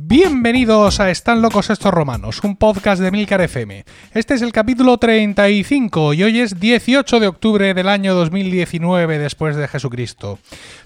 [0.00, 3.84] Bienvenidos a Están locos estos romanos, un podcast de Milcar FM.
[4.14, 9.56] Este es el capítulo 35 y hoy es 18 de octubre del año 2019 después
[9.56, 10.38] de Jesucristo.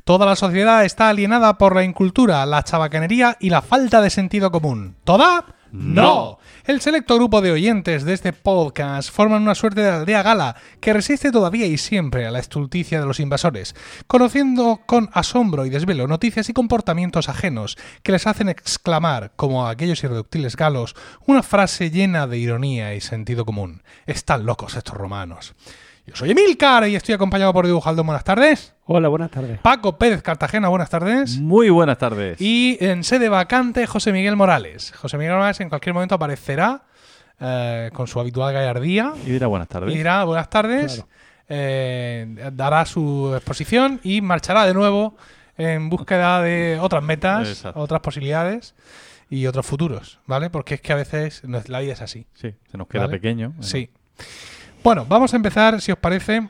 [0.04, 4.50] Toda la sociedad está alienada por la incultura, la chabacanería y la falta de sentido
[4.50, 4.96] común.
[5.04, 5.61] ¿Toda?
[5.72, 6.38] No.
[6.66, 10.92] El selecto grupo de oyentes de este podcast forman una suerte de aldea gala que
[10.92, 13.74] resiste todavía y siempre a la estulticia de los invasores,
[14.06, 19.70] conociendo con asombro y desvelo noticias y comportamientos ajenos que les hacen exclamar, como a
[19.70, 20.94] aquellos irreductibles galos,
[21.26, 23.82] una frase llena de ironía y sentido común.
[24.04, 25.54] Están locos estos romanos.
[26.06, 28.02] Yo soy Emilcar y estoy acompañado por Dibujaldo.
[28.02, 28.74] Buenas tardes.
[28.86, 29.60] Hola, buenas tardes.
[29.60, 31.38] Paco Pérez Cartagena, buenas tardes.
[31.38, 32.40] Muy buenas tardes.
[32.40, 34.92] Y en sede vacante, José Miguel Morales.
[34.96, 36.82] José Miguel Morales en cualquier momento aparecerá
[37.38, 39.94] eh, con su habitual gallardía Y dirá buenas tardes.
[39.94, 41.08] y dirá buenas tardes, Claro.
[41.48, 45.16] eh, dará su exposición y marchará de nuevo
[45.56, 47.78] en búsqueda de otras metas, Exacto.
[47.80, 48.74] otras posibilidades
[49.30, 50.50] y otros futuros, ¿vale?
[50.50, 52.26] Porque es que a veces la vida es así.
[52.34, 53.18] Sí, se nos queda ¿Vale?
[53.18, 53.54] pequeño.
[53.60, 53.88] Sí.
[54.82, 56.48] Bueno, vamos a empezar, si os parece,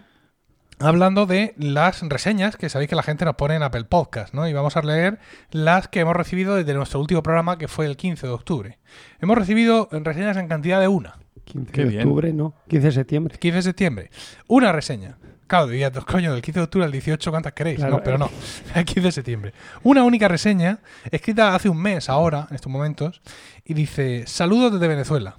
[0.78, 4.48] hablando de las reseñas que sabéis que la gente nos pone en Apple Podcast, ¿no?
[4.48, 5.18] Y vamos a leer
[5.50, 8.78] las que hemos recibido desde nuestro último programa, que fue el 15 de octubre.
[9.20, 11.18] Hemos recibido reseñas en cantidad de una.
[11.44, 12.02] 15 Qué de bien.
[12.02, 12.54] octubre, no.
[12.68, 13.38] 15 de septiembre.
[13.38, 14.10] 15 de septiembre.
[14.46, 15.18] Una reseña.
[15.46, 17.76] Claro, diría, coño, del 15 de octubre al 18, ¿cuántas queréis?
[17.76, 18.30] Claro, no, pero no.
[18.74, 19.52] El 15 de septiembre.
[19.82, 20.78] Una única reseña,
[21.10, 23.20] escrita hace un mes ahora, en estos momentos,
[23.62, 25.36] y dice: Saludos desde Venezuela.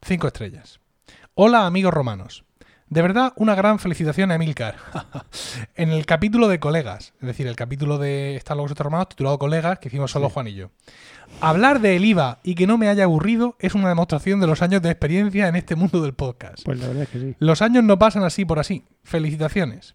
[0.00, 0.80] Cinco estrellas.
[1.42, 2.44] Hola, amigos romanos.
[2.90, 4.76] De verdad, una gran felicitación a Emilcar.
[5.74, 9.78] en el capítulo de colegas, es decir, el capítulo de Están estos romanos, titulado Colegas,
[9.78, 10.68] que hicimos solo Juan y yo.
[11.40, 14.82] Hablar del IVA y que no me haya aburrido es una demostración de los años
[14.82, 16.62] de experiencia en este mundo del podcast.
[16.62, 17.36] Pues la verdad es que sí.
[17.38, 18.84] Los años no pasan así por así.
[19.02, 19.94] Felicitaciones.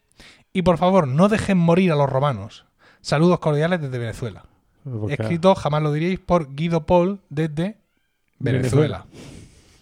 [0.52, 2.66] Y por favor, no dejen morir a los romanos.
[3.02, 4.46] Saludos cordiales desde Venezuela.
[4.84, 7.78] Porque- Escrito, jamás lo diríais, por Guido Paul desde
[8.39, 9.05] Venezuela.
[9.10, 9.35] Venezuela.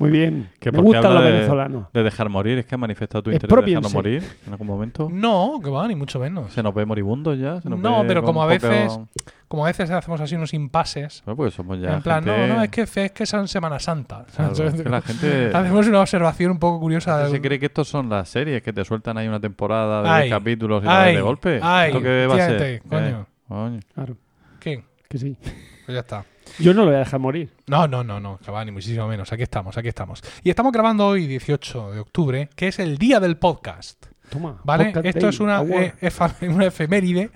[0.09, 0.49] Muy bien.
[0.59, 1.87] Que Me porque gustan habla los de- venezolanos.
[1.93, 4.51] De dejar morir, es que ha manifestado tu Es interés de propio, dejarnos morir en
[4.53, 5.09] algún momento.
[5.11, 6.51] No, que va, ni mucho menos.
[6.53, 7.61] Se nos ve moribundos ya.
[7.61, 8.99] se nos No, ve pero como a un poco- veces-
[9.47, 11.21] Como a veces hacemos así unos impases.
[11.25, 13.77] Bueno, pues somos ya en plan, gente- no, no, es que, es que son Semana
[13.79, 14.25] Santa.
[14.35, 17.27] Claro, es que la gente- Hacemos una observación un poco curiosa.
[17.27, 20.09] ¿Se del- cree que estos son las series que te sueltan ahí una temporada de
[20.09, 21.59] Ay, capítulos y ay, de golpe?
[21.61, 22.55] ay, ¿Esto qué va a ser?
[22.55, 23.21] efectivamente, coño.
[23.21, 23.79] Eh, coño.
[23.93, 24.17] Claro,
[24.59, 24.83] ¿Qué?
[25.07, 25.37] que sí.
[25.85, 26.25] Pues ya está.
[26.59, 27.51] Yo no lo voy a dejar morir.
[27.67, 29.31] No, no, no, no, va, ni muchísimo menos.
[29.33, 30.21] Aquí estamos, aquí estamos.
[30.43, 34.05] Y estamos grabando hoy, 18 de octubre, que es el día del podcast.
[34.29, 34.59] Toma.
[34.63, 34.85] ¿Vale?
[34.85, 37.31] Podcast Esto Day, es una, eh, efa- una efeméride,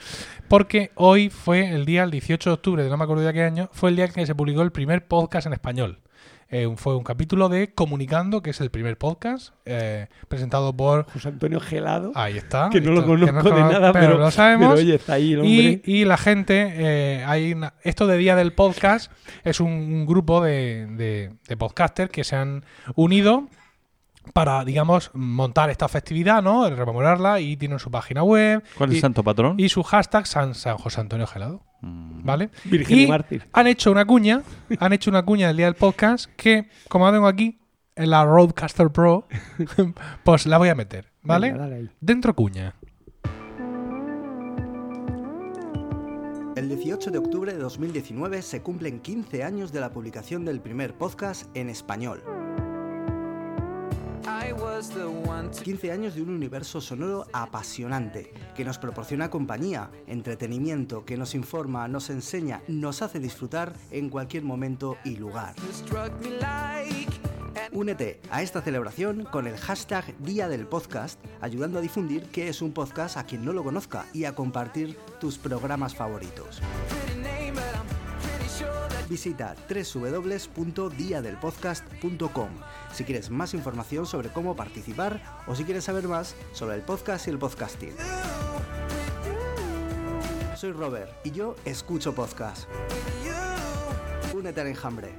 [0.48, 3.44] porque hoy fue el día, el 18 de octubre, de no me acuerdo de qué
[3.44, 6.00] año, fue el día en que se publicó el primer podcast en español.
[6.50, 11.06] Eh, fue un capítulo de Comunicando, que es el primer podcast, eh, presentado por.
[11.12, 12.12] José Antonio Gelado.
[12.16, 12.70] Ahí está.
[12.72, 14.70] que no lo conozco de nada, pero, lo sabemos.
[14.70, 18.36] pero oye, está ahí el Y, y la gente, eh, hay una- esto de Día
[18.38, 19.12] del Podcast
[19.44, 22.64] es un, un grupo de, de- de podcasters que se han
[22.96, 23.50] unido
[24.34, 26.70] para, digamos, montar esta festividad, ¿no?
[26.70, 29.56] Rememorarla y tienen su página web ¿Cuál es y, el santo patrón?
[29.60, 32.24] y su hashtag San, San José Antonio Gelado, Mm.
[32.26, 32.50] ¿vale?
[32.66, 33.48] Virgen y, y- mártir.
[33.54, 34.42] Han hecho una cuña,
[34.80, 37.60] han hecho una cuña del Día del Podcast que, como la tengo aquí,
[37.96, 39.28] en la Roadcaster Pro,
[40.24, 41.52] pues la voy a meter, ¿vale?
[41.52, 41.90] Venga, dale ahí.
[42.02, 42.74] Dentro cuña.
[46.56, 50.96] El 18 de octubre de 2019 se cumplen 15 años de la publicación del primer
[50.96, 52.24] podcast en español.
[55.64, 61.88] 15 años de un universo sonoro apasionante, que nos proporciona compañía, entretenimiento, que nos informa,
[61.88, 65.56] nos enseña, nos hace disfrutar en cualquier momento y lugar.
[67.72, 72.62] Únete a esta celebración con el hashtag Día del Podcast, ayudando a difundir qué es
[72.62, 76.62] un podcast a quien no lo conozca y a compartir tus programas favoritos.
[79.10, 82.50] Visita www.diadelpodcast.com
[82.94, 87.28] si quieres más información sobre cómo participar o si quieres saber más sobre el podcast
[87.28, 87.96] y el podcasting.
[90.56, 92.68] Soy Robert y yo escucho podcast.
[94.34, 95.14] Únete al enjambre.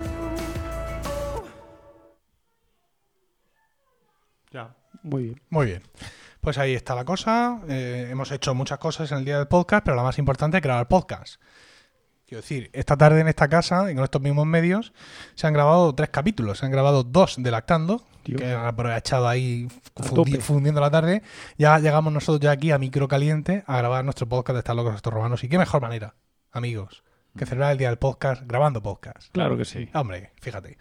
[5.03, 5.43] Muy bien.
[5.51, 5.83] Muy bien.
[6.41, 7.61] Pues ahí está la cosa.
[7.69, 10.63] Eh, hemos hecho muchas cosas en el día del podcast, pero la más importante es
[10.63, 11.41] grabar podcast.
[12.29, 14.93] Quiero decir, esta tarde en esta casa y con estos mismos medios
[15.35, 16.59] se han grabado tres capítulos.
[16.59, 18.37] Se han grabado dos de Lactando, Tío.
[18.37, 19.67] que han aprovechado ahí
[19.97, 21.23] fundi- fundiendo la tarde.
[21.57, 24.95] Ya llegamos nosotros ya aquí a micro caliente a grabar nuestro podcast de Estar locos
[24.95, 25.43] estos romanos.
[25.43, 26.17] Y qué mejor manera,
[26.53, 27.03] amigos,
[27.35, 29.33] que celebrar el día del podcast grabando podcast.
[29.33, 29.89] Claro que sí.
[29.95, 30.77] Hombre, fíjate.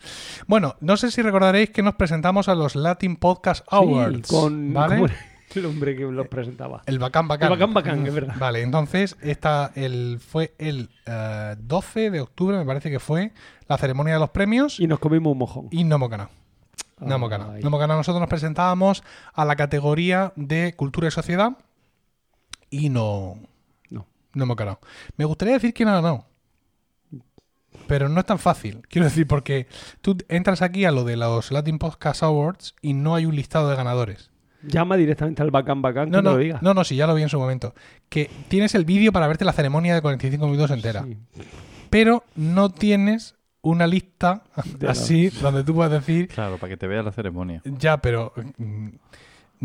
[0.47, 4.27] Bueno, no sé si recordaréis que nos presentamos a los Latin Podcast Awards.
[4.27, 5.13] Sí, con, ¿vale?
[5.55, 6.81] El hombre que los presentaba.
[6.85, 7.51] El Bacán Bacán.
[7.51, 8.35] El Bacán Bacán, es verdad.
[8.37, 13.31] Vale, entonces esta, el, fue el eh, 12 de octubre, me parece que fue,
[13.67, 15.67] la ceremonia de los premios Y nos comimos un mojón.
[15.71, 16.29] y no hemos ganado.
[16.99, 17.51] No hemos ganado.
[17.53, 17.99] No hemos ganado.
[17.99, 19.03] Nosotros nos presentábamos
[19.33, 21.51] a la categoría de cultura y sociedad
[22.69, 23.37] y no,
[23.89, 24.05] No.
[24.33, 24.79] no hemos ganado.
[25.15, 26.25] Me gustaría decir quién ha ganado.
[27.87, 28.81] Pero no es tan fácil.
[28.89, 29.67] Quiero decir, porque
[30.01, 33.69] tú entras aquí a lo de los Latin Podcast Awards y no hay un listado
[33.69, 34.29] de ganadores.
[34.63, 36.59] Llama directamente al Bacán Bacán No, que no, lo diga.
[36.61, 37.73] no, no, sí, ya lo vi en su momento.
[38.09, 41.03] Que tienes el vídeo para verte la ceremonia de 45 minutos entera.
[41.03, 41.17] Sí.
[41.89, 44.43] Pero no tienes una lista
[44.79, 47.61] De así donde tú puedes decir Claro, para que te vea la ceremonia.
[47.65, 48.33] Ya, pero.
[48.57, 48.89] mm,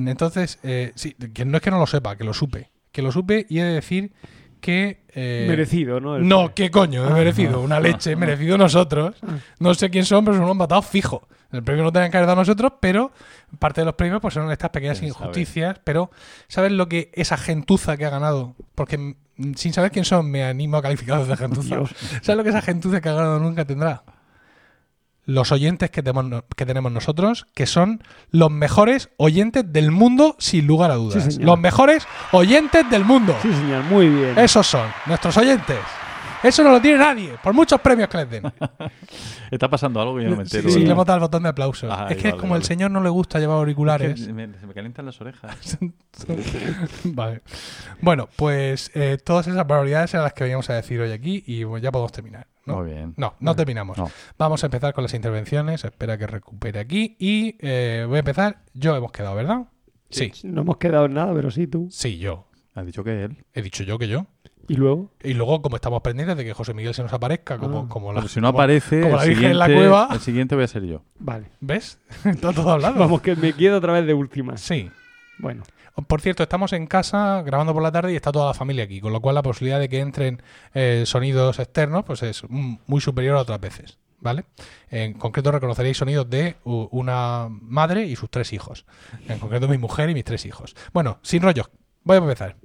[0.08, 2.70] Entonces, eh, sí, que no es que no lo sepa, que lo supe.
[2.90, 4.12] Que lo supe y he de decir
[4.62, 5.02] que.
[5.14, 6.16] eh, Merecido, ¿no?
[6.16, 7.04] El- No, ¿qué coño?
[7.04, 7.14] He Ah.
[7.14, 9.16] merecido una leche, merecido nosotros.
[9.58, 11.20] No sé quién son, pero son unos matados fijos.
[11.52, 13.12] El premio no tenían que haber dado nosotros, pero
[13.58, 15.08] parte de los premios pues son estas pequeñas sabe.
[15.08, 15.78] injusticias.
[15.84, 16.10] Pero,
[16.48, 18.54] ¿sabes lo que esa gentuza que ha ganado?
[18.74, 21.76] Porque mm, sin saber quién son, me animo a calificarlos de gentuza.
[22.22, 24.02] ¿Sabes lo que esa gentuza que ha ganado nunca tendrá?
[25.24, 30.66] Los oyentes que tenemos, que tenemos nosotros, que son los mejores oyentes del mundo, sin
[30.66, 31.34] lugar a dudas.
[31.34, 33.34] Sí, los mejores oyentes del mundo.
[33.40, 34.36] Sí, señor, muy bien.
[34.38, 35.78] Esos son nuestros oyentes.
[36.42, 38.42] Eso no lo tiene nadie, por muchos premios que les den.
[39.52, 40.70] Está pasando algo que yo no me Sí, entero.
[40.70, 40.86] sí, ¿verdad?
[40.86, 41.88] le hemos dado el botón de aplausos.
[41.92, 44.18] Ah, es que vale, como el señor no le gusta llevar auriculares.
[44.20, 45.78] Es que me- se me calientan las orejas.
[47.04, 47.42] vale.
[48.00, 51.62] Bueno, pues eh, todas esas barbaridades eran las que veníamos a decir hoy aquí y
[51.62, 52.48] bueno, ya podemos terminar.
[52.66, 52.76] ¿No?
[52.76, 53.14] Muy bien.
[53.16, 53.98] No, no terminamos.
[53.98, 54.10] No.
[54.38, 55.84] Vamos a empezar con las intervenciones.
[55.84, 57.16] Espera que recupere aquí.
[57.18, 58.62] Y eh, voy a empezar.
[58.74, 59.64] Yo hemos quedado, ¿verdad?
[60.10, 60.30] Sí.
[60.44, 61.88] No hemos quedado en nada, pero sí tú.
[61.90, 62.46] Sí, yo.
[62.74, 63.44] Ha dicho que él.
[63.54, 64.26] He dicho yo que yo.
[64.68, 65.10] Y luego.
[65.22, 67.86] Y luego, como estamos pendientes de que José Miguel se nos aparezca, como, Ah.
[67.88, 68.20] como la.
[68.20, 70.08] Pero si no como- aparece, como el la Virgen siguiente, en la cueva.
[70.12, 71.02] el siguiente voy a ser yo.
[71.18, 71.46] Vale.
[71.60, 71.98] ¿Ves?
[72.24, 72.98] Está todo hablado.
[72.98, 74.56] Vamos, que me quedo otra vez de última.
[74.56, 74.90] Sí.
[75.38, 75.64] Bueno.
[76.06, 79.00] Por cierto, estamos en casa grabando por la tarde y está toda la familia aquí,
[79.00, 80.42] con lo cual la posibilidad de que entren
[80.72, 83.98] eh, sonidos externos pues es muy superior a otras veces.
[84.20, 84.44] ¿Vale?
[84.88, 88.86] En concreto reconoceréis sonidos de una madre y sus tres hijos.
[89.28, 90.76] En concreto mi mujer y mis tres hijos.
[90.92, 91.70] Bueno, sin rollos,
[92.04, 92.56] voy a empezar.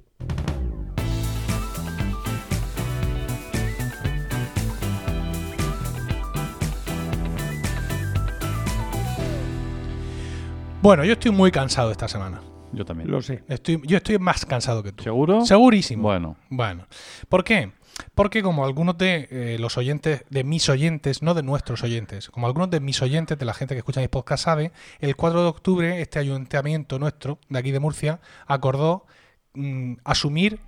[10.80, 12.40] Bueno, yo estoy muy cansado esta semana.
[12.72, 13.10] Yo también.
[13.10, 13.42] Lo sé.
[13.48, 15.04] Estoy, yo estoy más cansado que tú.
[15.04, 15.44] ¿Seguro?
[15.44, 16.02] Segurísimo.
[16.02, 16.86] Bueno, Bueno,
[17.28, 17.72] ¿por qué?
[18.14, 22.46] Porque como algunos de eh, los oyentes, de mis oyentes, no de nuestros oyentes, como
[22.46, 25.48] algunos de mis oyentes, de la gente que escucha mis podcasts sabe, el 4 de
[25.48, 29.06] octubre este ayuntamiento nuestro, de aquí de Murcia, acordó
[29.54, 30.60] mm, asumir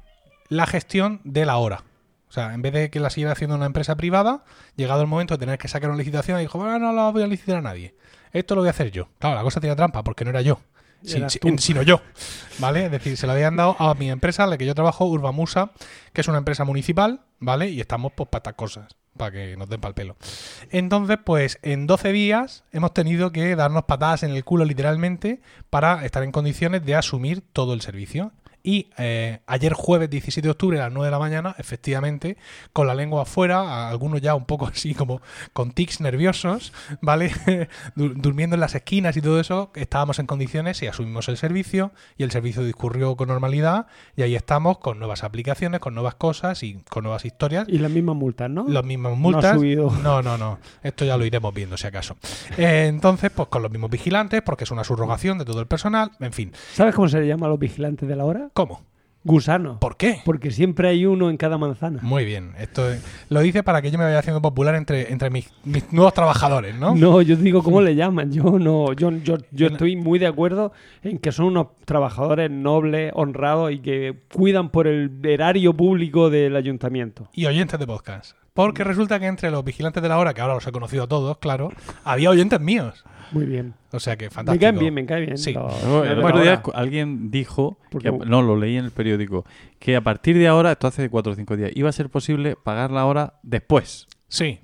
[0.48, 1.84] la gestión de la hora.
[2.28, 4.44] O sea, en vez de que la siguiera haciendo una empresa privada,
[4.76, 7.26] llegado el momento de tener que sacar una licitación, dijo, bueno, no la voy a
[7.26, 7.96] licitar a nadie.
[8.32, 9.08] Esto lo voy a hacer yo.
[9.18, 10.60] Claro, la cosa tenía trampa, porque no era yo.
[11.02, 12.00] Sí, sí, sino yo.
[12.58, 12.86] ¿Vale?
[12.86, 15.72] Es decir, se lo habían dado a mi empresa, la que yo trabajo, Urbamusa,
[16.12, 17.68] que es una empresa municipal, ¿vale?
[17.70, 20.16] Y estamos pues para cosas, para que nos den pal pelo.
[20.70, 26.04] Entonces, pues en 12 días hemos tenido que darnos patadas en el culo literalmente para
[26.04, 28.32] estar en condiciones de asumir todo el servicio.
[28.62, 32.36] Y eh, ayer jueves 17 de octubre a las 9 de la mañana, efectivamente,
[32.72, 35.20] con la lengua afuera, algunos ya un poco así como
[35.52, 37.32] con tics nerviosos, ¿vale?
[37.96, 41.92] Du- Durmiendo en las esquinas y todo eso, estábamos en condiciones y asumimos el servicio
[42.18, 43.86] y el servicio discurrió con normalidad
[44.16, 47.66] y ahí estamos con nuevas aplicaciones, con nuevas cosas y con nuevas historias.
[47.68, 48.66] Y las mismas multas, ¿no?
[48.68, 49.56] Las mismas No ha multas.
[49.56, 49.90] subido.
[50.02, 50.58] No, no, no.
[50.82, 52.16] Esto ya lo iremos viendo si acaso.
[52.56, 56.10] Eh, entonces, pues con los mismos vigilantes, porque es una subrogación de todo el personal.
[56.20, 56.52] En fin.
[56.74, 58.49] ¿Sabes cómo se le llama a los vigilantes de la hora?
[58.52, 58.82] ¿Cómo?
[59.22, 59.78] Gusano.
[59.80, 60.22] ¿Por qué?
[60.24, 61.98] Porque siempre hay uno en cada manzana.
[62.00, 62.54] Muy bien.
[62.58, 65.92] Esto es- lo dice para que yo me vaya haciendo popular entre, entre mis, mis
[65.92, 66.94] nuevos trabajadores, ¿no?
[66.94, 68.32] No, yo digo cómo le llaman.
[68.32, 73.12] Yo no, yo, yo, yo estoy muy de acuerdo en que son unos trabajadores nobles,
[73.14, 77.28] honrados y que cuidan por el erario público del ayuntamiento.
[77.34, 78.36] Y oyentes de podcast.
[78.54, 81.08] Porque resulta que entre los vigilantes de la hora, que ahora los he conocido a
[81.08, 81.70] todos, claro,
[82.04, 83.04] había oyentes míos.
[83.32, 83.74] Muy bien.
[83.92, 84.62] O sea que Me fantástico.
[84.62, 85.38] caen bien, me caen bien.
[85.38, 85.52] Sí.
[85.54, 89.44] No, el otro día alguien dijo, Porque- que, no, lo leí en el periódico,
[89.78, 92.56] que a partir de ahora, esto hace cuatro o cinco días, iba a ser posible
[92.56, 94.06] pagar la hora después.
[94.28, 94.60] Sí.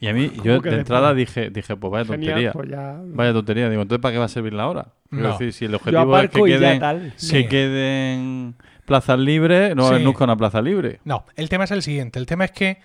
[0.00, 0.78] Y a mí, ¿Cómo yo de después?
[0.78, 2.52] entrada dije, dije, pues vaya Genial, tontería.
[2.52, 3.70] pues ya- Vaya tontería.
[3.70, 4.88] Digo, entonces, ¿para qué va a servir la hora?
[5.10, 5.32] No.
[5.32, 7.12] decir, si el objetivo es que queden.
[7.16, 7.32] Sí.
[7.32, 8.54] que queden
[8.86, 10.04] plazas libres, no va a haber Sí.
[10.06, 10.98] nunca una plaza libre.
[11.04, 12.18] No, el tema es el siguiente.
[12.18, 12.78] El tema es que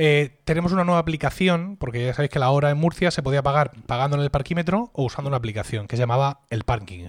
[0.00, 3.42] eh, tenemos una nueva aplicación, porque ya sabéis que la hora en Murcia se podía
[3.42, 7.08] pagar pagando en el parquímetro o usando una aplicación que se llamaba el parking.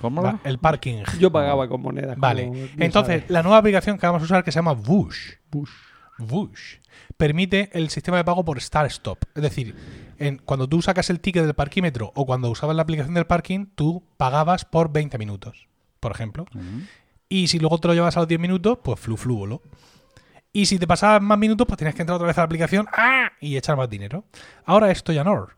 [0.00, 0.22] ¿Cómo?
[0.22, 1.02] Va- El parking.
[1.18, 2.16] Yo pagaba con monedas.
[2.16, 2.46] Vale.
[2.46, 3.30] como Entonces, sabes.
[3.30, 4.72] la nueva aplicación que vamos a usar que se llama.
[4.72, 5.32] Bush.
[7.16, 9.18] Permite el sistema de pago por Start-Stop.
[9.34, 9.74] Es decir,
[10.18, 13.66] en- cuando tú sacas el ticket del parquímetro o cuando usabas la aplicación del parking,
[13.74, 15.68] tú pagabas por 20 minutos.
[16.00, 16.44] por ejemplo.
[17.30, 19.62] Y si luego te lo llevas a los 10 minutos, pues flu flúbolo.
[20.56, 22.86] Y si te pasabas más minutos, pues tienes que entrar otra vez a la aplicación
[22.96, 23.32] ¡ah!
[23.40, 24.24] y echar más dinero.
[24.64, 25.48] Ahora esto ya no.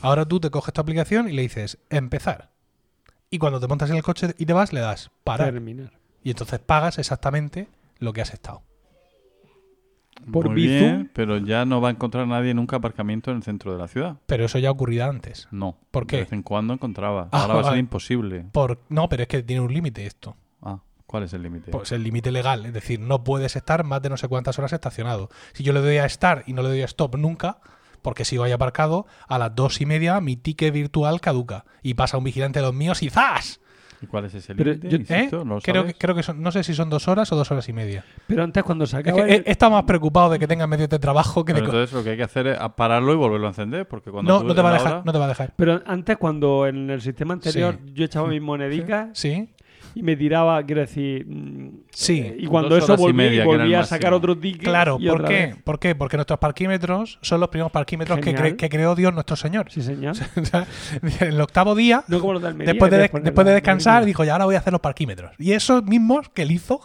[0.00, 2.50] Ahora tú te coges tu aplicación y le dices empezar.
[3.30, 5.50] Y cuando te montas en el coche y te vas, le das parar.
[5.50, 5.90] Terminar.
[6.22, 7.66] Y entonces pagas exactamente
[7.98, 8.62] lo que has estado.
[10.30, 10.78] Por Muy Bizum.
[10.78, 13.88] bien, pero ya no va a encontrar nadie nunca aparcamiento en el centro de la
[13.88, 14.18] ciudad.
[14.26, 15.48] Pero eso ya ocurría antes.
[15.50, 15.76] No.
[15.90, 16.18] ¿Por qué?
[16.18, 17.28] De vez en cuando encontraba.
[17.32, 17.80] Ah, Ahora va a ser vale.
[17.80, 18.46] imposible.
[18.52, 18.78] Por...
[18.88, 20.36] No, pero es que tiene un límite esto.
[21.14, 21.70] ¿Cuál es el límite?
[21.70, 22.66] Pues el límite legal.
[22.66, 25.28] Es decir, no puedes estar más de no sé cuántas horas estacionado.
[25.52, 27.58] Si yo le doy a estar y no le doy a stop nunca,
[28.02, 31.66] porque sigo ahí aparcado, a las dos y media mi ticket virtual caduca.
[31.84, 33.60] Y pasa un vigilante de los míos y ¡zas!
[34.02, 34.88] ¿Y cuál es ese límite?
[34.90, 35.00] yo- ¿Eh?
[35.00, 37.50] Insisto, ¿no creo, que, creo que son, no sé si son dos horas o dos
[37.50, 38.04] horas y media.
[38.26, 40.46] Pero antes cuando se Es acaba que he, el- he estado más preocupado de que
[40.46, 41.60] tengan medios de trabajo que de...
[41.60, 44.10] Pero co- entonces lo que hay que hacer es pararlo y volverlo a encender, porque
[44.10, 45.54] cuando No, no te va a dejar, hora- no te va a dejar.
[45.56, 47.92] Pero antes cuando en el sistema anterior Sí.
[47.94, 49.48] yo echaba mis monedicas Sí,
[49.94, 51.26] y me tiraba, quiero decir...
[51.26, 52.20] mm, Sí.
[52.20, 54.96] eh, y cuando eso volvía, media, volvía a sacar otro ticket claro.
[55.00, 55.46] y ¿Por otra qué?
[55.46, 55.56] vez.
[55.62, 55.94] ¿Por qué?
[55.94, 58.52] Porque nuestros parquímetros son los primeros parquímetros que, Genial.
[58.52, 59.70] cre- que creó Dios nuestro Señor.
[59.70, 60.16] Sí, señor.
[61.20, 64.32] El octavo día No como los de Almería, después de, después de descansar, dijo, ya
[64.32, 65.32] ahora voy a hacer los parquímetros.
[65.38, 66.80] Y esos mismos que él hizo,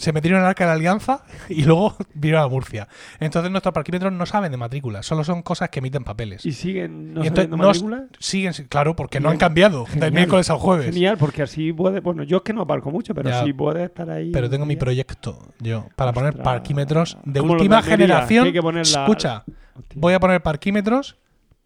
[0.00, 2.88] se metieron en el arca de la alianza y luego vieron a Murcia.
[3.20, 6.44] Entonces nuestros parquímetros no saben de matrícula, solo son cosas que emiten papeles.
[6.46, 8.04] ¿Y siguen no Y entonces sabiendo no matrícula?
[8.18, 10.12] siguen, claro, porque no han cambiado del Genial.
[10.12, 10.86] miércoles al jueves.
[10.86, 12.00] Genial, porque así puede...
[12.00, 13.44] Bueno, yo es que no aparco mucho, pero Ya.
[13.44, 14.30] sí puede estar ahí...
[14.32, 18.46] Pero tengo mi proyecto yo para poner parquímetros de última generación.
[18.46, 19.44] hay que poner la- Escucha,
[19.76, 20.00] Hostia.
[20.00, 21.16] voy a poner parquímetros.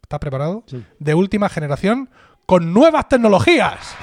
[0.02, 0.64] ¿Estás preparado?
[0.66, 0.84] Sí.
[0.98, 2.10] De última generación
[2.46, 3.96] con nuevas tecnologías.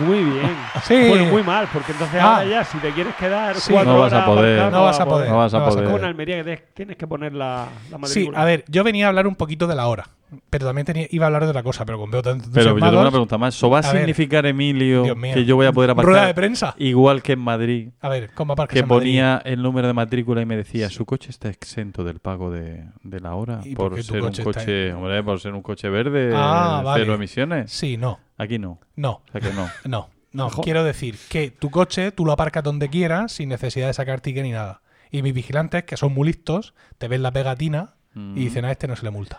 [0.00, 0.56] Muy bien.
[0.84, 1.08] Sí.
[1.08, 2.36] Bueno, muy mal, porque entonces Ah.
[2.38, 3.72] ahora ya, si te quieres quedar Sí.
[3.72, 4.72] cuatro No vas a horas poder.
[4.72, 5.28] No vas a poder.
[5.30, 5.84] No vas a No vas a poder.
[5.86, 9.08] Como en Almería que tienes que poner la, la Sí, a ver, yo venía a
[9.08, 10.06] hablar un poquito de la hora,
[10.50, 12.84] pero también tenía, iba a hablar de otra cosa, pero con veo tantos Pero yo
[12.86, 13.54] tengo una pregunta más.
[13.54, 14.02] ¿Eso va a, A ver.
[14.02, 16.74] significar, Emilio, que yo voy a poder aparcar rueda de prensa.
[16.78, 17.88] igual que en Madrid?
[18.00, 19.00] A ver, ¿cómo aparcas Que en Madrid?
[19.08, 22.84] ponía el número de matrícula y me decía, su coche está exento del pago de,
[23.02, 26.82] de la hora ¿Y por ser un coche hombre, por ser un coche verde, Ah,
[26.84, 27.02] vale.
[27.02, 27.70] cero emisiones.
[27.72, 28.80] Sí, no, Aquí no.
[28.96, 29.68] no, O sea que no.
[29.84, 30.46] no, no.
[30.46, 30.62] Ojo.
[30.62, 34.42] Quiero decir que tu coche tú lo aparcas donde quieras sin necesidad de sacar ticket
[34.44, 34.80] ni nada.
[35.10, 38.36] Y mis vigilantes, que son muy listos, te ven la pegatina Mm.
[38.36, 39.38] y dicen a este no se le multa.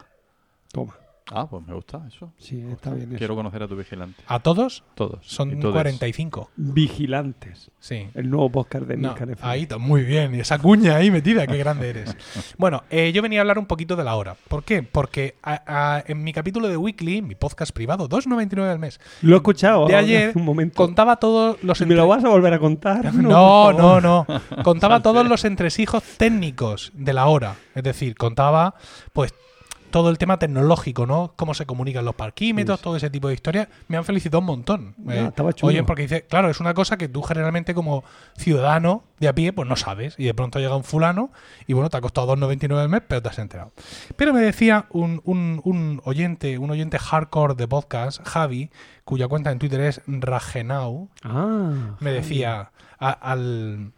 [0.74, 0.96] Toma.
[1.32, 2.34] Ah, pues me gusta eso.
[2.38, 3.18] Sí, está bien eso.
[3.18, 4.22] Quiero conocer a tu vigilante.
[4.28, 5.20] A todos Todos.
[5.26, 5.72] son y todes.
[5.74, 6.52] 45.
[6.58, 7.72] Vigilantes.
[7.80, 8.10] Sí.
[8.14, 9.50] El nuevo podcast de No, Milcar FM.
[9.52, 10.36] ahí está, muy bien.
[10.36, 12.16] Y esa cuña ahí metida, qué grande eres.
[12.58, 14.36] Bueno, eh, yo venía a hablar un poquito de la hora.
[14.50, 14.84] ¿Por qué?
[14.84, 15.62] Porque a-
[15.96, 19.88] a- en mi capítulo de Weekly, mi podcast privado, 2,99 al mes, Lo he escuchado
[19.88, 20.76] de ahora, ayer, hace un momento.
[20.76, 21.80] contaba todos los...
[21.82, 23.14] ¿Me lo entre- vas a volver a contar?
[23.16, 24.04] No, por favor.
[24.04, 24.64] no, no.
[24.64, 27.56] Contaba todos los entresijos técnicos de la hora.
[27.76, 28.76] Es decir, contaba,
[29.14, 29.34] pues,
[29.94, 31.34] todo el tema tecnológico, ¿no?
[31.36, 33.68] Cómo se comunican los parquímetros, todo ese tipo de historias.
[33.88, 34.96] Me han felicitado un montón.
[35.06, 35.70] Ya, Eh, estaba chulo.
[35.70, 38.04] Oye, porque dice, claro, es una cosa que tú generalmente como
[38.36, 40.16] ciudadano de a pie, pues no sabes.
[40.18, 41.30] Y de pronto llega un fulano
[41.68, 43.72] y bueno, te ha costado 2,99 al mes, pero te has enterado.
[44.16, 48.72] Pero me decía un, un- un oyente, un oyente hardcore de podcast, Javi,
[49.06, 51.96] cuya cuenta en Twitter es Ragenau, Ah.
[52.00, 53.92] me decía, a- al,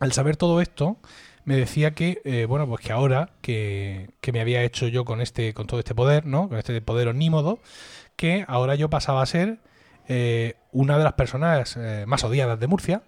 [0.00, 0.98] al saber todo esto,
[1.44, 5.20] me decía que, eh, bueno, pues que ahora que, que me había hecho yo con
[5.20, 6.48] este, con todo este poder, ¿no?
[6.48, 7.60] Con este poder onímodo,
[8.16, 9.58] que ahora yo pasaba a ser
[10.08, 13.02] eh, una de las personas eh, más odiadas de Murcia.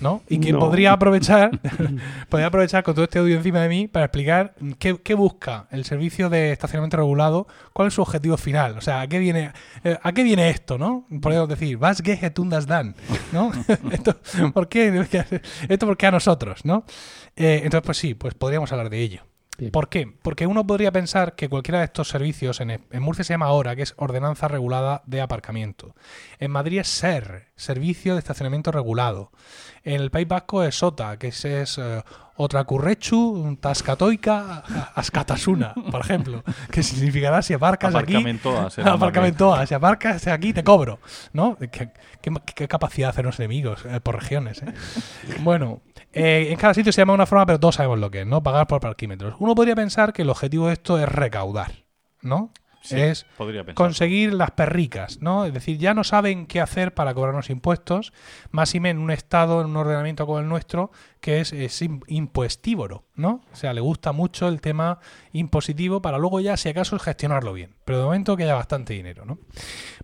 [0.00, 0.22] ¿No?
[0.28, 0.58] Y que No.
[0.58, 1.50] podría aprovechar
[2.28, 5.84] podría aprovechar con todo este audio encima de mí para explicar qué, qué busca el
[5.84, 9.52] servicio de estacionamiento regulado, cuál es su objetivo final, o sea, a qué viene,
[9.84, 11.06] eh, a qué viene esto, ¿no?
[11.20, 12.94] Podríamos decir, was geht und das dann,
[13.32, 13.52] ¿no?
[13.92, 14.16] esto,
[14.52, 15.06] ¿por qué?
[15.68, 16.84] Esto porque a nosotros, ¿no?
[17.36, 19.25] Eh, entonces, pues sí, pues podríamos hablar de ello.
[19.58, 19.70] Bien.
[19.72, 20.12] ¿Por qué?
[20.22, 23.74] Porque uno podría pensar que cualquiera de estos servicios, en, en Murcia se llama ORA,
[23.76, 25.94] que es Ordenanza Regulada de Aparcamiento.
[26.38, 29.32] En Madrid es SER, Servicio de Estacionamiento Regulado.
[29.82, 32.02] En el País Vasco es SOTA, que es, es eh,
[32.36, 34.62] Otracurrechu, Tascatoica,
[34.94, 38.12] Ascatasuna, por ejemplo, que significará si aparcas aquí...
[38.14, 40.98] Aparcamentoa será más Aparcamentoa, si aparcas aquí te cobro,
[41.32, 41.56] ¿no?
[41.56, 41.90] ¿Qué, qué-
[42.54, 44.66] qué capacidad de hacernos enemigos eh, por regiones, ¿eh?
[45.40, 45.80] Bueno,
[46.16, 48.26] eh, en cada sitio se llama de una forma, pero todos sabemos lo que es,
[48.26, 48.42] ¿no?
[48.42, 49.34] Pagar por parquímetros.
[49.38, 51.84] Uno podría pensar que el objetivo de esto es recaudar,
[52.22, 52.52] ¿no?
[52.82, 53.26] Sí, es
[53.74, 55.44] conseguir las perricas, ¿no?
[55.44, 58.12] Es decir, ya no saben qué hacer para cobrarnos impuestos,
[58.52, 61.82] más y menos en un estado, en un ordenamiento como el nuestro, que es, es
[61.82, 63.40] im- impuestívoro, ¿no?
[63.52, 65.00] O sea, le gusta mucho el tema
[65.32, 67.74] impositivo para luego ya, si acaso, gestionarlo bien.
[67.84, 69.38] Pero de momento que haya bastante dinero, ¿no?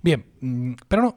[0.02, 1.16] Bien, mm, pero no,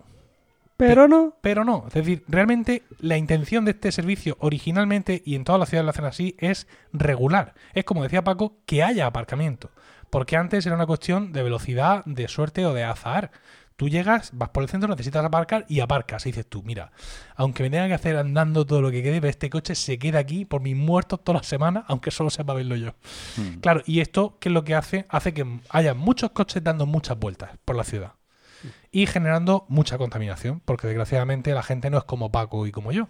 [0.78, 1.36] Pero no.
[1.42, 1.86] pero no.
[1.88, 5.92] Es decir, realmente la intención de este servicio originalmente y en todas las ciudades lo
[5.92, 7.54] hacen así es regular.
[7.74, 9.72] Es como decía Paco, que haya aparcamiento.
[10.10, 13.32] Porque antes era una cuestión de velocidad, de suerte o de azar.
[13.78, 16.26] Tú llegas, vas por el centro, necesitas aparcar y aparcas.
[16.26, 16.92] Y dices tú, mira,
[17.36, 20.20] aunque me tenga que hacer andando todo lo que quede, pero este coche se queda
[20.20, 22.96] aquí por mis muertos toda la semana, aunque solo sepa verlo yo.
[23.36, 23.60] Mm.
[23.60, 25.06] Claro, y esto, ¿qué es lo que hace?
[25.10, 28.14] Hace que haya muchos coches dando muchas vueltas por la ciudad.
[28.92, 33.08] Y generando mucha contaminación, porque desgraciadamente la gente no es como Paco y como yo,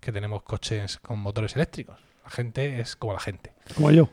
[0.00, 1.98] que tenemos coches con motores eléctricos.
[2.24, 3.52] La gente es como la gente.
[3.74, 4.08] Como yo,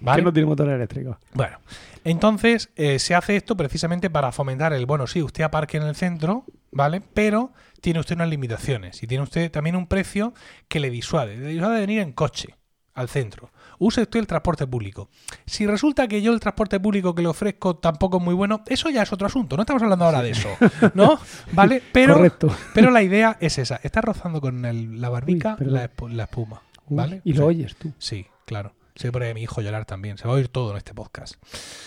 [0.00, 0.20] ¿vale?
[0.20, 1.18] que no tiene motor eléctrico.
[1.34, 1.58] Bueno,
[2.04, 5.96] entonces eh, se hace esto precisamente para fomentar el, bueno, sí, usted aparque en el
[5.96, 7.02] centro, ¿vale?
[7.14, 10.34] Pero tiene usted unas limitaciones y tiene usted también un precio
[10.68, 11.36] que le disuade.
[11.36, 12.54] Le disuade de venir en coche
[12.94, 13.50] al centro.
[13.78, 15.08] Use usted el transporte público.
[15.46, 18.90] Si resulta que yo el transporte público que le ofrezco tampoco es muy bueno, eso
[18.90, 19.56] ya es otro asunto.
[19.56, 20.48] No estamos hablando ahora de eso,
[20.94, 21.18] ¿no?
[21.52, 21.82] ¿Vale?
[21.92, 22.54] Pero, Correcto.
[22.74, 23.80] pero la idea es esa.
[23.82, 27.20] Está rozando con el- la barbica Uy, la, espu- la espuma, Uy, ¿vale?
[27.24, 27.92] y O lo oyes tú.
[27.98, 28.72] Sí, claro.
[28.94, 30.16] Se pone mi hijo llorar también.
[30.16, 31.34] Se va a oír todo en este podcast.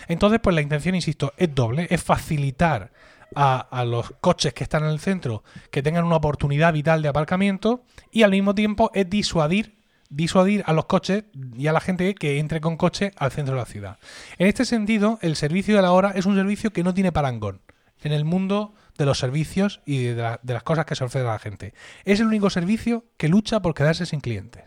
[0.08, 1.88] Entonces, pues la intención, insisto, es doble.
[1.90, 2.92] Es facilitar
[3.36, 7.08] a, a los coches que están en el centro que tengan una oportunidad vital de
[7.10, 9.79] aparcamiento y al mismo tiempo es disuadir
[10.10, 11.26] disuadir a los coches
[11.56, 13.98] y a la gente que entre con coche al centro de la ciudad.
[14.38, 17.62] En este sentido, el servicio de la hora es un servicio que no tiene parangón
[18.02, 21.28] en el mundo de los servicios y de, la- de las cosas que se ofrecen
[21.30, 21.74] a la gente.
[22.06, 24.64] Es el único servicio que lucha por quedarse sin clientes.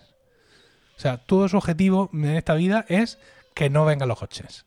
[0.97, 3.19] O sea, todo su objetivo en esta vida es
[3.55, 4.65] que no vengan los coches.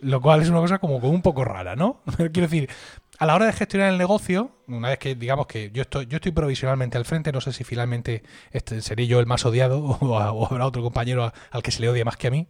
[0.00, 2.02] Lo cual es una cosa como, como un poco rara, ¿no?
[2.16, 2.70] Quiero decir,
[3.18, 6.16] a la hora de gestionar el negocio, una vez que digamos que yo estoy, yo
[6.16, 8.22] estoy provisionalmente al frente, no sé si finalmente
[8.52, 11.80] este, seré yo el más odiado o, o habrá otro compañero a- al que se
[11.80, 12.46] le odie más que a mí.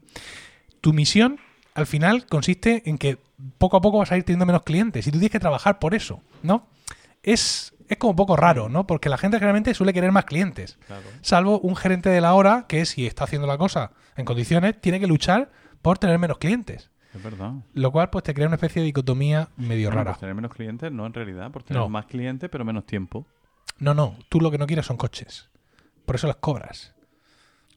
[0.81, 1.41] Tu misión
[1.75, 3.19] al final consiste en que
[3.59, 5.95] poco a poco vas a ir teniendo menos clientes y tú tienes que trabajar por
[5.95, 6.67] eso, ¿no?
[7.23, 8.87] Es, es como un poco raro, ¿no?
[8.87, 10.79] Porque la gente generalmente suele querer más clientes.
[10.87, 11.03] Claro.
[11.23, 14.99] Salvo un gerente de la hora que si está haciendo la cosa en condiciones, tiene
[15.01, 15.51] que luchar
[15.83, 16.91] por tener menos clientes.
[17.15, 17.53] Es verdad.
[17.75, 20.13] Lo cual pues te crea una especie de dicotomía medio Bueno, rara.
[20.13, 21.89] por tener menos clientes, no en realidad, por tener No.
[21.89, 23.27] más clientes, pero menos tiempo.
[23.79, 25.49] No, no, tú lo que no quieres son coches.
[26.05, 26.95] Por eso los cobras.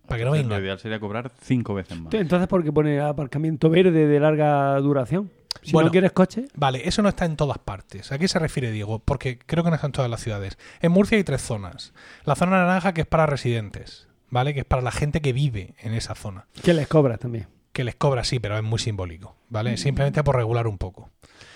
[0.07, 0.61] Para que no Lo vengan.
[0.61, 2.13] ideal sería cobrar cinco veces más.
[2.13, 5.31] Entonces, ¿por qué pone aparcamiento verde de larga duración?
[5.61, 5.87] Si Bueno.
[5.87, 8.11] no quieres coche, Vale, eso no está en todas partes.
[8.11, 8.99] ¿A qué se refiere Diego?
[8.99, 10.57] Porque creo que no está en todas las ciudades.
[10.81, 11.93] En Murcia hay tres zonas.
[12.25, 14.53] La zona naranja que es para residentes, ¿vale?
[14.53, 16.47] Que es para la gente que vive en esa zona.
[16.63, 17.47] que les cobras también.
[17.73, 19.77] Que les cobra, sí, pero es muy simbólico, ¿vale?
[19.77, 21.09] Simplemente por regular un poco.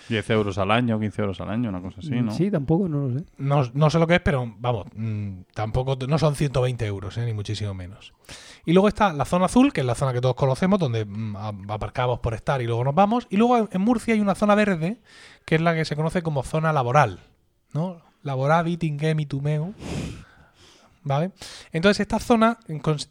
[0.07, 2.31] 10 euros al año, 15 euros al año, una cosa así, ¿no?
[2.31, 3.25] Sí, tampoco, no lo sé.
[3.39, 7.25] No, no sé lo que es, pero vamos, mm, tampoco no son 120 euros, ¿eh?
[7.25, 8.13] ni muchísimo menos.
[8.65, 11.35] Y luego está la zona azul, que es la zona que todos conocemos, donde mm,
[11.35, 13.25] a- aparcamos por estar y luego nos vamos.
[13.31, 15.01] Y luego en Murcia hay una zona verde,
[15.43, 17.19] que es la que se conoce como zona laboral,
[17.73, 18.01] ¿no?
[18.21, 19.73] Laboravi, tinguemi, tumeu.
[21.05, 21.31] ¿Vale?
[21.71, 22.59] Entonces esta zona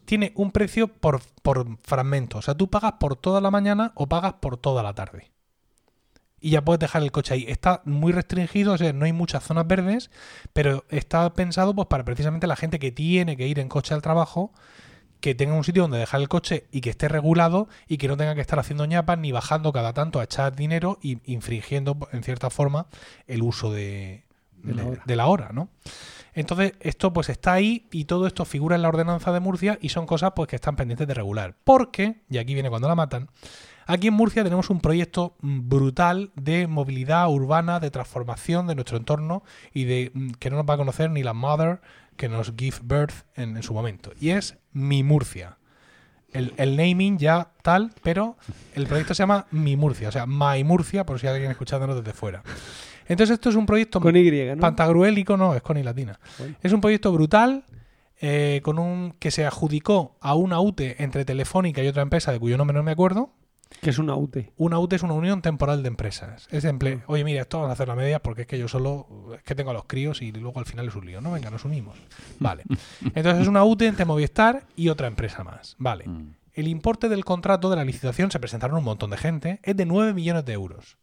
[0.05, 2.37] tiene un precio por, por fragmento.
[2.37, 5.31] O sea, tú pagas por toda la mañana o pagas por toda la tarde
[6.45, 7.45] y ya puedes dejar el coche ahí.
[7.47, 10.11] Está muy restringido, o sea, no hay muchas zonas verdes,
[10.53, 14.03] pero está pensado pues para precisamente la gente que tiene que ir en coche al
[14.03, 14.53] trabajo,
[15.21, 18.15] que tenga un sitio donde dejar el coche y que esté regulado y que no
[18.15, 22.21] tenga que estar haciendo ñapas ni bajando cada tanto a echar dinero y infringiendo en
[22.21, 22.85] cierta forma
[23.25, 24.25] el uso de,
[24.61, 25.69] la de la hora, ¿no?
[26.35, 29.89] Entonces, esto pues está ahí y todo esto figura en la ordenanza de Murcia y
[29.89, 31.55] son cosas pues que están pendientes de regular.
[31.63, 33.29] Porque, y aquí viene cuando la matan,
[33.87, 38.97] aquí en Murcia tenemos un proyecto mm, brutal de movilidad urbana, de transformación de nuestro
[38.97, 39.43] entorno
[39.73, 41.79] y de mm, que no nos va a conocer ni la mother
[42.17, 44.11] que nos give birth en, en su momento.
[44.19, 45.57] Y es Mi Murcia.
[46.33, 48.35] El, el naming ya tal, pero
[48.73, 51.95] el proyecto se llama Mi Murcia, o sea, My Murcia, por si hay alguien escuchándonos
[51.95, 52.43] desde fuera.
[53.07, 54.57] Entonces esto es un proyecto Con Y, ¿no?
[54.61, 56.19] Pantagruélico no, es con I latina.
[56.37, 56.55] Bueno.
[56.61, 57.63] Es un proyecto brutal
[58.21, 62.39] eh, con un que se adjudicó a una UTE entre Telefónica y otra empresa de
[62.39, 63.29] cuyo nombre no me acuerdo.
[63.81, 64.53] Que es una UTE.
[64.57, 66.47] Una UTE es una unión temporal de empresas.
[66.51, 68.67] Es en ple- oye, mira, esto vamos a hacer la media porque es que yo
[68.67, 71.19] solo es que tengo a los críos y luego al final es un lío.
[71.19, 71.97] No, venga, nos unimos.
[72.39, 72.63] Vale.
[73.15, 75.75] Entonces es una UTE entre Movistar y otra empresa más.
[75.79, 76.07] Vale.
[76.07, 76.35] Mm.
[76.53, 79.85] El importe del contrato de la licitación, se presentaron un montón de gente, es de
[79.85, 80.97] 9 millones de euros.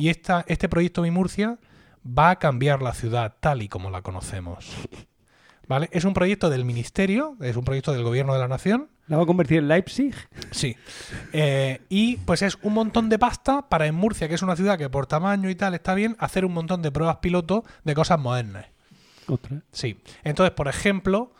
[0.00, 1.58] Y esta, este proyecto Mi Murcia
[2.06, 4.74] va a cambiar la ciudad tal y como la conocemos.
[5.68, 5.90] ¿Vale?
[5.92, 8.88] Es un proyecto del ministerio, es un proyecto del gobierno de la nación.
[9.08, 10.14] ¿La va a convertir en Leipzig?
[10.52, 10.74] Sí.
[11.34, 14.78] Eh, y pues es un montón de pasta para en Murcia, que es una ciudad
[14.78, 18.18] que por tamaño y tal está bien, hacer un montón de pruebas piloto de cosas
[18.18, 18.68] modernas.
[19.26, 19.60] Ostras.
[19.70, 20.00] Sí.
[20.24, 21.34] Entonces, por ejemplo,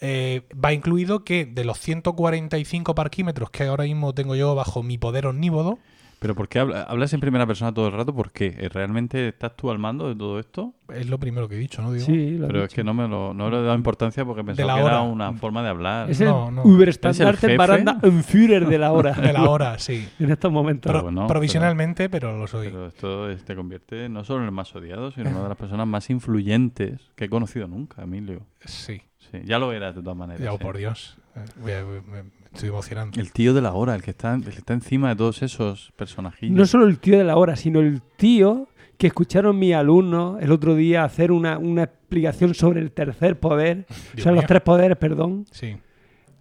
[0.00, 4.98] eh, va incluido que de los 145 parquímetros que ahora mismo tengo yo bajo mi
[4.98, 5.78] poder omnívodo,
[6.24, 8.14] Pero ¿por qué habla- hablas en primera persona todo el rato?
[8.14, 8.46] ¿Por qué?
[8.58, 10.72] ¿Eh, ¿Realmente estás tú al mando de todo esto?
[10.88, 11.92] Es lo primero que he dicho, ¿no?
[11.92, 12.76] Digo, Sí, lo Pero es dicho.
[12.76, 15.02] que no me lo, no le he dado importancia porque pensaba que era hora.
[15.02, 16.08] una forma de hablar.
[16.10, 16.62] Es el No, no.
[16.62, 19.12] Uberstandarte ¿Es el Baranda Führer de la hora.
[19.12, 20.08] De la hora, sí.
[20.18, 20.88] en estos momentos.
[20.90, 22.68] Pero Pro- bueno, provisionalmente, pero, lo soy.
[22.68, 25.48] Pero esto es- te convierte no solo en el más odiado, sino en una de
[25.50, 28.40] las personas más influyentes que he conocido nunca, Emilio.
[28.64, 29.02] Sí.
[29.18, 30.42] Sí, ya lo eras de todas maneras.
[30.42, 30.62] Ya, oh, sí.
[30.62, 31.18] por Dios.
[31.36, 33.20] Eh, voy a- me, me estoy emocionando.
[33.20, 35.92] El tío de la hora, el que está, el que está encima de todos esos
[35.96, 36.56] personajillos.
[36.56, 40.52] No solo el tío de la hora, sino el tío que escucharon mis alumnos el
[40.52, 43.86] otro día hacer una, una explicación sobre el tercer poder.
[44.18, 45.46] o sea, los tres poderes, perdón.
[45.50, 45.76] Sí.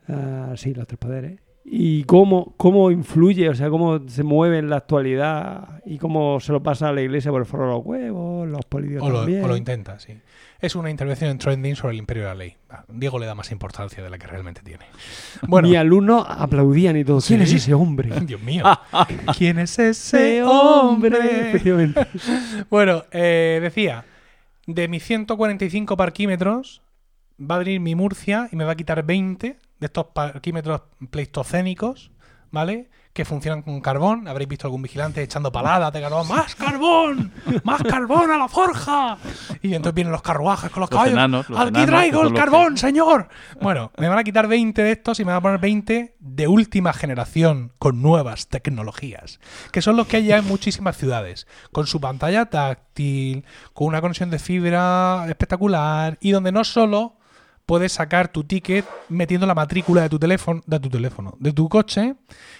[0.07, 1.39] Ah, sí, los tres poderes.
[1.65, 6.51] Y cómo, cómo influye, o sea, cómo se mueve en la actualidad y cómo se
[6.51, 9.19] lo pasa a la iglesia por el forro de los huevos, los políticos O lo,
[9.19, 9.43] también.
[9.45, 10.13] o lo intenta, sí.
[10.63, 12.55] Es una intervención en trending sobre el imperio de la ley.
[12.69, 14.85] Ah, Diego le da más importancia de la que realmente tiene.
[15.45, 17.19] Bueno, Mis alumnos aplaudían y todo.
[17.19, 17.55] ¿Quién Sí.
[17.57, 18.09] es ese hombre?
[18.21, 18.63] Dios mío.
[19.37, 21.49] ¿Quién es ese hombre?
[21.49, 22.07] Efectivamente.
[22.69, 24.05] Bueno, eh, decía,
[24.65, 26.81] de mis 145 parquímetros
[27.39, 32.11] va a venir mi Murcia y me va a quitar 20 de estos parquímetros pleistocénicos,
[32.51, 32.89] ¿vale?
[33.13, 34.27] Que funcionan con carbón.
[34.27, 36.27] Habréis visto algún vigilante echando paladas de carbón.
[36.27, 37.31] ¡Más carbón!
[37.63, 39.17] ¡Más carbón a la forja!
[39.61, 41.13] Y entonces vienen los carruajes con los, Los caballos.
[41.13, 43.27] enanos, los ¡Aquí enanos, traigo el carbón, que- señor!
[43.61, 46.47] Bueno, me van a quitar 20 de estos y me van a poner 20 de
[46.47, 49.39] última generación con nuevas tecnologías,
[49.71, 54.01] que son los que hay ya en muchísimas ciudades, con su pantalla táctil, con una
[54.01, 57.17] conexión de fibra espectacular y donde no solo
[57.65, 61.69] puedes sacar tu ticket metiendo la matrícula de tu teléfono, de tu teléfono, de tu
[61.69, 62.15] coche,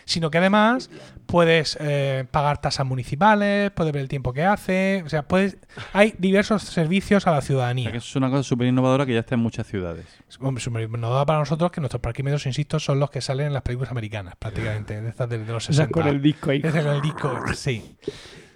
[0.06, 0.90] sino que además
[1.26, 5.58] puedes eh, pagar tasas municipales, puedes ver el tiempo que hace, o sea, puedes,
[5.92, 7.92] hay diversos servicios a la O sea, ciudadanía.
[7.92, 10.06] que eso es una cosa súper innovadora que ya está en muchas ciudades.
[10.40, 13.62] Hombre, súper innovador para nosotros que nuestros parquímetros, insisto, son los que salen en las
[13.64, 15.92] películas americanas, prácticamente, de estas de, de los O sea, 60.
[15.92, 16.62] con el disco ahí.
[16.62, 17.96] Con el disco, sí.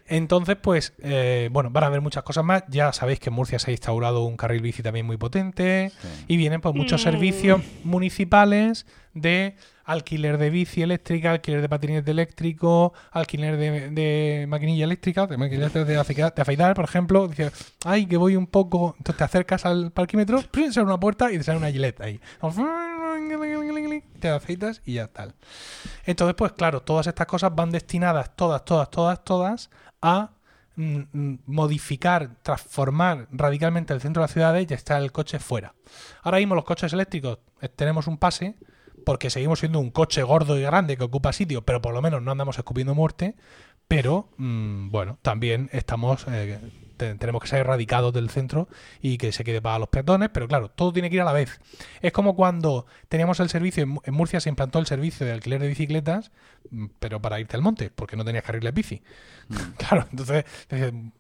[0.08, 2.64] Entonces, pues, eh, bueno, van a haber muchas cosas más.
[2.70, 5.92] Ya sabéis que en Murcia se ha instaurado un carril bici también muy potente.
[6.02, 6.08] Sí.
[6.30, 12.94] Y vienen pues muchos servicios municipales de alquiler de bici eléctrica, alquiler de patinete eléctrico,
[13.12, 17.28] alquiler de, de maquinilla eléctrica, de maquinilla de, afe- de afeitar, por ejemplo.
[17.28, 17.52] Dices,
[17.86, 18.96] ay, que voy un poco.
[18.98, 22.20] Entonces te acercas al parquímetro, se abre una puerta y te sale una gileta ahí.
[24.20, 25.34] Te afeitas y ya tal.
[26.06, 29.70] Entonces, pues claro, todas estas cosas van destinadas, todas, todas, todas, todas,
[30.02, 30.32] a
[30.76, 35.74] mm, mm, modificar, transformar radicalmente el centro de las ciudades y está el coche fuera.
[36.24, 38.56] Ahora mismo los coches eléctricos eh, tenemos un pase
[39.06, 42.22] porque seguimos siendo un coche gordo y grande que ocupa sitio, pero por lo menos
[42.22, 43.36] no andamos escupiendo muerte.
[43.88, 46.60] Pero mm, bueno, también estamos eh,
[46.98, 48.68] te- tenemos que ser erradicados del centro
[49.02, 51.32] y que se quede para los peatones, pero claro, todo tiene que ir a la
[51.34, 51.60] vez.
[52.02, 55.32] Es como cuando teníamos el servicio, en Mu- en Murcia se implantó el servicio de
[55.34, 56.32] alquiler de bicicletas,
[56.72, 59.02] mm, pero para irte al monte, porque no tenías carriles bici.
[59.78, 60.44] Claro, entonces,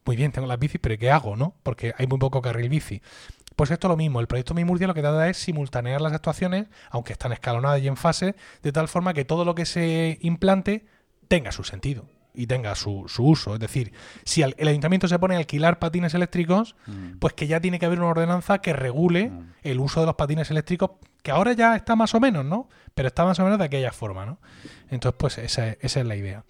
[0.06, 1.56] muy bien, tengo las bicis, pero ¿qué hago, no?
[1.64, 3.02] Porque hay muy poco carril bici.
[3.56, 6.14] Pues esto es lo mismo, el proyecto Mi Murcia lo que trata es simultanear las
[6.14, 10.20] actuaciones, aunque están escalonadas y en fase, de tal forma que todo lo que se
[10.22, 10.86] implante
[11.28, 12.06] tenga su sentido
[12.38, 13.56] y tenga su, su uso.
[13.56, 13.92] Es decir,
[14.24, 17.18] si el ayuntamiento se pone a alquilar patines eléctricos, Mm.
[17.20, 19.52] pues que ya tiene que haber una ordenanza que regule Mm.
[19.64, 20.92] el uso de los patines eléctricos,
[21.24, 22.70] que ahora ya está más o menos, ¿no?
[22.94, 24.40] Pero está más o menos de aquella forma, ¿no?
[24.90, 26.46] Entonces, pues esa, esa es la idea.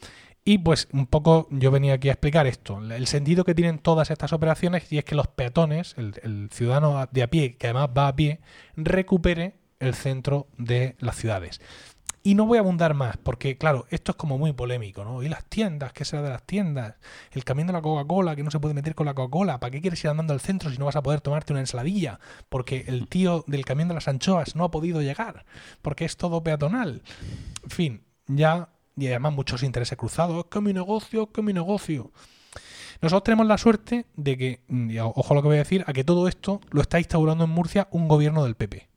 [0.46, 4.12] Y pues un poco yo venía aquí a explicar esto, el sentido que tienen todas
[4.12, 7.90] estas operaciones y es que los peatones, el, el ciudadano de a pie, que además
[7.98, 8.40] va a pie,
[8.78, 11.60] recupere el centro de las ciudades.
[12.28, 15.24] Y no voy a abundar más, porque claro, esto es como muy polémico, ¿no?
[15.24, 16.96] Y las tiendas, ¿qué será de las tiendas?
[17.32, 19.62] El camión de la Coca-Cola, que no se puede meter con la Coca-Cola.
[19.62, 22.20] ¿Para qué quieres ir andando al centro si no vas a poder tomarte una ensaladilla?
[22.50, 25.46] Porque el tío del camión de las anchoas no ha podido llegar,
[25.82, 27.02] porque es todo peatonal.
[27.64, 30.38] En fin, ya, y además muchos intereses cruzados.
[30.40, 32.12] Es que mi negocio, es que mi negocio.
[33.02, 35.94] Nosotros tenemos la suerte de que, mm, ojo a lo que voy a decir, a
[35.94, 38.90] que todo esto lo está instaurando en Murcia un gobierno del PP.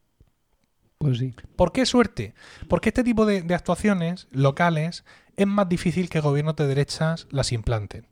[1.00, 1.34] Pues sí.
[1.56, 2.34] ¿Por qué suerte?
[2.68, 5.02] Porque este tipo de, de actuaciones locales
[5.36, 8.06] es más difícil que gobiernos de derechas las implanten.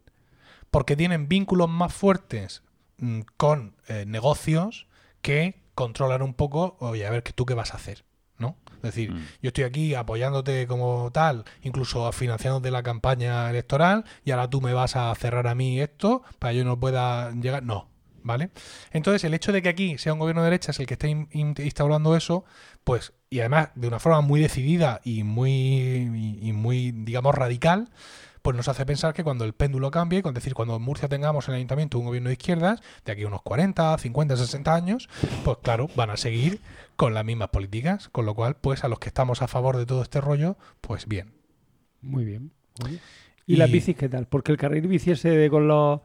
[0.71, 2.63] Porque tienen vínculos más fuertes
[2.97, 4.87] mm, con eh, negocios
[5.21, 8.05] que controlan un poco, oye, a ver que tú qué vas a hacer,
[8.39, 8.57] ¿no?
[8.77, 9.19] Es decir, Mm.
[9.43, 14.73] yo estoy aquí apoyándote como tal, incluso financiándote la campaña electoral, y ahora tú me
[14.73, 17.63] vas a cerrar a mí esto para que yo no pueda llegar.
[17.65, 17.89] No,
[18.23, 18.51] ¿vale?
[18.93, 21.29] Entonces, el hecho de que aquí sea un gobierno de derechas el que esté in-
[21.33, 22.45] in- instaurando eso,
[22.89, 27.91] pues, y además de una forma muy decidida y muy, y, y muy, digamos, radical,
[28.41, 31.47] pues nos hace pensar que cuando el péndulo cambie, es decir, cuando en Murcia tengamos
[31.47, 35.11] en el ayuntamiento un gobierno de izquierdas, de aquí a unos 40, 50, 60 años,
[35.45, 36.63] pues claro, van a seguir
[36.97, 39.85] con las mismas políticas, con lo cual, pues a los que estamos a favor de
[39.85, 41.35] todo este rollo, pues bien.
[42.01, 42.53] Muy bien.
[42.83, 43.01] Oye.
[43.45, 44.29] ¿Y, las bicis qué tal?
[44.29, 46.01] Porque el carril bici ese de con los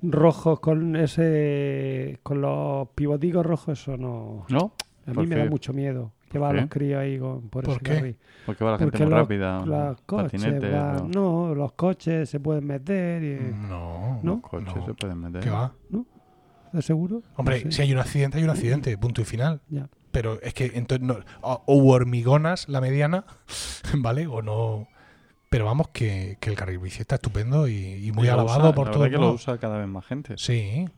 [0.00, 4.46] rojos, con ese con los pivoticos rojos, eso no...
[4.48, 4.74] ¿No?
[5.08, 6.60] A ¿Por mí me da mucho miedo llevar a qué?
[6.62, 7.94] los críos ahí con, por, ¿Por ese qué?
[7.94, 8.16] carril.
[8.46, 9.66] Porque va la gente Porque muy los, rápida.
[9.66, 10.44] los coches
[11.14, 13.52] No, los coches se pueden meter y...
[13.68, 14.34] No, ¿No?
[14.34, 14.86] los coches no.
[14.86, 15.40] se pueden meter.
[15.42, 15.72] ¿Qué va?
[16.72, 17.22] ¿De seguro?
[17.36, 17.76] Hombre, No sé.
[17.76, 19.60] si hay un accidente, hay un accidente, punto y final.
[19.68, 19.88] Ya.
[20.12, 23.24] Pero es que entonces no, o, hormigonas la mediana,
[23.98, 24.26] ¿vale?
[24.26, 24.86] O no.
[25.48, 27.74] Pero vamos, que, que el carril bici está estupendo y,
[28.06, 29.34] y muy Y alabado usa- por la todo el que lo mundo.
[29.34, 30.34] usa cada vez más gente.
[30.36, 30.88] Sí,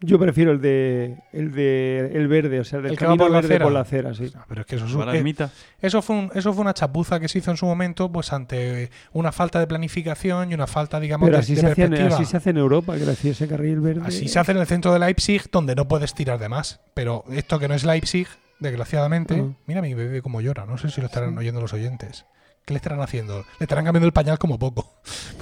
[0.00, 3.16] Yo prefiero el de el de el verde, o sea, el del El que va
[3.16, 3.64] por la verde acera.
[3.64, 4.30] por la acera, sí.
[4.46, 5.48] pero es que eso, es- la eh,
[5.80, 8.90] eso, fue un- eso fue una chapuza que se hizo en su momento, pues ante
[9.14, 12.14] una falta de planificación y una falta, digamos, Pero de, así de se, en, perspectiva.
[12.14, 14.02] así se hace en Europa, que decía ese carril verde.
[14.04, 16.80] Así se hace en el centro de Leipzig, donde no puedes tirar de más.
[16.92, 18.28] Pero esto que no es Leipzig,
[18.60, 19.54] desgraciadamente, Ah.
[19.66, 20.66] mira mi bebé como llora.
[20.66, 22.26] No sé si lo estarán oyendo los oyentes.
[22.66, 23.44] ¿Qué le estarán haciendo?
[23.60, 24.92] Le estarán cambiando el pañal como poco.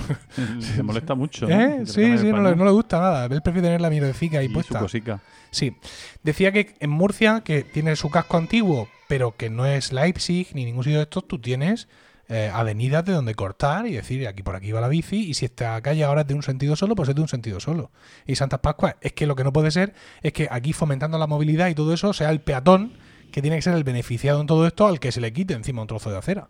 [0.60, 1.48] Se molesta mucho.
[1.48, 1.78] ¿Eh?
[1.80, 2.58] Le Sí, sí, no le, pañal.
[2.58, 3.24] no le gusta nada.
[3.24, 4.78] Él prefiere tener la mierdecica ahí Y su puesta.
[4.78, 5.22] cosica.
[5.50, 5.74] Sí.
[6.22, 10.66] Decía que en Murcia, que tiene su casco antiguo, pero que no es Leipzig ni
[10.66, 11.88] ningún sitio de estos, tú tienes
[12.28, 15.46] eh, avenidas de donde cortar y decir, aquí por aquí va la bici, y si
[15.46, 17.90] esta calle ahora es de un sentido solo, pues es de un sentido solo.
[18.26, 21.26] Y Santas Pascuas, es que lo que no puede ser es que aquí fomentando la
[21.26, 22.92] movilidad y todo eso sea el peatón
[23.32, 25.80] que tiene que ser el beneficiado en todo esto al que se le quite encima
[25.82, 26.48] un trozo de acera.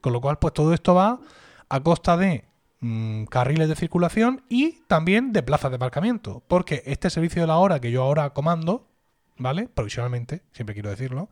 [0.00, 1.20] Con lo cual, pues todo esto va
[1.68, 2.44] a costa de
[2.80, 6.42] mm, carriles de circulación y también de plazas de aparcamiento.
[6.46, 8.88] Porque este servicio de la hora que yo ahora comando,
[9.36, 9.68] ¿vale?
[9.68, 11.30] Provisionalmente, siempre quiero decirlo,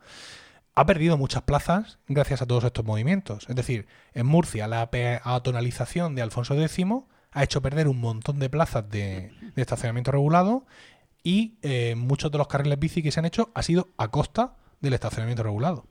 [0.75, 3.47] ha perdido muchas plazas gracias a todos estos movimientos.
[3.49, 6.87] Es decir, en Murcia la peatonalización de Alfonso X
[7.33, 10.67] ha hecho perder un montón de plazas de, de estacionamiento regulado
[11.23, 14.57] y eh, muchos de los carriles bici que se han hecho ha sido a costa
[14.81, 15.87] del estacionamiento regulado.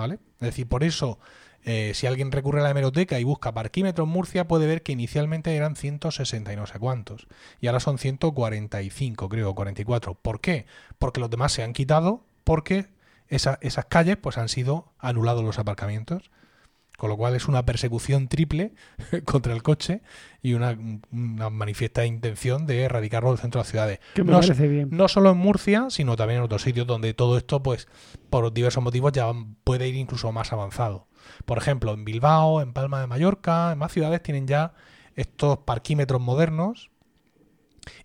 [0.00, 0.14] ¿Vale?
[0.36, 1.18] Es decir, por eso,
[1.62, 5.54] eh, si alguien recurre a la hemeroteca y busca parquímetros Murcia, puede ver que inicialmente
[5.54, 7.26] eran 160 y no sé cuántos.
[7.60, 10.14] Y ahora son 145, creo, 44.
[10.14, 10.64] ¿Por qué?
[10.98, 12.86] Porque los demás se han quitado porque
[13.28, 16.30] esa- esas calles pues han sido anulados los aparcamientos.
[17.00, 18.74] Con lo cual es una persecución triple
[19.24, 20.02] contra el coche
[20.42, 20.76] y una,
[21.10, 24.00] una manifiesta intención de erradicarlo del centro de las ciudades.
[24.12, 24.88] Que me No, parece bien.
[24.92, 27.88] no solo en Murcia, sino también en otros sitios donde todo esto, pues,
[28.28, 29.32] por diversos motivos, ya
[29.64, 31.08] puede ir incluso más avanzado.
[31.46, 34.74] Por ejemplo, en Bilbao, en Palma de Mallorca, en más ciudades tienen ya
[35.14, 36.90] estos parquímetros modernos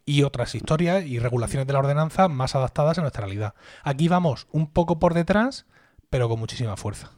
[0.05, 3.55] y otras historias y regulaciones de la ordenanza más adaptadas a nuestra realidad.
[3.83, 5.65] Aquí vamos un poco por detrás,
[6.09, 7.11] pero con muchísima fuerza.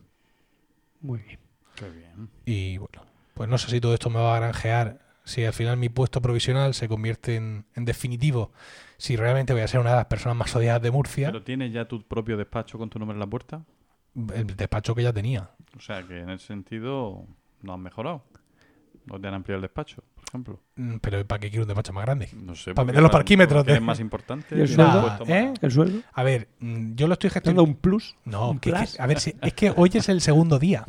[1.01, 1.46] Muy bien.
[1.77, 2.29] Qué bien.
[2.45, 5.77] Y bueno, pues no sé si todo esto me va a granjear, si al final
[5.77, 8.51] mi puesto provisional se convierte en, en definitivo,
[8.97, 11.71] si realmente voy a ser una de las personas más odiadas de Murcia, ¿Pero tienes
[11.71, 13.63] ya tu propio despacho con tu nombre en la puerta?
[14.33, 15.51] el despacho que ya tenía.
[15.77, 17.23] O sea que en ese sentido
[17.61, 18.23] no han mejorado.
[19.05, 20.59] No te han ampliado el despacho, ejemplo.
[20.75, 22.29] Mm, Pero ¿para qué quiero un despacho más grande?
[22.33, 22.73] No sé.
[22.73, 24.55] Para meter los parquímetros de- es más importante.
[24.57, 25.17] ¿Y el sueldo?
[25.27, 25.53] ¿Eh?
[25.61, 25.99] ¿El sueldo?
[26.13, 27.63] A ver, mm, yo lo estoy ¿Te han gestionando.
[27.63, 28.15] un plus?
[28.25, 30.85] No, ¿Un que- que- a ver, si, es que hoy es el segundo día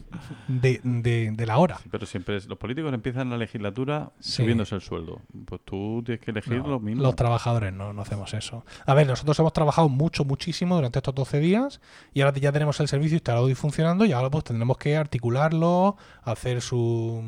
[0.49, 1.79] de, de- de la hora.
[1.83, 4.43] Sí, pero siempre es- los políticos empiezan la legislatura Sí.
[4.43, 5.21] subiéndose el sueldo.
[5.47, 7.03] Pues tú tienes que elegir No, lo mismo.
[7.03, 8.65] Los trabajadores no, no hacemos eso.
[8.87, 11.81] A ver, nosotros hemos trabajado mucho, muchísimo durante estos 12 días
[12.13, 15.97] y ahora ya tenemos el servicio instalado y funcionando y ahora pues tendremos que articularlo,
[16.23, 17.23] hacer su,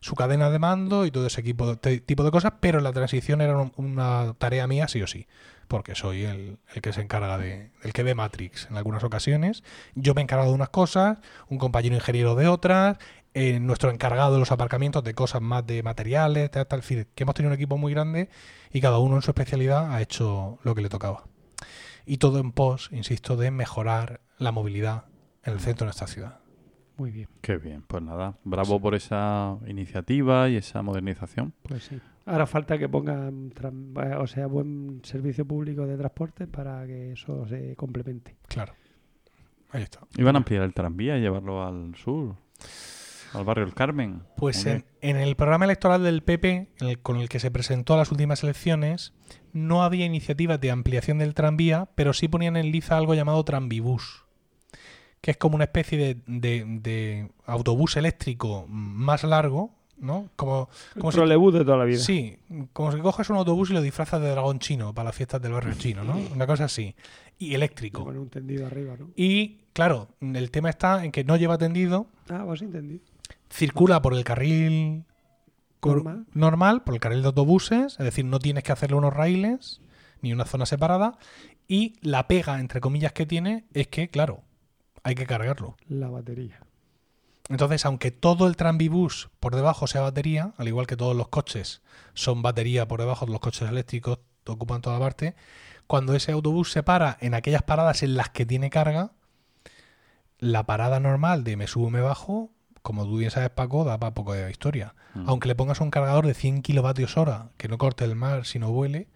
[0.00, 3.56] su cadena de mando y todo ese equipo, tipo de cosas, pero la transición era
[3.56, 5.26] un- una tarea mía sí o sí,
[5.68, 9.62] porque soy el, el que se encarga de, el que ve Matrix en algunas ocasiones.
[9.94, 11.18] Yo me he encargado de unas cosas,
[11.48, 12.98] un compañero ingeniero de otras,
[13.34, 17.22] eh, nuestro encargado de los aparcamientos de cosas más de materiales, tal, tal, fin, que
[17.22, 18.28] hemos tenido un equipo muy grande
[18.72, 21.24] y cada uno en su especialidad ha hecho lo que le tocaba.
[22.06, 25.04] Y todo en pos, insisto, de mejorar la movilidad
[25.44, 26.40] en el centro de nuestra ciudad.
[27.00, 28.34] Muy bien, Qué bien, pues nada.
[28.44, 31.54] Bravo por esa iniciativa y esa modernización.
[31.62, 31.98] pues sí.
[32.26, 33.50] Ahora falta que pongan,
[34.02, 38.36] eh, o sea, buen servicio público de transporte para que eso se complemente.
[38.48, 38.74] Claro.
[39.70, 40.00] Ahí está.
[40.18, 42.34] Iban a ampliar el tranvía y llevarlo al sur,
[43.32, 44.20] al barrio El Carmen.
[44.36, 47.96] Pues en, en el programa electoral del PP, el- con el que se presentó a
[47.96, 49.14] las últimas elecciones,
[49.54, 54.26] no había iniciativas de ampliación del tranvía, pero sí ponían en liza algo llamado Tranvibús,
[55.20, 60.30] que es como una especie de, de- de autobús eléctrico más largo, ¿no?
[60.36, 61.14] Como, como El
[61.52, 61.98] si, de toda la vida.
[61.98, 62.38] sí,
[62.72, 65.52] como si coges un autobús y lo disfrazas de dragón chino para las fiestas del
[65.52, 66.16] barrio chino, ¿no?
[66.34, 66.94] Una cosa así.
[67.38, 68.04] Y eléctrico.
[68.04, 69.10] Con un tendido arriba, ¿no?
[69.16, 73.00] Y claro, el tema está en que no lleva tendido, Ah, pues entendí.
[73.50, 75.04] circula por el carril
[75.82, 76.26] Normal.
[76.34, 79.80] normal, por el carril de autobuses, es decir, no tienes que hacerle unos raíles
[80.22, 81.18] ni una zona separada.
[81.68, 84.42] Y la pega, entre comillas, que tiene es que, claro,
[85.02, 85.76] hay que cargarlo.
[85.88, 86.60] La batería.
[87.48, 91.82] Entonces, aunque todo el tranvibús por debajo sea batería, al igual que todos los coches
[92.14, 95.34] son batería por debajo de los coches eléctricos, ocupan toda parte,
[95.86, 99.10] cuando ese autobús se para en aquellas paradas en las que tiene carga,
[100.38, 102.50] la parada normal de me subo, me bajo,
[102.82, 104.94] como tú bien sabes, Paco, da para poco de historia.
[105.14, 105.28] Mm.
[105.28, 108.70] Aunque le pongas un cargador de 100 kilovatios hora, que no corte el mar, sino
[108.70, 109.08] vuele,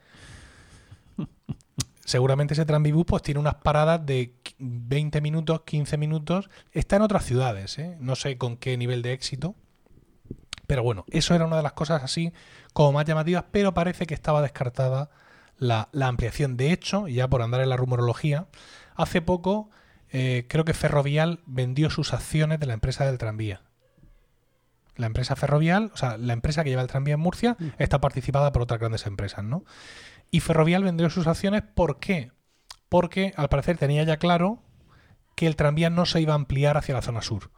[2.04, 6.50] seguramente ese tranvibús pues tiene unas paradas de 20 minutos, 15 minutos.
[6.72, 7.96] Está en otras ciudades, ¿eh?
[8.00, 9.54] no sé con qué nivel de éxito.
[10.66, 12.32] Pero bueno, eso era una de las cosas así
[12.72, 15.10] como más llamativas, pero parece que estaba descartada
[15.58, 16.56] la, la ampliación.
[16.56, 18.46] De hecho, ya por andar en la rumorología,
[18.94, 19.70] hace poco
[20.16, 23.62] eh, creo que Ferrovial vendió sus acciones de la empresa del tranvía.
[24.94, 28.52] La empresa Ferrovial, o sea, la empresa que lleva el tranvía en Murcia, está participada
[28.52, 29.64] por otras grandes empresas, ¿no?
[30.34, 32.32] Y Ferrovial vendió sus acciones, ¿por qué?
[32.88, 34.64] Porque al parecer tenía ya claro
[35.36, 37.52] que el tranvía no se iba a ampliar hacia la zona sur.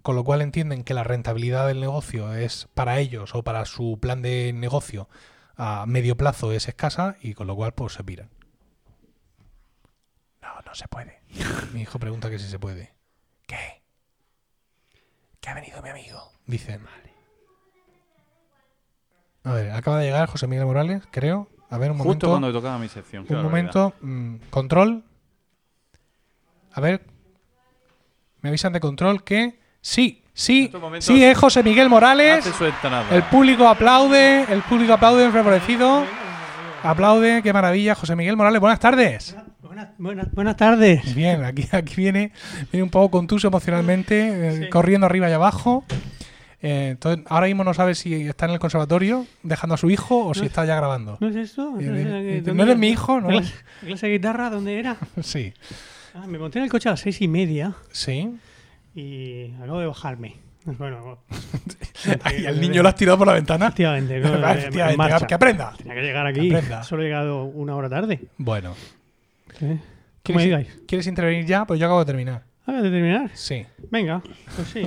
[0.00, 3.98] Con lo cual entienden que la rentabilidad del negocio es para ellos o para su
[4.00, 5.10] plan de negocio
[5.56, 8.30] a medio plazo es escasa y con lo cual pues se piran.
[10.40, 11.20] No, no se puede.
[11.74, 12.94] Mi hijo pregunta que si se puede.
[13.46, 13.82] ¿Qué?
[15.38, 16.32] Que ha venido mi amigo.
[16.46, 16.80] Dicen.
[19.44, 21.50] A ver, acaba de llegar José Miguel Morales, creo.
[21.72, 22.28] A ver, un Justo momento.
[22.28, 23.24] cuando me tocaba mi sección.
[23.28, 23.94] Un momento.
[24.00, 25.02] mm, control.
[26.74, 27.02] A ver.
[28.40, 29.58] Me avisan de control que.
[29.80, 30.70] Sí, sí.
[30.80, 32.44] momentos- Sí, es José Miguel Morales.
[33.10, 34.44] El público aplaude.
[34.52, 36.04] El público aplaude enfavorecido.
[36.82, 37.94] Aplaude, qué maravilla.
[37.94, 39.36] José Miguel Morales, buenas tardes.
[39.62, 41.14] Buenas, buenas, buenas tardes.
[41.14, 42.32] Bien, aquí, aquí viene,
[42.70, 45.84] viene un poco contuso emocionalmente, eh, corriendo arriba y abajo.
[46.64, 50.26] Eh, entonces, ahora mismo no sabe si está en el conservatorio dejando a su hijo
[50.26, 51.16] o si está ya grabando.
[51.20, 51.74] ¿No es eso?
[51.80, 53.20] Y- ¿No, es- ¿no eres mi hijo?
[53.20, 53.30] ¿no?
[53.30, 54.96] ¿La clase, la clase de guitarra dónde era?
[55.22, 55.52] Sí,
[56.14, 58.30] Ah, me monté en el coche a las seis y media sí.
[58.94, 60.36] y acabo de bajarme.
[60.64, 61.18] Bueno,
[62.38, 63.68] Y al niño lo has tirado por la ventana.
[63.68, 64.20] efectivamente,
[65.26, 65.72] que aprenda.
[65.78, 66.52] Tenía que llegar aquí.
[66.84, 68.20] Solo he llegado una hora tarde.
[68.36, 68.74] Bueno.
[69.58, 69.78] ¿Cómo
[70.22, 70.68] ¿quieres, digáis?
[70.86, 71.64] ¿quieres intervenir ya?
[71.64, 72.42] Pues yo acabo de terminar.
[72.62, 73.30] ¿Acabas de terminar?
[73.34, 73.66] Sí.
[73.90, 74.22] Venga,
[74.54, 74.86] pues sí.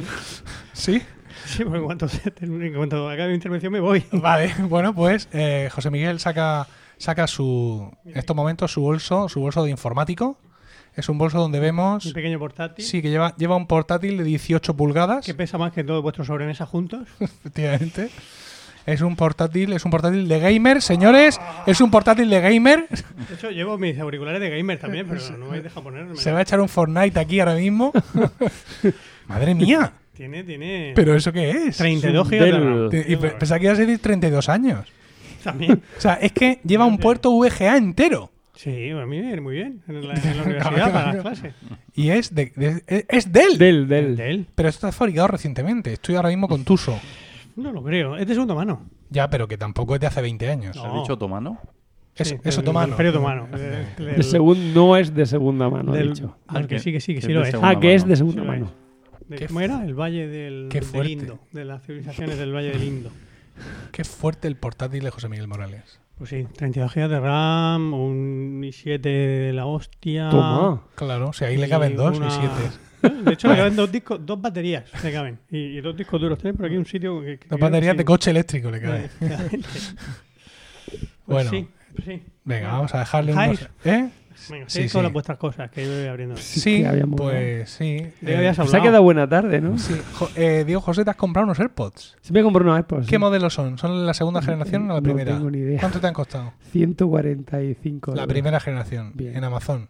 [0.73, 1.01] ¿Sí?
[1.47, 4.03] Sí, porque en cuanto, se termine- en cuanto acabe mi intervención me voy.
[4.11, 9.39] Vale, bueno, pues eh, José Miguel saca, saca su, en estos momentos su bolso, su
[9.41, 10.37] bolso de informático.
[10.95, 12.85] Es un bolso donde vemos, pequeño portátil.
[12.85, 15.25] sí, que lleva, lleva un portátil de 18 pulgadas.
[15.25, 17.05] Que pesa más que todos vuestros sobremesa juntos.
[17.19, 18.09] Efectivamente.
[18.85, 21.41] Es un portátil, es un portátil de gamer, señores.
[21.65, 22.87] Es un portátil de gamer.
[22.87, 26.15] De hecho, llevo mis auriculares de gamer también, pero no me dejado ponerme.
[26.17, 27.91] Se va a echar un Fortnite aquí ahora mismo.
[29.27, 29.91] Madre mía.
[30.15, 30.93] Tiene, tiene.
[30.95, 31.77] ¿Pero eso qué es?
[31.77, 32.63] 32 un gigas de Dell.
[32.63, 32.89] RAM.
[32.89, 34.87] Te- Y pe- pensaba que iba a decir 32 años.
[35.43, 35.81] También.
[35.97, 38.31] O sea, es que lleva un puerto VGA entero.
[38.55, 39.81] Sí, a mí me viene muy bien.
[39.87, 41.53] En la, en la universidad para las clases.
[41.93, 43.57] Y es de, de- es- Dell.
[43.57, 44.15] Del, del.
[44.15, 44.47] ¿De él?
[44.55, 45.91] Pero esto está fabricado recientemente.
[45.93, 46.97] Estoy ahora mismo contuso.
[47.57, 48.15] No lo creo.
[48.15, 48.81] Es de segunda mano.
[49.09, 50.75] Ya, pero que tampoco es de hace 20 años.
[50.75, 50.95] ¿Se No.
[50.95, 51.59] ha dicho otomano?
[52.15, 52.91] Es, Sí, es del- otomano.
[52.91, 53.47] Imperio otomano.
[53.51, 56.37] De- del- De segun- no es de segunda mano, del- dicho.
[56.47, 57.55] Ah, que que- sí, que sí, que sí lo de es.
[57.61, 58.71] Ah, que es de segunda Sí lo mano.
[59.27, 59.83] De- ¿Cómo era?
[59.83, 61.07] El Valle del, Qué del.
[61.09, 61.39] Indo.
[61.51, 63.11] De las civilizaciones del Valle del Indo.
[63.91, 65.99] Qué fuerte el portátil de José Miguel Morales.
[66.17, 70.29] Pues sí, 32 GB de RAM, un i7 de la hostia.
[70.29, 70.83] Toma.
[70.95, 72.53] Claro, si ahí le Y caben dos una- y siete.
[73.25, 75.39] De hecho, le caben dos discos, dos baterías le caben.
[75.51, 76.39] Y, y dos discos duros.
[76.39, 77.37] Tienes por aquí un sitio que.
[77.39, 79.09] que Dos baterías que de coche eléctrico le caben.
[79.19, 79.95] Pues
[81.25, 82.23] Bueno, sí, pues sí.
[82.43, 83.69] venga, vamos a dejarle unos...
[83.83, 84.09] ¿Eh?
[84.49, 84.93] Venga, Sí, sí.
[84.93, 86.35] con las vuestras cosas, que yo voy abriendo.
[86.37, 86.83] Sí,
[87.15, 87.97] pues sí.
[87.97, 88.83] ¿De qué Eh, Se ha hablado?
[88.83, 89.77] quedado buena tarde, ¿no?
[89.77, 89.95] sí.
[90.13, 92.17] Jo- eh, Diego José, te has comprado unos AirPods.
[92.21, 93.05] Se me compró unos AirPods.
[93.07, 93.17] ¿Qué sí.
[93.17, 93.77] modelo son?
[93.77, 95.33] ¿Son la segunda generación o la No primera?
[95.35, 95.79] tengo ni idea.
[95.79, 96.53] ¿Cuánto te han costado?
[96.71, 98.33] 145 La euros.
[98.33, 99.35] primera generación, Bien.
[99.35, 99.89] en Amazon.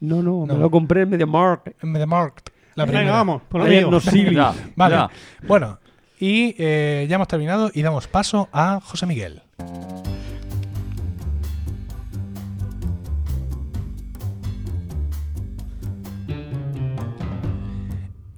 [0.00, 0.54] No, no, No.
[0.54, 1.82] me lo compré en MediaMarkt.
[1.82, 2.50] En MediaMarkt.
[2.76, 3.16] La Venga, primera.
[3.16, 4.24] vamos, por lo no sí.
[4.34, 4.94] Ya, Vale.
[4.94, 5.10] ya.
[5.46, 5.78] Bueno,
[6.18, 9.42] y eh, ya hemos terminado y damos paso a José Miguel.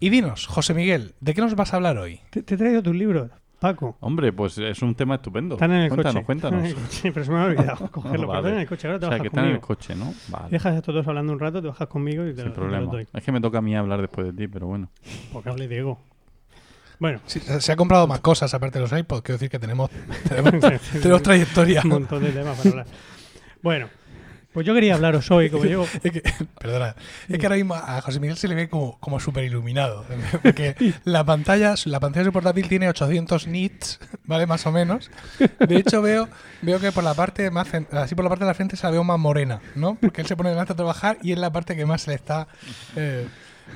[0.03, 2.19] Y dinos, José Miguel, ¿de qué nos vas a hablar hoy?
[2.31, 3.97] Te, te he traído tus libros, Paco.
[4.01, 5.55] Hombre, pues es un tema estupendo.
[5.55, 6.27] Están en el cuéntanos, coche.
[6.27, 6.65] cuéntanos.
[6.69, 8.27] El coche, pero se me ha olvidado cogerlo.
[8.27, 8.43] Vale.
[8.43, 9.95] Pero están en el coche, ahora te o sea, bajas que están en el coche,
[9.95, 10.15] ¿no?
[10.29, 10.49] Vale.
[10.51, 12.61] Dejas a estos dos hablando un rato, te bajas conmigo y te, Sin lo, te
[12.61, 12.91] problema.
[12.91, 13.07] doy.
[13.13, 14.91] Es que me toca a mí hablar después de ti, pero bueno.
[15.33, 16.01] Porque hable Diego.
[16.99, 19.61] Bueno, Sí, se se ha comprado más cosas aparte de los iPods, quiero decir que
[19.61, 19.89] tenemos,
[20.29, 20.53] tenemos,
[21.01, 21.83] tenemos trayectoria.
[21.85, 22.87] un montón de temas para hablar.
[23.63, 23.89] Bueno,
[24.53, 25.87] pues yo quería hablaros hoy, como llevo...
[26.03, 26.23] Es que,
[26.59, 26.95] perdona,
[27.29, 30.05] es que ahora mismo a José Miguel se le ve como, como súper iluminado.
[30.43, 30.75] Porque
[31.05, 34.47] la pantalla, la pantalla de su portátil tiene 800 nits, ¿vale?
[34.47, 35.11] Más o menos.
[35.59, 36.29] De hecho, veo,
[36.61, 38.91] veo que por la parte más así por la parte de la frente se la
[38.91, 39.97] veo más morena, ¿no?
[40.01, 42.17] Porque él se pone delante a trabajar y es la parte que más se le
[42.17, 42.47] está.
[42.97, 43.27] eh,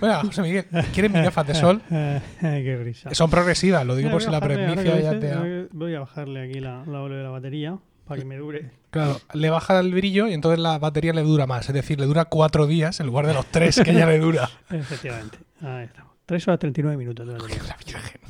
[0.01, 1.81] Bueno, José Miguel, ¿quieres mis gafas de sol?
[1.89, 3.15] Qué risa.
[3.15, 5.69] Son progresivas, lo digo Mira, por si la a bajarle, ahora presbicia que ya te...
[5.73, 8.71] Voy a bajarle aquí la, la de la batería para que me dure.
[8.97, 11.69] Claro, le baja el brillo y entonces la batería le dura más.
[11.69, 14.49] Es decir, le dura cuatro días en lugar de los tres que ya le dura.
[14.71, 15.39] Efectivamente.
[15.61, 16.13] Ahí estamos.
[16.27, 17.27] 3 horas 39 minutos.
[17.27, 17.39] de.
[17.39, 18.21] La Virgen.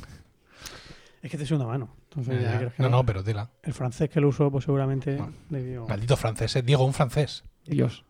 [1.21, 1.89] Es que te es una mano.
[2.09, 3.49] Entonces, ya Ya, No, no, pero tela.
[3.63, 5.87] El francés que lo usó, pues seguramente Bueno, le dio.
[5.87, 6.61] Maldito francés, eh.
[6.61, 7.43] Diego, un francés.
[7.65, 8.05] Dios.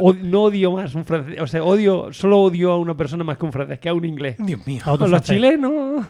[0.00, 1.40] O- no odio más un francés.
[1.40, 4.04] O sea, odio, solo odio a una persona más que un francés, que a un
[4.04, 4.36] inglés.
[4.38, 4.82] Dios mío.
[4.84, 6.06] A los chilenos.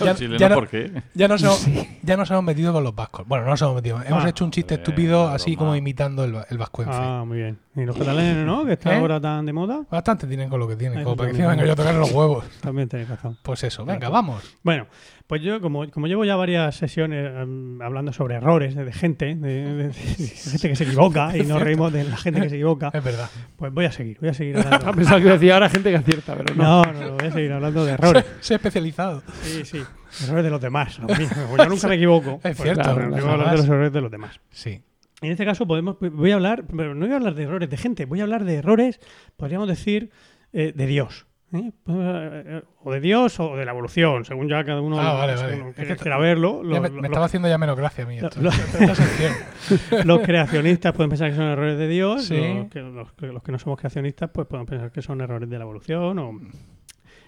[0.00, 1.02] Ya- Chileno, ya no- ¿por qué?
[1.14, 1.66] Ya nos, hemos,
[2.02, 3.26] ya nos hemos metido con los vascos.
[3.26, 4.00] Bueno, no nos hemos metido.
[4.02, 5.34] Hemos Ah, hecho un chiste estúpido broma.
[5.34, 6.92] así como imitando el, el vascuence.
[6.94, 7.58] Ah, muy bien.
[7.76, 8.64] Y los catalanes, ¿no?
[8.64, 8.98] Que está ¿Eh?
[8.98, 9.82] ahora tan de moda.
[9.90, 12.12] Bastante tienen con lo que tienen, Eso como para que venga yo a tocar los
[12.12, 12.44] huevos.
[12.60, 13.36] También tenéis razón.
[13.42, 14.42] Pues eso, venga, vamos.
[14.62, 14.86] Bueno,
[15.32, 19.34] pues yo, como, como llevo ya varias sesiones em, hablando sobre errores de, de gente,
[19.34, 22.56] de, de- de gente que se equivoca, y nos reímos de la gente que se
[22.56, 23.30] equivoca, Es verdad.
[23.56, 24.92] pues voy a seguir, voy a seguir Ha hablando.
[24.92, 26.84] pensado que decía ahora gente que acierta, pero no.
[26.84, 28.26] No, no, voy a seguir hablando de errores.
[28.40, 29.22] Se ha especializado.
[29.40, 29.78] Sí, sí.
[30.24, 30.98] Errores de los demás.
[30.98, 31.30] los míos.
[31.56, 32.32] Yo nunca me equivoco.
[32.44, 33.18] Es Pues cierto, claro, jamás.
[33.18, 34.40] yo voy a hablar de los errores de los demás.
[34.50, 34.82] Sí.
[35.22, 37.78] En este caso podemos, voy a hablar, pero no voy a hablar de errores de
[37.78, 39.00] gente, voy a hablar de errores,
[39.38, 40.10] podríamos decir,
[40.52, 41.24] eh, de Dios.
[41.52, 42.62] ¿Eh?
[42.84, 45.74] O de Dios o de la evolución, según ya cada uno, Ah, vale, vale.
[45.74, 46.62] que quiera verlo.
[46.62, 48.40] Me, estaba haciendo ya menos gracia a mí esto.
[50.04, 52.36] Los creacionistas pueden pensar que son errores de Dios, Sí.
[52.36, 56.18] los, que, los no somos creacionistas pues pueden pensar que son errores de la evolución.
[56.18, 56.40] O...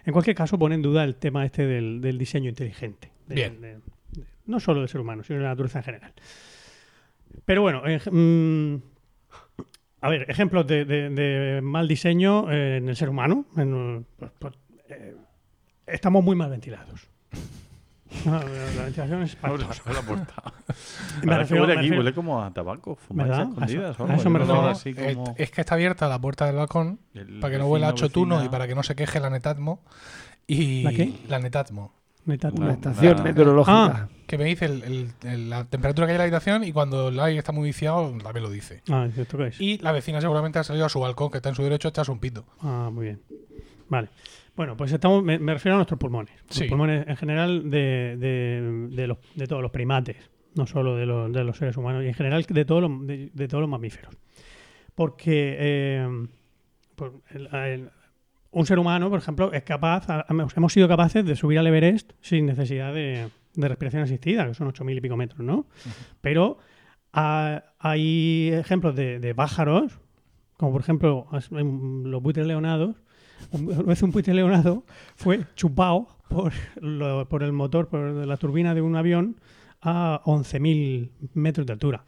[0.06, 3.10] En cualquier caso, pone en duda el tema este del, del diseño inteligente.
[3.26, 3.60] de- Bien.
[3.60, 3.80] de- de-
[4.46, 6.12] no solo del ser humano, sino de la naturaleza en general.
[7.46, 8.82] Pero bueno, ej- mm,
[10.04, 13.46] a ver, ejemplos de, de- de mal diseño eh, en el ser humano.
[13.56, 14.54] en, pues, pues,
[14.88, 15.14] eh,
[15.86, 17.08] estamos muy mal ventilados.
[18.26, 19.92] La, la ventilación es espantosa.
[19.92, 20.34] la puerta.
[21.24, 23.46] Me refiero- huele me aquí, refiero- huele como a tabaco, fumáis ¿Verdad?
[23.46, 24.00] a escondidas.
[24.00, 24.70] A eso- me refiero.
[24.84, 27.94] eh, es que está abierta la puerta del balcón el para que no huela a
[27.94, 29.82] chotuno y para que no se queje la Netatmo.
[30.46, 31.12] Y ¿La qué?
[31.28, 31.92] La Netatmo.
[32.26, 33.22] Una estación Ah.
[33.22, 34.08] meteorológica.
[34.26, 37.08] Que me dice el- el- el- la temperatura que hay en la habitación y cuando
[37.08, 38.82] el aire está muy viciado también lo dice.
[38.90, 39.60] Ah, ¿esto qué es?
[39.60, 41.90] Y la vecina seguramente ha salido a su balcón, que está en su derecho, a
[41.90, 42.46] echarse un pito.
[42.60, 43.20] Ah, muy bien.
[43.88, 44.08] Vale.
[44.56, 46.32] Bueno, pues estamos, me, me refiero a nuestros pulmones.
[46.48, 46.64] Los Sí.
[46.64, 50.16] pulmones en general de, de, de los, de todos los primates,
[50.54, 53.30] no solo de los, de los seres humanos, y en general de todos los, de,
[53.34, 54.14] de todos los mamíferos.
[54.94, 56.08] Porque eh,
[57.30, 57.90] el- el-
[58.54, 62.12] un ser humano, por ejemplo, es capaz, a- hemos sido capaces de subir al Everest
[62.20, 65.66] sin necesidad de, de respiración asistida, que son 8.000 y pico metros, ¿no?
[66.20, 66.58] Pero
[67.12, 69.98] ah, hay ejemplos de, de pájaros,
[70.56, 72.96] como por ejemplo em, los buitres leonados.
[73.50, 74.84] Un- Una vez un buitre leonado
[75.16, 79.36] fue chupado por, lo- por el motor, por la turbina de un avión
[79.82, 82.04] a 11.000 metros de altura.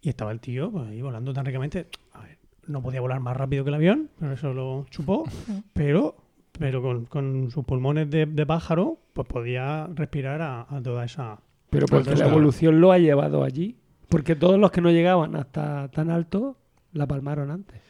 [0.00, 1.86] Y estaba el tío pues, ahí volando tan ricamente.
[2.12, 2.38] A ver,
[2.72, 5.24] no podía volar más rápido que el avión, pero eso lo chupó.
[5.72, 6.16] Pero,
[6.58, 11.38] pero con, con sus pulmones de, de pájaro, pues podía respirar a, a toda esa.
[11.70, 12.30] Pero porque la Claro.
[12.32, 13.76] evolución lo ha llevado allí.
[14.08, 16.56] Porque todos los que no llegaban hasta tan alto
[16.92, 17.80] la palmaron antes.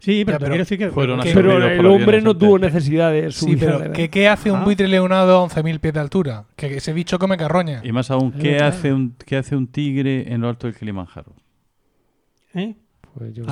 [0.00, 0.90] Sí, pero, Ya, pero quiero decir que.
[0.90, 3.92] fueron que- a Pero el hombre no tuvo necesidad de Sí, subir al pero.
[3.92, 4.64] ¿qué, qué hace un Ah.
[4.64, 6.44] buitre leonado a 11.000 pies de altura?
[6.56, 7.80] Que ese bicho come carroña.
[7.84, 11.32] Y más aún, ¿qué hace, un, ¿qué hace un tigre en lo alto del Kilimanjaro?
[12.54, 12.74] ¿eh?
[13.18, 13.44] Pues yo.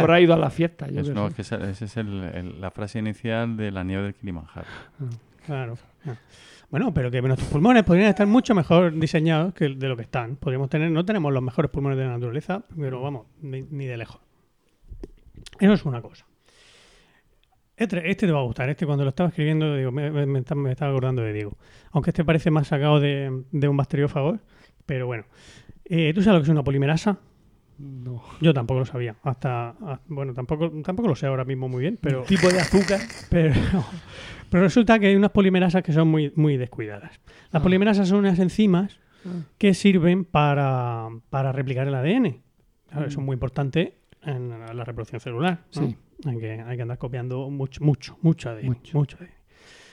[0.00, 0.88] Habrá ido a la fiesta.
[0.88, 3.70] Yo Es- qué no, es que esa esa es el- el- la frase inicial de
[3.70, 4.66] la nieve del Kilimanjaro.
[5.46, 5.74] Claro.
[6.06, 6.14] Ah.
[6.70, 10.36] Bueno, pero que nuestros pulmones podrían estar mucho mejor diseñados que de lo que están.
[10.36, 13.96] Podríamos tener, no tenemos los mejores pulmones de la naturaleza, pero vamos, ni, ni de
[13.96, 14.20] lejos.
[15.60, 16.26] Eso es una cosa.
[17.76, 18.68] Este, este te va a gustar.
[18.70, 21.56] Este cuando lo estaba escribiendo, digo, me, me- me está- me estaba acordando de Diego.
[21.92, 24.38] Aunque este parece más sacado de, de un bacteriófago,
[24.86, 25.24] pero bueno.
[25.84, 27.18] Eh, ¿Tú sabes lo que es una polimerasa?
[27.78, 28.22] No.
[28.40, 29.16] Yo tampoco lo sabía.
[29.22, 32.22] Hasta, ah, bueno, tampoco, tampoco lo sé ahora mismo muy bien, pero...
[32.22, 33.00] Tipo de azúcar.
[33.30, 33.52] Pero,
[34.50, 37.20] pero resulta que hay unas polimerasas que son muy, muy descuidadas.
[37.50, 37.62] Las Ah.
[37.62, 39.30] polimerasas son unas enzimas Ah.
[39.58, 42.40] que sirven para, para replicar el ADN.
[42.88, 43.08] Claro, Mm.
[43.08, 45.64] Eso es muy importante en la reproducción celular.
[45.74, 45.82] ¿no?
[45.88, 45.96] Sí.
[46.26, 48.66] Hay, que, hay que andar copiando mucho, mucho, mucho ADN.
[48.66, 48.96] Mucho.
[48.98, 49.30] Mucho, ADN.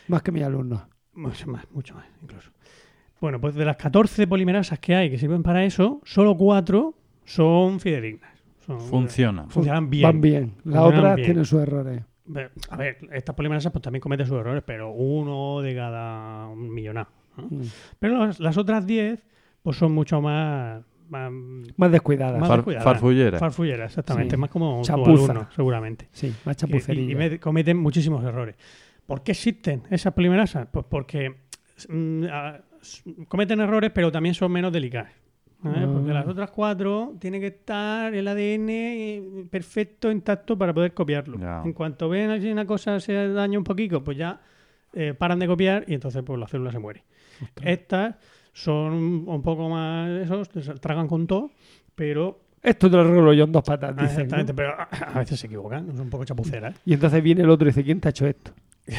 [0.07, 0.83] Más que mis alumnos.
[1.13, 2.51] Mucho más, mucho más, incluso.
[3.19, 6.93] Bueno, pues de las 14 polimerasas que hay que sirven para eso, solo 4
[7.33, 8.31] son fidedignas.
[8.65, 9.47] Son- Funciona.
[9.49, 10.03] Funcionan bien.
[10.03, 10.53] Van bien.
[10.65, 11.25] Las otras bien.
[11.25, 12.01] tienen sus errores.
[12.25, 17.09] Ve- A ver, estas polimerasas pues también cometen sus errores, pero uno de cada millonada.
[17.37, 17.43] ¿no?
[17.49, 17.61] Mm.
[17.99, 19.23] Pero las, las otras 10
[19.63, 21.31] pues son mucho más, más
[21.77, 22.39] Más descuidadas.
[22.39, 22.83] Más Far- descuidada.
[22.83, 23.39] farfullera.
[23.39, 24.39] farfulleras, exactamente, Sí.
[24.39, 25.31] más como tu Chapuza.
[25.33, 26.07] alumno, seguramente.
[26.11, 27.11] Sí, más y, chapucería.
[27.11, 28.55] y me- cometen muchísimos errores.
[29.05, 30.67] ¿Por qué existen esas polimerasas?
[30.71, 31.35] Pues porque
[31.89, 35.11] mm, a- s- cometen errores, pero también son menos delicadas.
[35.65, 35.87] ¿Eh?
[35.91, 36.15] Porque Ah.
[36.15, 41.37] las otras cuatro tiene que estar el ADN eh, perfecto, intacto para poder copiarlo.
[41.63, 44.39] En cuanto ven que una cosa se daña un poquito, pues ya
[44.93, 47.03] eh, paran de copiar y entonces pues la célula se muere.
[47.63, 48.15] Estas
[48.53, 48.93] son
[49.27, 50.49] un poco más esos,
[50.81, 51.51] tragan con todo,
[51.95, 54.21] pero Esto te lo arreglo yo en dos patas, Ah, dicen, ¿no?
[54.23, 56.75] exactamente, pero a veces se equivocan, son un poco chapuceras.
[56.85, 58.51] Y entonces viene el otro y dice, ¿quién te ha hecho esto?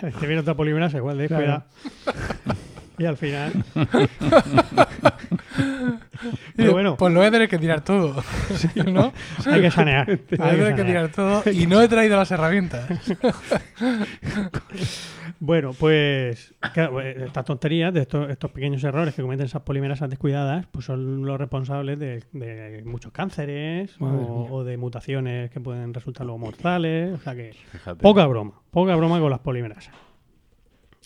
[0.00, 1.64] Te viene otra polimerasa igual de Claro.
[3.02, 3.52] Y al final.
[6.56, 8.22] Pero bueno, Pues lo voy a tener que tirar todo.
[8.86, 9.12] ¿No?
[9.46, 10.06] hay que sanear.
[10.06, 10.86] Voy a hay que tener que sanear.
[10.86, 12.86] tirar todo y no he traído las herramientas.
[15.40, 20.08] Bueno, pues claro, eh, estas tonterías, de estos, estos pequeños errores que cometen esas polimerasas
[20.08, 26.26] descuidadas, pues son los responsables de, de muchos cánceres o, de mutaciones que pueden resultar
[26.26, 27.14] luego mortales.
[27.14, 28.00] O sea que Fíjate.
[28.00, 29.92] poca broma, poca broma con las polimerasas.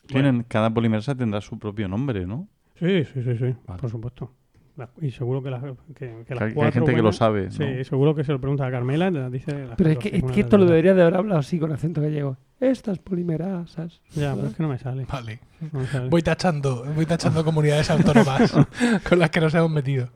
[0.07, 2.49] Tienen, cada polimerasa tendrá su propio nombre, ¿no?
[2.79, 3.81] Sí, sí, sí, sí, Vale.
[3.81, 4.33] por supuesto.
[4.77, 5.63] La- y seguro que las,
[5.95, 7.85] que, que las Que hay- gente que lo sabe, Sí, ¿no?
[7.85, 9.11] seguro que se lo pregunta a Carmela.
[9.11, 11.41] la Dice las Pero es que, es fórmulas que esto lo debería de haber hablado
[11.41, 12.37] así con acento gallego.
[12.61, 14.03] Estas polimerasas.
[14.15, 15.07] Ya, pero es que no me sale.
[15.11, 15.41] Vale.
[15.73, 16.09] no me sale.
[16.11, 18.53] Voy tachando, voy tachando comunidades autónomas
[19.09, 20.11] con las que nos hemos metido.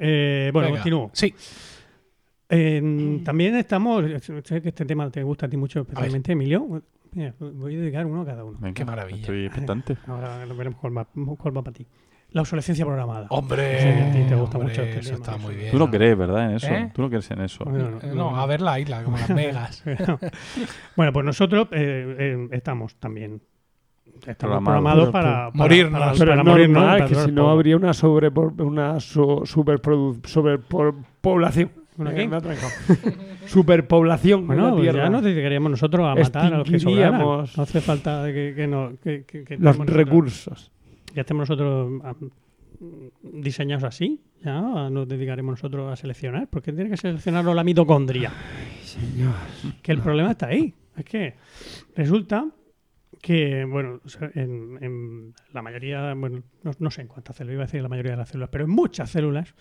[0.00, 0.78] Eh, bueno, Venga.
[0.80, 1.10] continúo.
[1.12, 1.32] Sí.
[2.50, 4.04] Eh, también estamos.
[4.44, 6.82] Sé que este tema te gusta a ti mucho, especialmente, Emilio.
[7.12, 8.58] Mira, voy a dedicar uno a cada uno.
[8.60, 9.20] Venga, Qué maravilla.
[9.20, 9.96] Estoy expectante.
[10.06, 11.04] Ahora lo veremos cuál va,
[11.36, 11.86] cuál va para ti.
[12.30, 13.26] La obsolescencia programada.
[13.30, 15.46] Hombre, Sí, a ti te gusta hombre, mucho este eso tema, está eso.
[15.46, 15.70] muy bien.
[15.70, 16.50] Tú no crees, ¿verdad?
[16.50, 16.66] En eso.
[16.68, 16.90] ¿Eh?
[16.94, 17.64] Tú no crees en eso.
[17.64, 19.82] Bueno, Eh, No, a ver la isla, como las megas.
[20.94, 23.40] bueno, pues nosotros eh, eh, estamos también.
[24.26, 25.08] Estamos Programados.
[25.10, 26.00] para, para Morirnos.
[26.00, 31.70] para- para es morirnos, normal, para que si no habría una sobre una so- sobrepoblación.
[31.96, 32.12] ¿Una
[33.48, 35.02] Superpoblación en Bueno, la pues Tierra.
[35.04, 37.20] ya nos dedicaríamos nosotros a matar a los que sobraran.
[37.20, 40.72] No hace falta que, que, no, que, que- que Los nosotros- recursos.
[41.14, 42.14] Ya estemos nosotros ah,
[43.22, 48.30] diseñados así, ya nos dedicaremos nosotros a seleccionar, porque tiene que seleccionarlo la mitocondria.
[48.82, 49.34] Señor.
[49.82, 50.74] Que el problema está ahí.
[50.96, 51.34] Es que
[51.96, 52.46] resulta
[53.22, 54.00] que, bueno,
[54.34, 57.88] en, en la mayoría, bueno, no, no sé en cuántas células, iba a decir la
[57.88, 59.54] mayoría de las células, pero en muchas células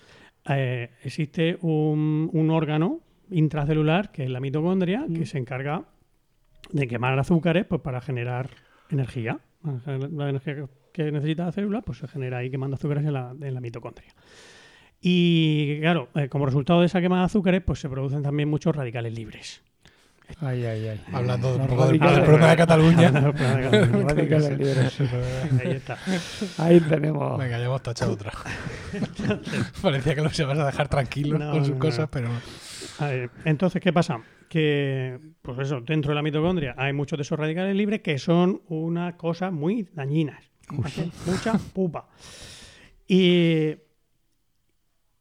[0.49, 2.99] eh, existe un, un órgano
[3.31, 5.83] intracelular, que es la mitocondria, que se encarga
[6.71, 8.49] de quemar azúcares pues, para generar
[8.89, 9.39] energía.
[9.63, 13.53] La energía que- necesita la célula pues, se genera ahí quemando azúcares en la, en
[13.53, 14.13] la mitocondria.
[15.01, 18.75] Y claro, eh, como resultado de esa quema de azúcares, pues se producen también muchos
[18.75, 19.61] radicales libres.
[20.41, 21.01] Ay, ay, ay.
[21.13, 23.11] Hablando un Los poco del, problema de Cataluña.
[23.21, 24.99] Los radicales libres.
[25.63, 25.97] Ahí está.
[26.57, 27.37] Ahí tenemos.
[27.37, 28.33] Venga, ya hemos tachado otra.
[29.81, 32.07] Parecía que lo se vas a dejar tranquilo No, con sus no, cosas, no.
[32.11, 32.29] pero
[33.05, 34.21] ver, entonces, ¿qué pasa?
[34.49, 38.61] Que, pues eso, dentro de la mitocondria hay muchos de esos radicales libres que son
[38.67, 40.49] una cosa muy dañinas.
[40.83, 42.07] Hacen Mucha pupa.
[43.07, 43.75] Y,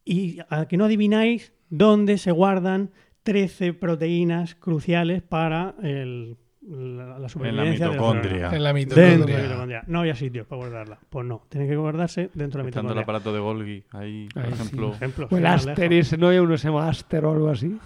[0.04, 2.90] y a que no adivináis dónde se guardan
[3.22, 6.36] 13 proteínas cruciales para el-
[6.68, 8.50] la, la supervivencia de la mitocondria.
[8.50, 8.56] célula.
[8.56, 9.42] en la Dentro de la mitocondria.
[9.42, 9.84] mitocondria.
[9.86, 10.98] No había sitios para guardarla.
[11.08, 13.02] Pues no, tiene que guardarse dentro de la Estando el mitocondria.
[13.02, 14.54] aparato de Golgi ahí, por Ay, sí.
[14.62, 14.86] ejemplo.
[14.88, 17.32] Por ejemplo, O el más lejos, Asteris, ¿no hay uno que se llama Aster o
[17.32, 17.78] algo así?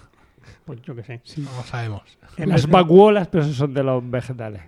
[0.65, 1.21] Pues yo qué sé.
[1.37, 2.01] No sabemos.
[2.37, 4.61] En Las de- vacuolas, pero esos son de los vegetales.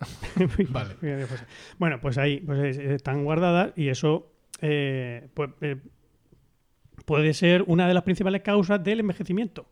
[0.70, 0.94] Vale.
[1.00, 1.44] Pues,
[1.78, 4.30] bueno, pues ahí pues, es- están guardadas y eso
[4.60, 5.76] eh, pues, eh,
[7.04, 9.66] puede ser una de las principales causas del envejecimiento.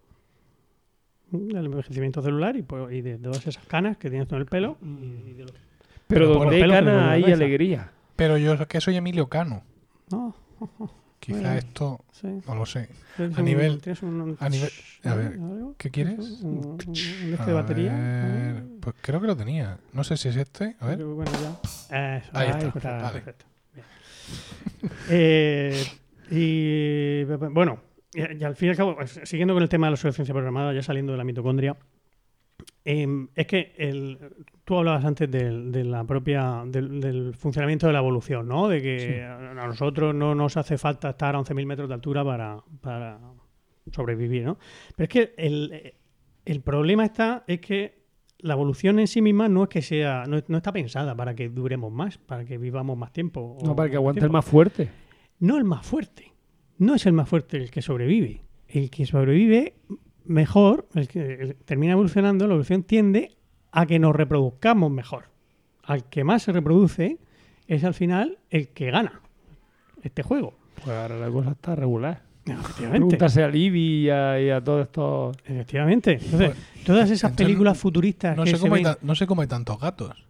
[1.33, 4.47] Mm, Del envejecimiento celular y, pues, y de todas esas canas que tienes en el
[4.47, 4.77] pelo.
[4.83, 5.53] y- y de los-
[6.07, 7.91] Pero por donde hay la hay alegría.
[8.17, 9.63] Pero yo es que soy Emilio Cano.
[10.11, 10.35] No,
[11.21, 11.53] Quizá Bueno.
[11.55, 12.27] esto, sí.
[12.49, 12.89] no lo sé.
[13.17, 14.73] Tienes A un- nivel- tienes un, a nivel-
[15.05, 15.75] a ver, ¿algo?
[15.79, 16.19] ¿qué quieres?
[16.43, 17.93] Un, un- este de batería.
[17.95, 19.79] ver, pues creo que lo tenía.
[19.93, 20.75] No sé si es este.
[20.81, 20.97] A ver.
[20.99, 22.17] Pero bueno, ya.
[22.19, 23.13] Eso, Ahí perfecto, está, vale.
[23.21, 23.45] perfecto.
[23.73, 23.87] Bien.
[25.11, 25.85] Eh,
[26.31, 27.79] y bueno,
[28.15, 30.83] y, al fin y al cabo, siguiendo con el tema de la obsolescencia programada, ya
[30.83, 31.77] saliendo de la mitocondria,
[32.85, 34.19] em, es que el,
[34.65, 38.69] tú hablabas antes del, de la propia, del, del funcionamiento de la evolución, ¿no?
[38.69, 42.25] De que a a nosotros no nos hace falta estar a 11.000 metros de altura
[42.25, 43.19] para, para
[43.91, 44.59] sobrevivir, ¿no?
[44.97, 45.95] Pero es que el,
[46.45, 48.03] el problema está es que
[48.39, 51.49] la evolución en sí misma no es que sea, no, no está pensada para que
[51.49, 53.57] duremos más, para que vivamos más tiempo.
[53.65, 54.91] No, para que aguante el más fuerte.
[55.39, 56.32] No el más fuerte.
[56.83, 58.43] No es el más fuerte el que sobrevive.
[58.69, 59.75] El que sobrevive
[60.25, 63.37] mejor, el que termina evolucionando, la evolución tiende
[63.71, 65.25] a que nos reproduzcamos mejor.
[65.85, 67.19] Al que más se reproduce
[67.69, 69.21] es al final el que gana
[70.03, 70.55] este juego.
[70.77, 72.23] Pues ahora la cosa está regular.
[72.45, 72.99] Efectivamente.
[72.99, 75.37] Pregúntase a Libby y a, y a todos estos.
[75.45, 76.19] Efectivamente.
[76.21, 79.15] Entonces, todas esas entonces, películas futuristas No que sé, se cómo hay ven- ta- no
[79.15, 80.27] sé cómo hay tantos gatos.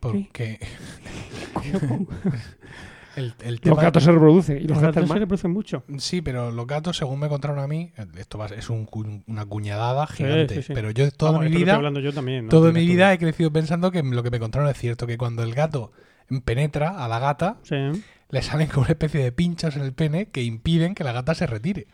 [0.00, 0.58] Porque
[3.16, 5.82] El, el Los tema- gatos se reproducen y los Los gatos gatos se reproducen mucho.
[5.98, 8.88] Sí, pero los gatos, según me contaron a mí, esto va es un
[9.26, 10.54] una cuñadada gigante.
[10.56, 10.72] sí, sí.
[10.74, 12.44] Pero yo toda Vamos, mi vida, hablando yo también.
[12.46, 12.50] ¿no?
[12.50, 15.42] toda mi vida he crecido pensando que lo que me contaron es cierto, que cuando
[15.42, 15.92] el gato
[16.44, 17.76] penetra a la gata, Sí.
[18.30, 21.34] le salen como una especie de pinchos en el pene que impiden que la gata
[21.34, 21.86] se retire.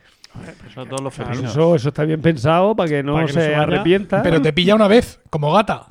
[0.71, 1.51] Eso todos los Claro, felinos.
[1.53, 4.23] eso, eso está bien pensado para que no Para que no se arrepienta.
[4.23, 5.87] Pero te pilla una vez, como gata.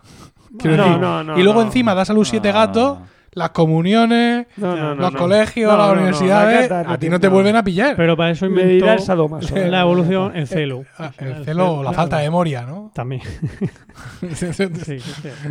[0.50, 1.66] No, decir, no, no, y luego no.
[1.68, 2.54] encima das a los siete No.
[2.60, 2.98] gatos,
[3.38, 5.20] las comuniones, No, no, no, los no.
[5.20, 7.96] colegios, No, las no, no, universidades, la a ti no te vuelven a pillar.
[7.96, 9.56] Pero para eso inventó el sadomaso.
[9.56, 10.84] la evolución, el celo.
[10.98, 11.96] Ah, O sea, el celo o la claro.
[11.96, 12.92] falta de memoria, ¿no?
[12.94, 13.22] También.
[14.34, 14.46] Sí,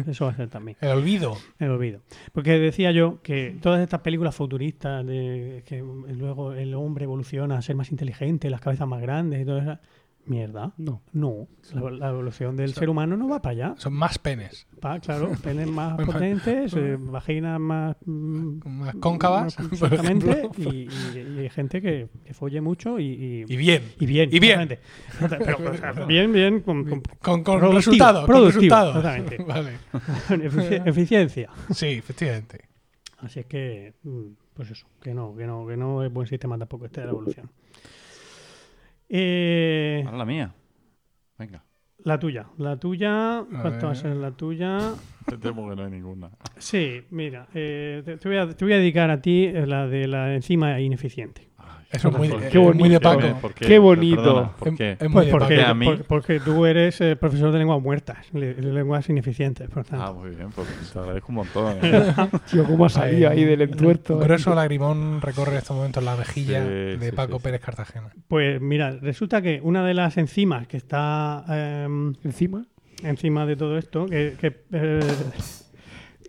[0.08, 0.76] eso va a ser también.
[0.80, 1.36] El olvido.
[1.58, 2.00] El olvido.
[2.32, 5.82] Porque decía yo que todas estas películas futuristas de que
[6.14, 9.78] luego el hombre evoluciona a ser más inteligente, las cabezas más grandes y todo eso.
[10.26, 10.72] Mierda.
[10.76, 11.02] No.
[11.12, 11.46] No.
[11.72, 13.74] La, la evolución del ser humano no va para allá.
[13.78, 14.66] Son más penes.
[14.84, 17.96] Va, claro, penes más potentes, eh, vaginas más.
[18.04, 20.48] mm, Más cóncavas, por Exactamente.
[20.58, 20.88] Y, y-
[21.36, 23.82] y hay gente que, que folle mucho y, y, bien.
[24.00, 24.28] y bien.
[24.32, 24.78] Y bien.
[25.20, 28.04] Pero, o sea, bien, bien, con, con Con, con Productivo.
[28.26, 29.36] Con exactamente.
[29.44, 29.70] Vale.
[30.28, 31.50] efici- eficiencia.
[31.72, 32.62] Sí, efectivamente.
[33.18, 34.24] Así es que, mm,
[34.54, 37.12] pues eso, que no, que no, que no es buen sistema tampoco este de la
[37.12, 37.50] evolución.
[39.08, 40.54] Eh, Ahora la mía.
[41.38, 41.64] Venga.
[41.98, 44.78] la tuya, la tuya, ¿cuánto va a ser la tuya?
[45.26, 46.30] Te temo que no hay ninguna.
[46.56, 49.86] Sí, mira, eh, te, te voy a, te voy a dedicar a ti eh, la
[49.86, 51.45] de la enzima ineficiente.
[51.90, 52.58] Eso es muy, ¿Por qué?
[52.58, 53.00] muy de bonito.
[53.00, 53.40] Paco.
[53.40, 54.16] ¿Por Qué bonito.
[54.22, 54.90] Perdona, ¿Por Es- qué?
[54.92, 55.68] es muy Pues de porque, Paco.
[55.70, 55.86] ¿A mí?
[55.86, 59.84] por- porque tú eres eh, profesor de lenguas muertas, le- de lenguas ineficientes, por Ah,
[59.90, 60.14] tanto.
[60.14, 60.48] muy bien.
[60.50, 61.76] Pues te agradezco un montón.
[61.82, 62.12] ¿eh?
[62.50, 64.14] Tío, cómo ha salido ahí del entuerto.
[64.16, 67.44] Un grueso lagrimón recorre en estos momentos la mejilla Sí, de sí, Paco sí, sí.
[67.44, 68.10] Pérez Cartagena.
[68.28, 72.66] Pues mira, resulta que una de las enzimas que está em, Encima.
[73.04, 75.00] encima de todo esto, que, que, eh,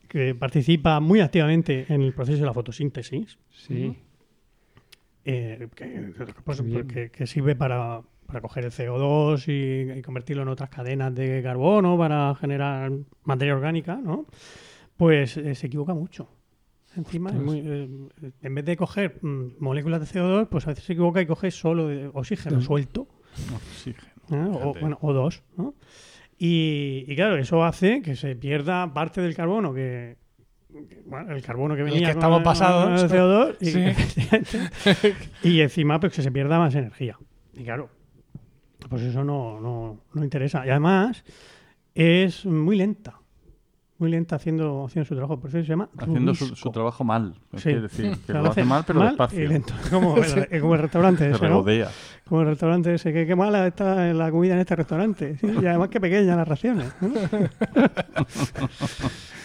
[0.07, 3.97] que participa muy activamente en el proceso de la fotosíntesis, Sí.
[5.29, 6.11] Eh, que,
[6.45, 6.87] pues, bien.
[6.87, 11.41] que- que sirve para, para coger el CO2 y, y convertirlo en otras cadenas de
[11.43, 12.91] carbono para generar
[13.23, 14.25] materia orgánica, ¿no?
[14.95, 16.29] Pues eh, se equivoca mucho.
[16.95, 18.07] Encima, es muy, eh,
[18.41, 21.51] en vez de coger mm, moléculas de CO2, pues a veces se equivoca y coge
[21.51, 22.61] solo de oxígeno Mm.
[22.61, 23.07] suelto.
[23.55, 24.11] Oxígeno.
[24.31, 24.49] ¿eh?
[24.63, 25.43] O, bueno, o dos.
[25.57, 25.75] ¿no?
[26.39, 30.15] Y, y claro, eso hace que se pierda parte del carbono que.
[30.85, 33.03] Que, bueno, el carbono que El venía que con estamos el- pasados.
[33.03, 35.09] el CO2 y, Sí.
[35.43, 37.17] y encima pues que se pierda más energía.
[37.53, 37.89] Y claro,
[38.89, 40.65] pues eso no, no, no interesa.
[40.65, 41.23] Y además
[41.95, 43.19] es muy lenta.
[43.99, 45.39] Muy lenta haciendo, haciendo su trabajo.
[45.39, 47.33] Por eso se llama Haciendo su, trabajo mal.
[47.51, 47.73] Es Sí.
[47.73, 49.43] decir, que lo hace mal, pero mal despacio.
[49.43, 49.73] y lento.
[49.89, 51.65] Como el, como el restaurante Se ese, ¿no?
[52.29, 55.37] Como el restaurante ese, que qué mala está la comida en este restaurante.
[55.37, 56.93] Sí, y además que pequeñas las raciones.
[57.01, 57.09] ¿no?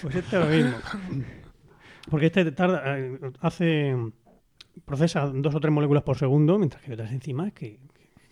[0.02, 0.76] pues este es lo mismo.
[2.10, 3.96] Porque este tarda, eh, hace,
[4.84, 7.78] procesa dos o tres moléculas por segundo, mientras que otras enzimas que,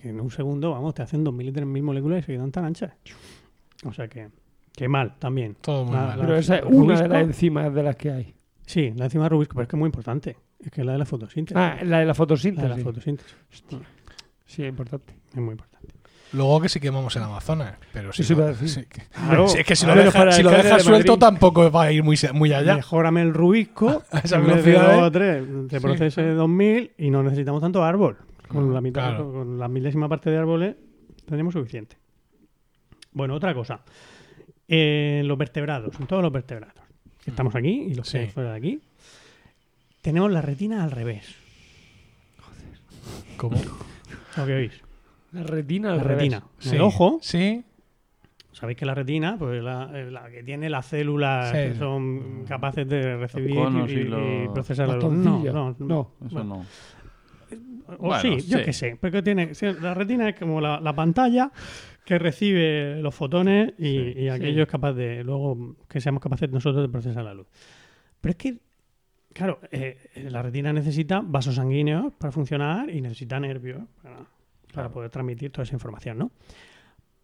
[0.03, 2.33] que en un segundo, vamos, te hacen dos mil y tres mil moléculas y se
[2.33, 2.93] quedan tan anchas.
[3.85, 4.29] O sea que,
[4.81, 5.57] que mal también.
[5.61, 6.21] Todo muy La- mal.
[6.21, 6.85] Pero esa es Rubisco.
[6.85, 8.35] una de las enzimas de las que hay.
[8.65, 10.37] Sí, la enzima Rubisco, pero es que es muy importante.
[10.59, 11.57] Es que es la de la fotosíntesis.
[11.57, 12.69] Ah, la de la la de fotosíntesis.
[12.71, 13.37] la fotosíntesis.
[14.47, 15.15] Sí, es importante.
[15.31, 15.89] Es muy importante.
[16.33, 17.75] Luego que sí quemamos el Amazonas.
[17.93, 19.49] Pero si sí que- Claro.
[19.49, 21.21] Sí, es que si lo dejas si dejas de suelto Madrid.
[21.21, 22.77] tampoco va a ir muy, se- muy allá.
[22.77, 24.97] Mejórame el Rubisco A en vez de velocidades.
[24.97, 25.83] dos o tres, te Sí.
[25.85, 28.17] procese 2000 y no necesitamos tanto árbol.
[28.49, 29.31] Con la mitad, Claro.
[29.33, 30.77] con la milésima parte de árboles
[31.29, 31.97] tenemos suficiente.
[33.13, 33.81] Bueno, otra cosa.
[34.73, 36.83] En los vertebrados, en todos los vertebrados,
[37.25, 38.19] que estamos aquí y los que Sí.
[38.19, 38.81] hay fuera de aquí,
[40.01, 41.27] tenemos la retina al revés.
[43.37, 43.57] ¿Cómo?
[44.37, 44.81] ¿Lo que oís?
[45.33, 46.19] La retina al La revés.
[46.19, 46.43] retina.
[46.59, 46.75] Sí.
[46.77, 47.65] El ojo, Sí.
[48.53, 51.57] sabéis que la retina, pues la, eh, la que tiene las células Sí.
[51.57, 55.13] que son capaces de recibir y, y y los- procesar Las la luz.
[55.19, 56.13] No, no, No.
[56.27, 56.67] Eso Bueno, no.
[57.99, 58.97] O Bueno, sí, yo qué sé.
[59.01, 59.51] Porque tiene,
[59.81, 61.51] la retina es como la, la pantalla
[62.05, 66.51] que recibe los fotones y, Sí, y aquello es capaz de, luego, que seamos capaces
[66.51, 67.47] nosotros de procesar la luz.
[68.21, 68.59] Pero es que,
[69.33, 69.97] claro, eh,
[70.31, 74.17] la retina necesita vasos sanguíneos para funcionar y necesita nervios para,
[74.75, 76.31] para poder transmitir toda esa información, ¿no?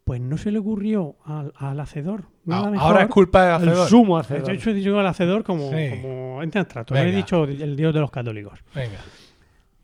[0.05, 2.27] Pues no se le ocurrió al, al hacedor.
[2.49, 2.79] Ah, mejor.
[2.87, 3.89] ahora es culpa del El hacedor.
[3.89, 4.51] sumo De hacedor.
[4.53, 5.91] hecho, he dicho al hacedor como, Sí.
[5.91, 6.95] como ente abstracto.
[6.95, 8.99] He dicho el dios de los católicos Venga.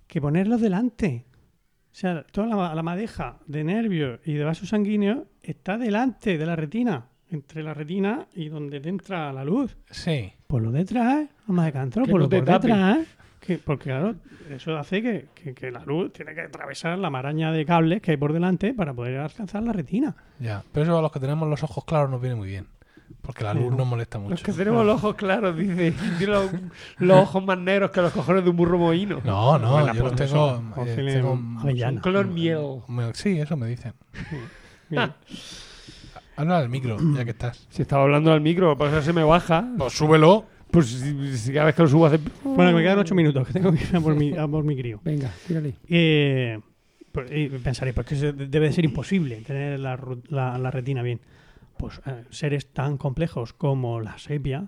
[0.06, 1.24] que ponerlos delante.
[1.92, 6.46] O sea, toda la, la madeja de nervios y de vasos sanguíneos está delante de
[6.46, 9.76] la retina, entre la retina y donde te entra la luz.
[9.90, 10.32] Sí.
[10.46, 12.68] Por lo detrás, vamos de cantro, por no lo por tape.
[12.68, 13.06] detrás.
[13.40, 14.14] Que, porque claro,
[14.50, 18.12] eso hace que, que- que la luz tiene que atravesar la maraña de cables que
[18.12, 20.14] hay por delante para poder alcanzar la retina.
[20.38, 20.62] Ya.
[20.72, 22.66] Pero eso a los que tenemos los ojos claros nos viene muy bien.
[23.22, 24.44] Porque la luz nos molesta Los mucho.
[24.44, 25.94] que tenemos los ojos claros, dice.
[26.18, 26.50] Tiene los,
[26.98, 29.20] los ojos más negros que los cojones de un burro mohino.
[29.24, 30.62] No, no, Bueno, yo los tengo.
[30.84, 32.00] eh, tengo avellana.
[32.00, 32.80] Color miel.
[32.88, 33.92] me- Sí, eso me dicen.
[36.36, 37.66] Habla al micro, ya que estás.
[37.70, 39.68] Si estaba hablando al micro, pues eso se me baja.
[39.78, 40.46] Pues súbelo.
[40.70, 42.18] Pues si, si cada vez que lo subo hace.
[42.42, 44.64] Bueno, que me quedan ocho minutos, que tengo que ir a por mi, a por
[44.64, 45.00] mi crío.
[45.04, 45.74] Venga, tírale.
[45.88, 46.58] Eh,
[47.12, 49.98] pues, y pensaré, pues que debe de ser imposible tener la,
[50.30, 51.20] la- la retina bien.
[51.76, 54.66] Pues eh, seres tan complejos como la sepia,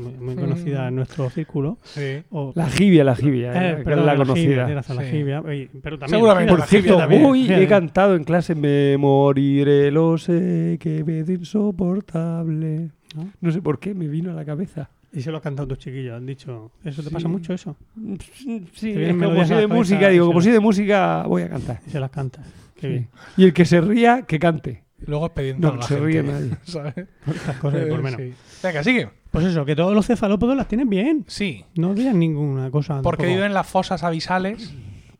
[0.00, 2.22] muy, muy conocida en nuestro círculo, Sí.
[2.30, 4.66] o La jibia, la jibia, Eh, eh, perdón, es la jibia, conocida.
[4.66, 5.10] tienes razón, la Sí.
[5.10, 9.90] jibia, y- pero también, Seguramente Por cierto, jibia hoy he cantado en clase Me moriré,
[9.90, 12.90] lo sé, que me insoportable.
[13.16, 13.30] ¿no?
[13.40, 14.90] No sé por qué, me vino a la cabeza.
[15.12, 17.14] Y se lo han cantado tus chiquillos, han dicho, ¿eso te Sí.
[17.14, 17.76] pasa mucho eso?
[18.72, 20.28] Sí, vienen es como a de música, digo, sí.
[20.28, 21.80] como si de música voy a cantar.
[21.86, 22.44] Y se las cantas.
[22.74, 22.88] Qué Sí.
[22.88, 23.08] bien.
[23.36, 24.82] Y el que se ría, que cante.
[25.06, 26.50] Luego expediente No, a la se gente, ríe nadie.
[26.64, 26.94] ¿sabes?
[27.26, 28.20] Estas cosas por menos.
[28.20, 28.34] Sí.
[28.62, 29.10] Venga, sigue.
[29.30, 31.24] Pues eso, que todos los cefalópodos las tienen bien.
[31.26, 31.64] Sí.
[31.74, 33.02] No digan ninguna cosa.
[33.02, 33.34] Porque tampoco.
[33.34, 34.72] viven en las fosas abisales,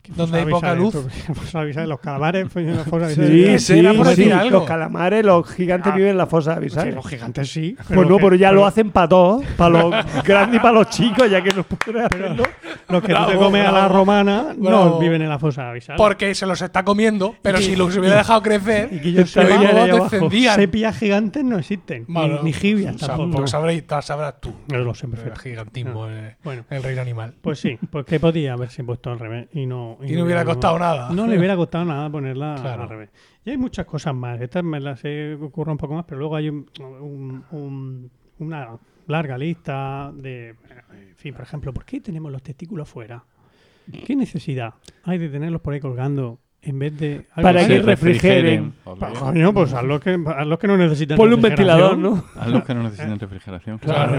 [0.09, 0.95] donde hay Fosas poca luz.
[1.55, 4.59] avisales, los calamares pues, en las fosas Sí, sí, era por decir algo.
[4.59, 5.97] Los calamares, los gigantes Ah.
[5.97, 6.95] viven en la fosa Sí, abisales.
[6.95, 7.77] los gigantes sí.
[7.89, 9.95] Pues no, que- pero ya lo hacen para todos, para los
[10.25, 12.43] grandes y para los chicos, ya que no pueden hacerlo.
[12.89, 14.85] Los que tú te Bravo, comes a la romana Bravo.
[14.91, 15.97] no viven en la fosa avisal.
[15.97, 20.57] Porque se los está comiendo, pero si los hubiera dejado crecer, Y que yo descendían.
[20.57, 22.05] sepias gigantes no existen.
[22.09, 23.31] Bueno, ni, ni sea, tampoco.
[23.33, 24.53] Porque sabrás, tú.
[24.69, 25.41] No lo sé, El perfecto.
[25.41, 27.35] gigantismo, eh, Bueno, el reino animal.
[27.41, 29.99] pues sí, pues que podía haberse puesto al revés y no...
[30.07, 31.11] Y no hubiera costado nada.
[31.11, 32.83] No le hubiera costado nada ponerla Claro.
[32.85, 33.11] al revés.
[33.45, 34.41] Y hay muchas cosas más.
[34.41, 38.69] Estas me las he ocurrido un poco más, pero luego hay un- un- un- una
[39.07, 40.51] larga lista de...
[40.51, 43.23] En fin, por ejemplo, ¿por qué tenemos los testículos fuera?
[44.07, 44.75] ¿Qué necesidad
[45.05, 47.27] hay de tenerlos por ahí colgando en vez de...
[47.35, 48.73] algo Para que refrigeren.
[49.19, 51.99] Coño, pues haz los que, haz los que no necesitan Ponle un ventilador.
[51.99, 52.25] ¿no?
[52.37, 53.77] A los que no necesitan refrigeración.
[53.79, 54.13] Claro,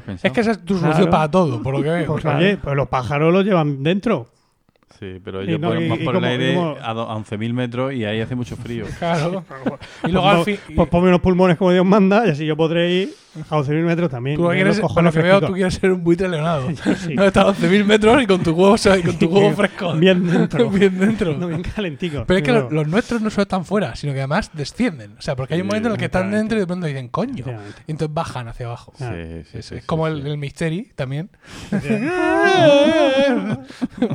[0.00, 0.02] pensado.
[0.22, 1.10] Es que esa es tu solución Claro.
[1.10, 2.06] para todo, por lo que veo.
[2.06, 4.28] Pues oye, pues los pájaros los llevan dentro.
[4.98, 8.04] Sí, pero ellos no, por el como- aire como- a, do- a 11.000 metros y
[8.04, 8.86] ahí hace mucho frío.
[8.98, 9.44] Claro.
[9.54, 10.58] Y Pues, luego al fin.
[10.76, 13.14] pues ponme unos pulmones como Dios manda y así yo podré ir
[13.50, 14.36] a 11.000 metros también.
[14.36, 15.48] Tú quieres, los por lo cojones que veo, fresquitos.
[15.48, 16.68] tú quieres ser un buitre leonado.
[17.04, 17.14] Sí.
[17.14, 19.92] No, estás a 11.000 metros y con tu huevo, y con tu huevo fresco.
[19.94, 20.70] Bien dentro.
[20.70, 21.36] Bien dentro.
[21.36, 22.24] No, bien calentico.
[22.26, 25.16] Pero es que los, los nuestros no solo están fuera, sino que además descienden.
[25.18, 26.86] O sea, porque hay un Sí, momento en el que están dentro y de pronto
[26.86, 27.44] dicen, coño.
[27.88, 28.92] Y entonces bajan hacia abajo.
[29.00, 30.12] Ah, Sí, sí, Es, sí, es sí, como sí.
[30.12, 31.30] el, el Mystery también.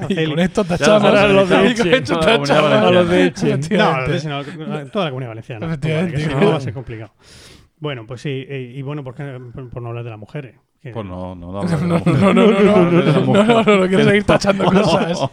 [0.10, 1.02] y con esto Ya tachamos.
[1.02, 1.98] sabes, los de y con Eche.
[1.98, 2.62] esto Toda la tachamos.
[2.70, 3.20] comunidad A los de.
[4.68, 5.66] No, toda la comunidad valenciana.
[5.66, 6.20] Efectivamente.
[6.20, 7.14] Si no va a ser complicado.
[7.78, 8.46] Bueno, pues sí.
[8.48, 10.56] eh, Y bueno, ¿por, qué- por, por no hablar de las mujeres?
[10.82, 11.64] Pues no, no, no.
[11.64, 15.30] No, no, no, no, no, quiero seguir tachando cosas.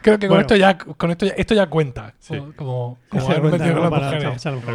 [0.00, 2.14] Creo que con esto ya, con esto ya, esto ya cuenta.
[2.56, 2.98] Como,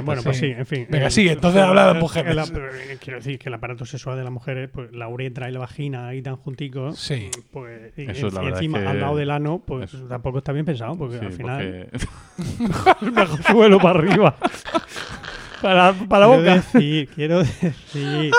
[0.04, 0.86] Bueno, pues sí, en fin.
[0.88, 2.54] Venga, sí, entonces habla de mujeres.
[3.00, 6.08] Quiero decir que el aparato sexual de las mujeres, pues la uretra y la vagina
[6.08, 7.00] ahí tan junticos.
[7.00, 7.32] Sí.
[7.52, 11.89] Pues encima, al lado del ano, pues tampoco está bien pensado, porque al final.
[13.14, 14.36] Bajo suelo para arriba.
[15.60, 16.64] Para, para boca.
[17.16, 18.32] Quiero decir.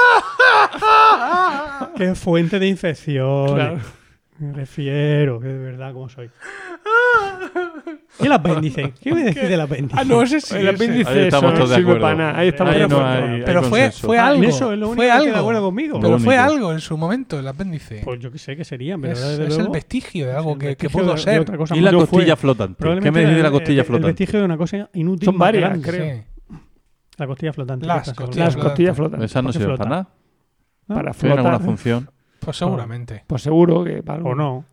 [1.98, 3.54] es fuente de infección.
[3.54, 3.78] Claro.
[4.38, 6.30] Me refiero, que de verdad como soy.
[8.20, 8.94] ¿Y el apéndice?
[9.02, 10.00] ¿Qué me decís del apéndice?
[10.00, 10.54] Ah, no, ese sí.
[10.56, 10.76] El ese.
[10.76, 12.06] apéndice Ahí estamos todos de acuerdo.
[12.06, 14.42] Ahí estamos Ahí no hay- Pero fue, fue Ah, algo.
[14.44, 15.32] eso es lo único fue que algo.
[15.32, 16.00] de acuerdo conmigo.
[16.00, 18.00] Pero fue algo en su momento, el apéndice.
[18.02, 20.52] Pues yo que sé que serían, pero es, desde es el luego, vestigio de algo
[20.52, 21.40] el que, que pudo de- de ser.
[21.40, 21.90] otra cosa Y la.
[21.92, 22.74] Yo fue- costilla flotante.
[22.76, 24.06] ¿Qué probablemente me decís de la el- costilla el- El flotante?
[24.06, 25.24] vestigio de una cosa inútil.
[25.26, 25.88] Son varias, grande.
[25.90, 26.14] creo.
[26.16, 26.56] Sí.
[27.18, 27.86] La costilla flotante.
[27.86, 28.64] Las ¿qué costillas Las eso?
[28.64, 29.22] costillas flotan.
[29.22, 30.08] Esas no ¿Por qué sirven para nada.
[30.90, 30.96] ¿No?
[30.96, 32.10] Para ¿Tienen alguna función?
[32.40, 33.24] Pues seguramente.
[33.26, 34.64] Pues seguro que para O no.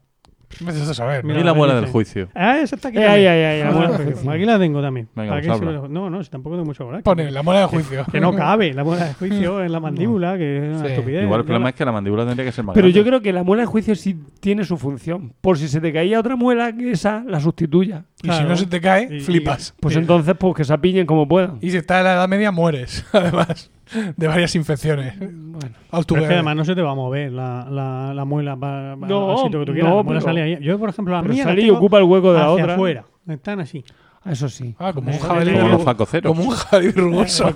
[0.62, 1.26] Vete a saber.
[1.26, 1.28] ¿no?
[1.28, 2.30] Mira, Y la muela del juicio.
[2.34, 2.98] Ah, esa está aquí.
[2.98, 3.28] Eh, también.
[3.28, 4.32] ay, ay, ay, la muela del pues, juicio.
[4.32, 5.10] Aquí la tengo también.
[5.14, 5.88] Venga, pues habla.
[5.90, 7.04] No, no, si tampoco tengo mucho coraje.
[7.04, 8.06] Pone la muela de juicio.
[8.10, 10.94] Que no cabe la muela de juicio en la mandíbula, que es una Sí.
[10.94, 11.24] estupidez.
[11.24, 13.22] Igual el problema la- es que la mandíbula tendría que ser más Pero yo creo
[13.22, 15.34] que la muela de juicio sí tiene su función.
[15.42, 18.06] Por si se te caía otra muela, que esa la sustituya.
[18.24, 19.76] Y si no se te cae, Y- flipas.
[19.82, 20.00] Pues Sí.
[20.00, 21.58] entonces, pues que se apillen como puedan.
[21.60, 23.06] Y si estás en la edad media, mueres.
[23.12, 23.70] Además
[24.16, 25.18] de varias infecciones.
[25.20, 25.76] Bueno.
[25.92, 28.56] All Pero es que además no se te va a mover la, la, la muela
[28.58, 29.90] para No, sitio que tú quieras.
[29.92, 30.58] no, la muela pero- sale ahí.
[30.62, 32.50] Yo, por ejemplo, la Pero mía la sale y tengo ocupa el hueco de la
[32.52, 32.74] otra.
[32.74, 33.06] afuera.
[33.28, 33.84] Están así.
[34.24, 34.76] Ah, Eso sí.
[34.78, 35.54] Ah, como un jabalí.
[35.54, 36.36] Como los facoceros.
[36.36, 37.50] Como un jabalí rugoso.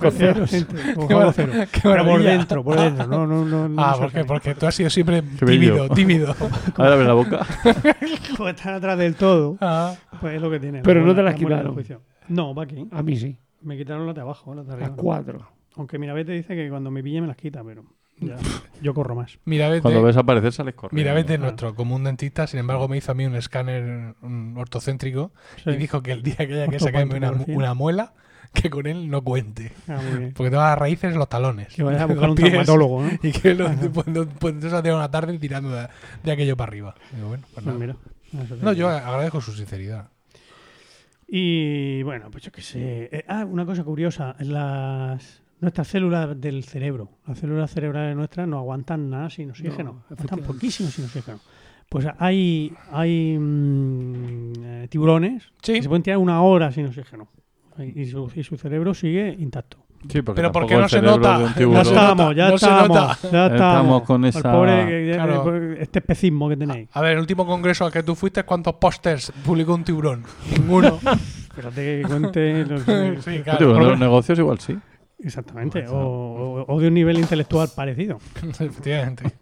[1.82, 3.06] Pero por dentro, por dentro.
[3.06, 4.14] No, no, no, no Ah, se ¿por qué?
[4.18, 4.24] sale.
[4.26, 6.34] Porque tú has sido siempre tímido, tímido.
[6.76, 7.46] Ahora abre la boca.
[8.36, 10.80] Como están atrás del todo, Ah, pues es lo que tiene.
[10.82, 11.76] Pero la no te las la quitaron.
[12.28, 12.86] No, va aquí.
[12.90, 13.36] A mí sí.
[13.62, 14.92] Me quitaron las de abajo, las de A arriba.
[14.96, 15.46] cuatro.
[15.76, 17.84] Aunque Mirabete dice que cuando me pille me las quita, pero
[18.20, 18.36] Ya,
[18.82, 19.38] yo corro más.
[19.80, 21.00] Cuando ves aparecer sales corriendo.
[21.00, 21.38] mira, vete Ah.
[21.38, 25.32] nuestro común dentista, sin embargo, me hizo a mí un escáner un ortocéntrico
[25.64, 25.70] Sí.
[25.70, 27.16] y dijo que el día que haya que sacarme
[27.48, 28.12] una, muela,
[28.52, 29.72] que con él no cuente.
[29.88, 29.98] Ah.
[30.36, 31.68] Porque tengo las raíces en los talones.
[31.74, 33.10] Que vayas a Los buscar un traumatólogo, ¿no?
[33.22, 35.88] Y que lo, pues, no- pues entonces hacía una tarde tirando de,
[36.22, 36.94] de aquello para arriba.
[37.12, 37.78] Digo, bueno, pues Pues nada.
[37.78, 37.96] mira,
[38.58, 40.10] te No, yo agradezco su sinceridad.
[41.26, 43.08] Y bueno, pues yo qué sé.
[43.10, 44.36] Eh, ah, una cosa curiosa.
[44.40, 50.04] Las, nuestras células del cerebro, las células cerebrales nuestras no aguantan nada sin oxígeno.
[50.10, 51.38] aguantan poquísimo sin oxígeno.
[51.88, 55.74] Pues hay, hay mm, eh, tiburones Sí.
[55.74, 57.28] que se pueden tirar una hora sin oxígeno.
[57.78, 59.78] Y su, y su cerebro sigue intacto.
[60.08, 61.54] Sí, porque Pero ¿por tampoco qué no se nota?
[61.56, 62.88] Ya estamos, ya no se estamos.
[62.88, 63.18] nota.
[63.22, 64.02] Ya Estamos estamos.
[64.02, 65.72] con El esa- pobre, que- Claro.
[65.74, 66.88] este especismo que tenéis.
[66.92, 70.24] A ver, el último congreso al que tú fuiste, ¿cuántos pósters publicó un tiburón?
[70.50, 70.98] Ninguno.
[71.52, 72.64] Espérate que cuente.
[72.66, 72.82] los-
[73.24, 73.78] sí, claro.
[73.78, 74.76] los negocios igual sí.
[75.22, 75.86] Exactamente.
[75.88, 78.18] O, o- o de un nivel intelectual parecido.
[78.60, 79.32] Efectivamente.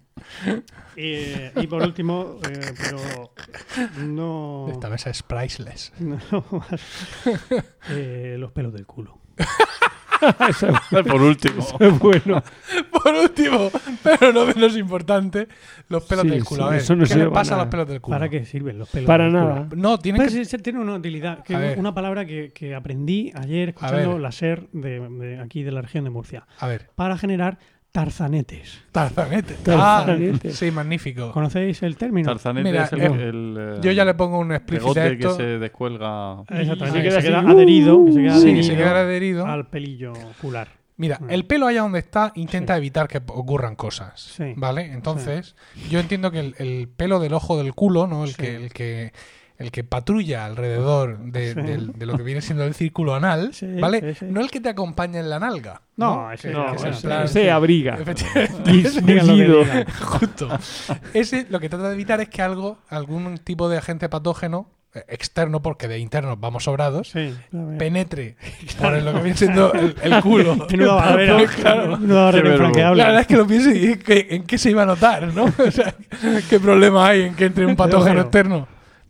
[0.96, 3.32] Y, y por último, eh, pero
[4.06, 5.92] no, Esta mesa es priceless.
[6.00, 6.20] no
[7.88, 9.18] eh, los pelos del culo.
[10.90, 11.66] Por último.
[12.00, 12.42] bueno,
[12.90, 13.70] Por último,
[14.02, 15.48] pero no menos importante,
[15.88, 16.62] los pelos Sí, del culo.
[16.62, 18.14] sí, A ver, eso no ¿qué le pasa a los pelos del culo?
[18.16, 19.44] ¿Para qué sirven los pelos para del culo?
[19.44, 19.68] nada.
[19.76, 20.58] No, tienen Pues que...
[20.58, 25.00] tiene una utilidad, que es una palabra que, que aprendí ayer escuchando la SER de,
[25.00, 27.58] de aquí de la región de Murcia, A ver, para generar
[27.92, 28.82] tarzanetes.
[28.92, 29.54] tarzanete.
[29.62, 30.48] Tarzanete.
[30.48, 31.32] Ah, sí, magnífico.
[31.32, 32.28] ¿Conocéis el término?
[32.28, 35.28] Tarzanete Mira, es el, eh, el, eh, Yo ya le pongo un explícito esto.
[35.28, 36.42] que se descuelga.
[36.48, 39.46] Exactamente, se que queda se queda adherido, que se queda Sí, adherido se queda adherido.
[39.46, 40.68] al pelillo ocular.
[40.96, 41.30] Mira, Mm.
[41.30, 44.20] el pelo allá donde está intenta evitar que ocurran cosas.
[44.20, 44.52] Sí.
[44.56, 44.92] ¿Vale?
[44.92, 45.56] Entonces,
[45.88, 48.24] yo entiendo que el, el pelo del ojo del culo, ¿no?
[48.24, 48.36] El Sí.
[48.36, 49.12] que, el que
[49.60, 51.60] el que patrulla alrededor de, Sí.
[51.60, 54.00] del- de lo que viene siendo el círculo anal, Sí, ¿vale?
[54.14, 54.26] sí, sí.
[54.28, 55.82] No el que te acompaña en la nalga.
[55.96, 57.98] No, ese no, que es bueno, en plan- ese abriga.
[58.64, 59.86] Digan.
[60.00, 60.48] Justo.
[61.14, 65.04] Ese lo que trata de evitar es que algo, algún tipo de agente patógeno eh,
[65.08, 67.32] externo, porque de interno vamos sobrados, Sí,
[67.78, 68.36] penetre
[68.80, 70.56] por lo que viene siendo el, el culo.
[70.70, 71.98] Menuda barrera, Claro.
[72.00, 72.98] barrera infranqueable.
[72.98, 75.32] La verdad es que lo pienso y ¿qué- ¿en qué se iba a notar?
[75.32, 75.44] ¿no?
[75.44, 75.94] O sea,
[76.48, 78.30] ¿qué problema hay en que entre un patógeno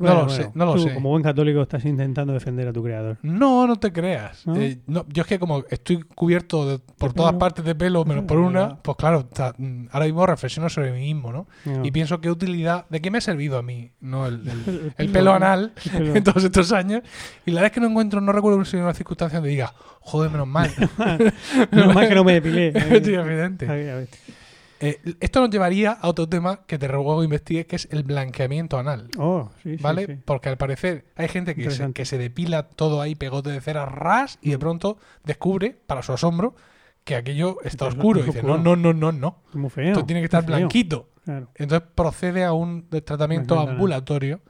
[0.01, 0.15] Bueno.
[0.15, 0.95] No lo bueno, sé, no lo tú, sé.
[0.95, 3.19] Como buen católico estás intentando defender a tu creador.
[3.23, 4.47] No, no te creas.
[4.47, 4.57] ¿No?
[4.57, 8.25] Eh, no, yo es que como estoy cubierto de- por todas partes de pelo, menos
[8.25, 9.29] por una, pues claro,
[9.59, 11.47] mm, ahora mismo reflexiono sobre mí mismo, ¿no?
[11.67, 11.85] No.
[11.85, 13.91] Y pienso qué utilidad, ¿de qué me ha servido a mí?
[14.01, 16.15] No, el, el- El- el el pelo, anal pelo.
[16.17, 17.03] en todos estos años.
[17.45, 20.31] Y la verdad es que no encuentro, no recuerdo si una circunstancia donde diga, joder,
[20.31, 20.71] menos mal.
[21.71, 22.73] Menos mal que no me depilé.
[23.05, 23.69] Sí, evidente.
[23.69, 24.09] A ver, a ver.
[24.83, 28.79] Eh, esto nos llevaría a otro tema que te ruego investigues, que es el blanqueamiento
[28.79, 29.09] anal.
[29.19, 30.07] Oh, sí, ¿Vale?
[30.07, 30.15] sí.
[30.25, 33.85] Porque al parecer hay gente que se, que se depila todo ahí, pegote de cera,
[33.85, 36.55] ras, y de pronto descubre, para su asombro,
[37.05, 38.21] que aquello está oscuro.
[38.21, 38.77] Y dice, no, oscuro.
[38.77, 39.37] no, no, no, no.
[39.53, 39.89] Muy feo.
[39.93, 41.09] Esto tiene que estar blanquito.
[41.25, 41.49] Claro.
[41.57, 44.41] Entonces procede a un tratamiento ambulatorio.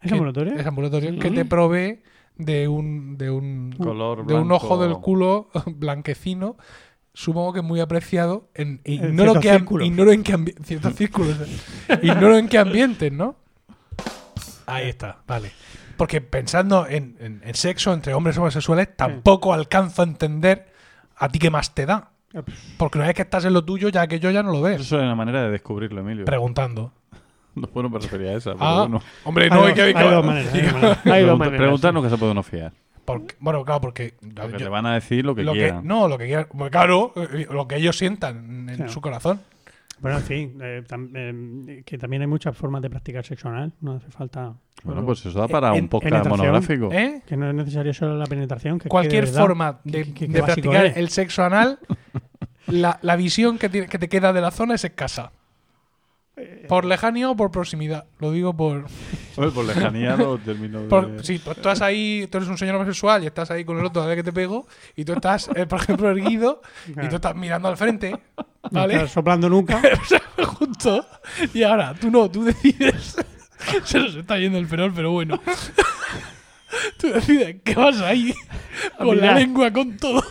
[0.00, 0.54] ¿Es que- ambulatorio?
[0.54, 1.18] Es ambulatorio, Sí.
[1.18, 2.02] que te provee
[2.38, 6.56] de un, de un, Color de un ojo del culo blanquecino.
[7.18, 8.50] Supongo que muy apreciado.
[8.54, 9.86] En, En ignoro, qué am- círculos.
[9.88, 11.34] ignoro en qué ciertos círculos.
[12.02, 13.36] ignoro en qué ambientes, ¿no?
[14.66, 15.50] Ahí está, vale.
[15.96, 20.66] Porque pensando en, en- en sexo entre hombres homosexuales, tampoco alcanzo a entender
[21.16, 22.10] a ti qué más te da.
[22.34, 22.42] Ah,
[22.76, 24.82] Porque una vez que estás en lo tuyo, ya que yo ya no lo ves.
[24.82, 26.26] Eso es una manera de descubrirlo, Emilio.
[26.26, 26.92] Preguntando.
[27.54, 28.52] No, bueno, me refería a esa.
[28.52, 29.00] Pero Ah, bueno.
[29.24, 30.82] hombre, Hay no dos- hay que hay dos maneras, hay dos maneras.
[30.82, 31.58] Hay dos Pregunta- maneras.
[31.60, 32.72] preguntarnos que se puede uno fiar.
[33.06, 34.14] Porque- bueno, claro, porque.
[34.34, 35.86] Porque yo- te van a decir lo que lo que, quieran.
[35.86, 36.46] no, lo que quieran.
[36.56, 38.92] Pues claro, eh, lo que ellos sientan en Claro.
[38.92, 39.40] su corazón.
[39.98, 43.72] Bueno, en fin, eh, tam- eh, que también hay muchas formas de practicar sexo anal.
[43.80, 44.52] No hace falta.
[44.84, 46.92] Bueno, pues eso da para En- un podcast monográfico.
[46.92, 47.22] ¿Eh?
[47.26, 48.78] Que no es necesario solo la penetración.
[48.78, 50.96] Que Cualquier que de verdad- forma de, que- que de básico practicar es.
[50.98, 51.78] el sexo anal,
[52.66, 55.32] la, la visión que, tiene- que te queda de la zona es escasa.
[56.36, 58.04] Eh, Por lejanía o por proximidad.
[58.18, 58.86] Lo digo por.
[59.36, 60.88] Hombre, por lejanía los términos de...
[60.88, 63.86] por si tú estás ahí, tú eres un señor homosexual y estás ahí con el
[63.86, 67.16] otro a ver que te pego, y tú estás, eh, por ejemplo, erguido, y tú
[67.16, 68.16] estás mirando al frente, no
[68.70, 68.94] ¿vale?
[68.94, 69.80] estás soplando nunca.
[70.44, 71.06] Justo.
[71.54, 73.16] Y ahora, tú no, tú decides.
[73.84, 75.40] Se nos está yendo el perol, pero bueno.
[76.98, 78.34] Tú decides que vas ahí
[78.98, 80.22] con la lengua, con todo.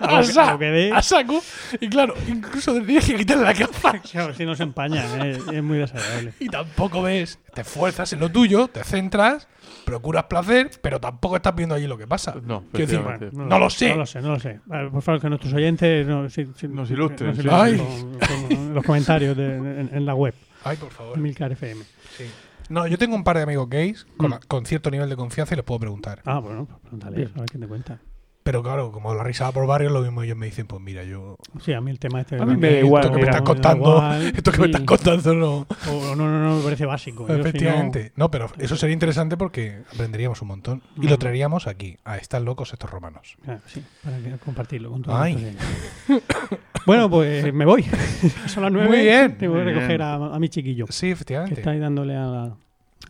[0.00, 1.42] A sa- que saco.
[1.80, 3.98] Y claro, incluso decides que quitarle la capa.
[4.12, 6.32] Claro, si no se empaña, eh, es muy desagradable.
[6.38, 7.38] Y tampoco ves.
[7.54, 9.48] Te esfuerzas en lo tuyo, te centras,
[9.84, 12.34] procuras placer, pero tampoco estás viendo allí lo que pasa.
[12.44, 12.86] No, Quiero
[13.18, 13.88] decir, no lo sé.
[13.90, 14.60] No lo sé, no lo sé.
[14.92, 17.42] Por favor, que nuestros oyentes no- si- si- Nos ilustren, sí.
[17.50, 17.76] Ay.
[17.76, 18.18] con,
[18.48, 21.18] con los comentarios de- en, en la web, Ay, por favor.
[21.18, 21.82] Milcar FM.
[22.16, 22.24] Sí.
[22.68, 24.32] No, yo tengo un par de amigos gays con, Mm.
[24.34, 26.22] la- con cierto nivel de confianza y les puedo preguntar.
[26.24, 27.98] Ah, bueno, pues pregúntale, a ver qué te cuenta.
[28.42, 31.04] Pero claro, como la risa va por barrio, lo mismo ellos me dicen, pues mira,
[31.04, 31.36] yo...
[31.62, 32.36] Sí, a mí el tema este...
[32.40, 34.58] A mí me da igual, esto que me mira, estás me contando, igual, esto que
[34.58, 35.66] me estás contando no...
[35.90, 37.28] O no, no, no, me parece básico.
[37.28, 38.12] Yo, si no- Efectivamente.
[38.16, 40.82] No, pero eso sería interesante porque aprenderíamos un montón.
[41.00, 43.36] Y lo traeríamos aquí, a Están locos estos romanos.
[43.46, 45.18] Ah, sí, para que- compartirlo con todos.
[46.86, 47.82] Bueno, pues me voy.
[48.46, 48.88] Son las nueve.
[48.88, 49.36] Muy bien.
[49.36, 50.86] Tengo que recoger a, a mi chiquillo.
[50.88, 51.60] Sí, Que efectivamente.
[51.60, 52.42] está ahí dándole a la,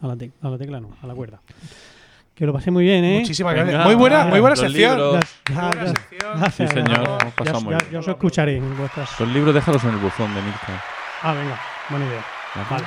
[0.01, 1.41] a la, tec- a la tecla, no, a la cuerda.
[2.41, 3.19] Que lo pasé muy bien, ¿eh?
[3.21, 3.85] Muchísimas Venga, gracias.
[3.87, 4.97] Muy buena, muy buena sección.
[4.97, 5.21] libros.
[5.47, 6.39] Ya- ya- Buena sección.
[6.41, 7.91] gracias, Sí, señor, pasado Ya- muy ya- bien.
[7.93, 9.21] ya os escucharé en vuestras.
[9.21, 10.83] Los libros déjalos en el buzón de Milka.
[11.23, 11.61] Ah, venga,
[11.91, 12.25] buena idea.
[12.71, 12.85] Vale.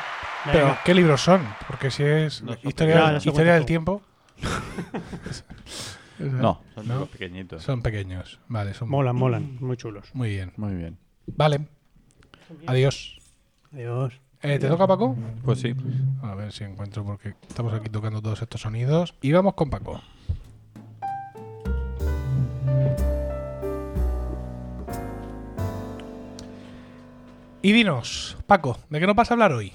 [0.52, 0.78] Pero.
[0.84, 1.48] ¿qué libros son?
[1.68, 4.02] Porque si es No, historia, historia del tiempo.
[6.18, 6.94] No, son ¿No?
[6.94, 7.62] libros pequeñitos.
[7.62, 8.40] Son pequeños.
[8.48, 10.10] Vale, son Molan, molan, muy chulos.
[10.14, 10.52] muy bien.
[10.58, 10.98] Muy bien.
[11.28, 11.68] Vale.
[12.66, 13.18] Adiós.
[13.72, 14.20] Adiós.
[14.44, 15.16] Eh, ¿Te toca, Paco?
[15.46, 15.74] Pues sí.
[16.22, 19.16] A ver si encuentro porque estamos aquí tocando todos estos sonidos.
[19.22, 20.02] Y vamos con Paco.
[27.62, 29.72] Y dinos, Paco, ¿de qué nos vas a hablar hoy?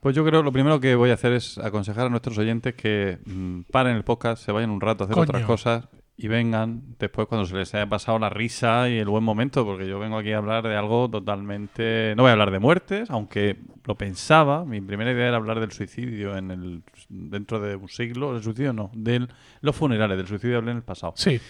[0.00, 3.20] Pues yo creo lo primero que voy a hacer es aconsejar a nuestros oyentes que
[3.24, 5.22] mm, paren el podcast, se vayan un rato a hacer Coño.
[5.22, 5.84] otras cosas
[6.16, 9.88] y vengan después cuando se les haya pasado la risa y el buen momento, porque
[9.88, 12.14] yo vengo aquí a hablar de algo totalmente...
[12.16, 15.72] No voy a hablar de muertes, aunque lo pensaba, mi primera idea era hablar del
[15.72, 19.26] suicidio en el dentro de un siglo, el suicidio no, de
[19.62, 21.14] los funerales, del suicidio hablé en el pasado.
[21.16, 21.40] Sí.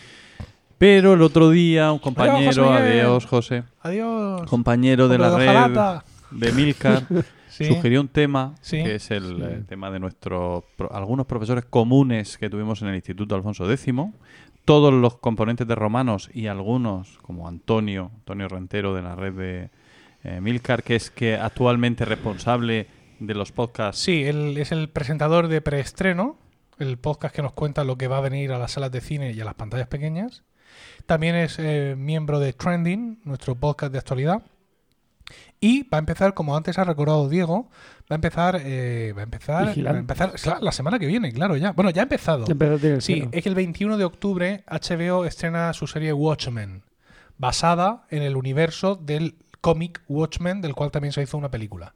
[0.78, 4.48] Pero el otro día un compañero, adiós José, Adiós.
[4.48, 6.00] compañero de la de red
[6.30, 7.02] de Milcar,
[7.52, 7.66] Sí.
[7.66, 8.82] sugirió un tema Sí.
[8.82, 13.34] que es el eh, tema de nuestros algunos profesores comunes que tuvimos en el Instituto
[13.34, 13.94] Alfonso X,
[14.64, 19.70] todos los componentes de romanos y algunos como Antonio, Antonio Rentero de la red de
[20.24, 22.86] eh, Milcar, que es que actualmente responsable
[23.18, 24.02] de los podcasts.
[24.02, 26.36] Sí, él es el presentador de preestreno,
[26.78, 29.32] el podcast que nos cuenta lo que va a venir a las salas de cine
[29.32, 30.44] y a las pantallas pequeñas.
[31.06, 34.42] También es eh, miembro de Trending, nuestro podcast de actualidad.
[35.60, 37.68] Y va a empezar, como antes ha recordado Diego,
[38.12, 41.32] va a empezar, eh, va a empezar, va a empezar la, la semana que viene,
[41.32, 41.72] claro, ya.
[41.72, 42.44] Bueno, ya ha empezado.
[42.44, 46.82] Ya el Sí, es que el 21 de octubre HBO estrena su serie Watchmen,
[47.38, 51.94] basada en el universo del cómic Watchmen, del cual también se hizo una película.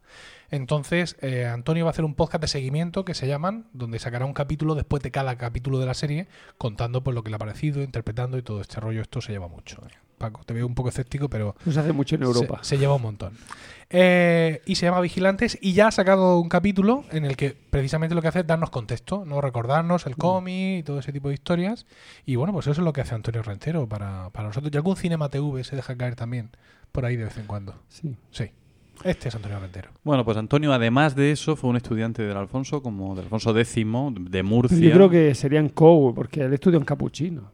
[0.49, 4.25] Entonces, eh, Antonio va a hacer un podcast de seguimiento que se llaman, donde sacará
[4.25, 7.39] un capítulo después de cada capítulo de la serie, contando pues lo que le ha
[7.39, 9.01] parecido, interpretando y todo este rollo.
[9.01, 9.81] Esto se lleva mucho.
[9.85, 10.06] eh.
[10.17, 12.59] Paco, te veo un poco escéptico, pero Eso se hace mucho en Europa.
[12.63, 13.33] se, se lleva un montón.
[13.89, 18.15] Eh, y se llama Vigilantes y ya ha sacado un capítulo en el que precisamente
[18.15, 20.09] lo que hace es darnos contexto, no recordarnos Mm.
[20.09, 21.85] el cómic y todo ese tipo de historias.
[22.25, 24.71] Y bueno, pues eso es lo que hace Antonio Rentero para, para nosotros.
[24.73, 26.49] Y algún Cinema TV se deja caer también
[26.91, 27.75] por ahí de vez en cuando.
[27.87, 28.15] Sí.
[28.31, 28.45] Sí.
[29.03, 29.91] Este es Antonio Rentero.
[30.03, 33.75] Bueno, pues Antonio, además de eso, fue un estudiante del Alfonso, como del Alfonso X,
[33.75, 34.77] de Murcia.
[34.79, 37.51] Yo creo que serían co porque él estudió en capuchino.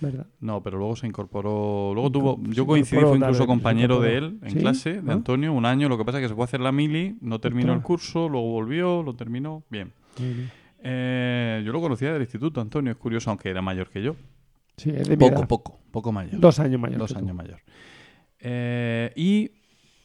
[0.00, 0.26] ¿Verdad?
[0.40, 1.92] No, pero luego se incorporó.
[1.94, 2.40] Luego tuvo.
[2.48, 4.58] Yo coincidí, fue incluso compañero de él en ¿Sí?
[4.58, 5.14] clase, de Ah.
[5.14, 5.88] Antonio, un año.
[5.88, 8.28] Lo que pasa es que se fue a hacer la mili, no terminó el curso,
[8.28, 9.62] luego volvió, lo terminó.
[9.70, 9.92] Bien.
[10.82, 14.16] Eh, yo lo conocía del instituto, Antonio, es curioso, aunque era mayor que yo.
[14.76, 15.48] Sí, es de mi Poco, edad.
[15.48, 16.40] poco, poco mayor.
[16.40, 16.98] Dos años mayor.
[16.98, 17.18] Dos tú.
[17.18, 17.60] años mayor.
[18.38, 19.50] Eh, y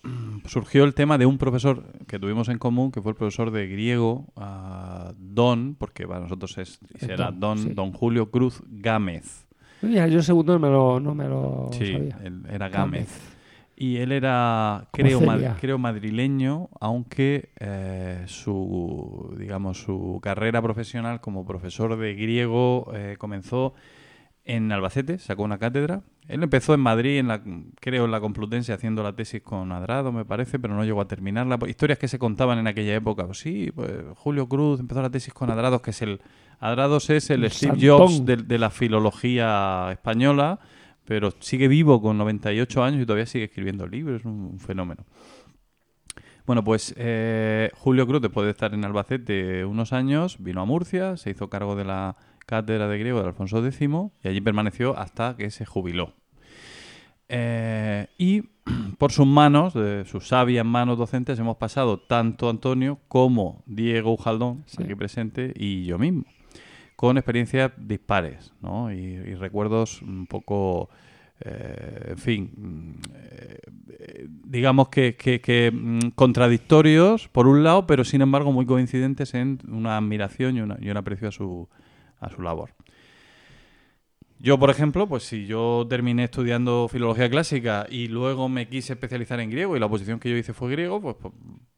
[0.48, 3.68] surgió el tema de un profesor que tuvimos en común, que fue el profesor de
[3.68, 7.70] griego, ah, Don, porque para nosotros es, será Don, Don, sí.
[7.74, 9.45] Don Julio Cruz Gámez.
[9.82, 12.18] Mira, yo el segundo no me lo, no me lo Sí, sabía.
[12.24, 13.34] él era Gámez.
[13.78, 15.20] Y él era, creo,
[15.60, 23.74] creo madrileño, aunque eh, su, digamos, su carrera profesional como profesor de griego eh, comenzó
[24.46, 26.04] en Albacete, sacó una cátedra.
[26.30, 27.42] Él empezó en Madrid, en la,
[27.82, 31.08] creo en la Complutense, haciendo la tesis con Adrado, me parece, pero no llegó a
[31.08, 31.60] terminarla.
[31.68, 33.26] Historias que se contaban en aquella época.
[33.26, 36.22] Pues sí, pues Julio Cruz empezó la tesis con Adrados, que es el...
[36.60, 37.88] Adrados es el Steve.
[37.88, 40.60] Jobs de, de la filología española,
[41.06, 45.04] pero sigue vivo con 98 años y todavía sigue escribiendo libros, es un, un fenómeno.
[46.46, 51.18] Bueno, pues eh, Julio Cruz, después de estar en Albacete unos años, vino a Murcia,
[51.18, 53.80] se hizo cargo de la cátedra de griego de Alfonso X
[54.24, 56.14] y allí permaneció hasta que se jubiló.
[57.30, 58.42] Eh, y
[59.00, 64.64] por sus manos, de sus sabias manos docentes, hemos pasado tanto Antonio como Diego Ujaldón,
[64.68, 64.84] Sí.
[64.84, 66.26] aquí presente, y yo mismo,
[66.96, 68.92] con experiencias dispares ¿no?
[68.92, 70.90] y, y recuerdos un poco,
[71.42, 78.66] eh, en fin, eh, digamos que, mm, contradictorios por un lado, pero sin embargo muy
[78.66, 81.68] coincidentes en una admiración y un aprecio a su,
[82.20, 82.72] a su labor.
[84.40, 89.40] Yo, por ejemplo, pues si yo terminé estudiando filología clásica y luego me quise especializar
[89.40, 91.34] en griego y la oposición que yo hice fue griego, pues, pues,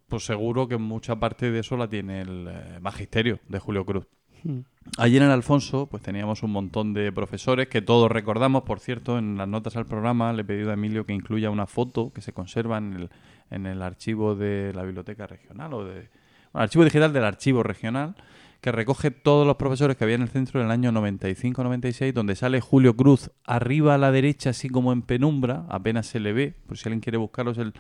[0.08, 4.08] pues seguro que mucha parte de eso la tiene el eh, magisterio de Julio Cruz.
[4.44, 4.60] Mm.
[4.98, 9.38] Allí en Alfonso, pues teníamos un montón de profesores que todos recordamos, por cierto, en
[9.38, 12.32] las notas al programa le he pedido a Emilio que incluya una foto que se
[12.32, 13.10] conserva en el,
[13.52, 16.10] en el archivo de la biblioteca regional o de
[16.58, 18.16] el archivo digital del archivo regional
[18.62, 22.36] que recoge todos los profesores que había en el centro en el año 95-96, donde
[22.36, 26.56] sale Julio Cruz arriba a la derecha, así como en penumbra, apenas se le ve,
[26.66, 27.74] por si alguien quiere buscarlo, es el,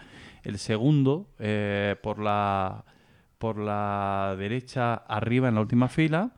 [0.43, 2.85] el segundo, eh, por, la,
[3.37, 6.31] por la derecha arriba en la última fila.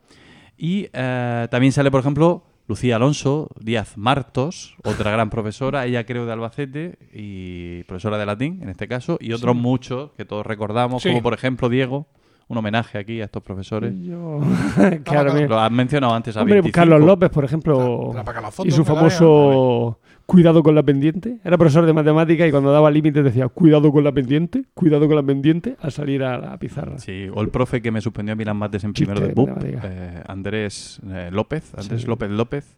[0.56, 6.26] Y eh, también sale, por ejemplo, Lucía Alonso Díaz Martos, otra gran profesora, ella creo
[6.26, 11.02] de Albacete y profesora de latín en este caso, y otros muchos que todos recordamos,
[11.02, 11.08] Sí.
[11.08, 12.06] como por ejemplo Diego,
[12.46, 13.94] un homenaje aquí a estos profesores.
[14.02, 14.40] Yo...
[15.04, 15.34] claro.
[15.48, 16.74] Lo has mencionado antes a Hombre, 25.
[16.74, 19.98] Carlos López, por ejemplo, la y su famoso
[20.30, 21.38] cuidado con la pendiente.
[21.42, 25.16] Era profesor de matemática y cuando daba límites decía cuidado con la pendiente, cuidado con
[25.16, 26.98] la pendiente, al salir a la pizarra.
[26.98, 29.34] Sí, o el profe que me suspendió a mí las mates en Chiste primero de
[29.34, 32.06] de BUP, eh, Andrés eh, López, Andrés Sí.
[32.06, 32.76] López López.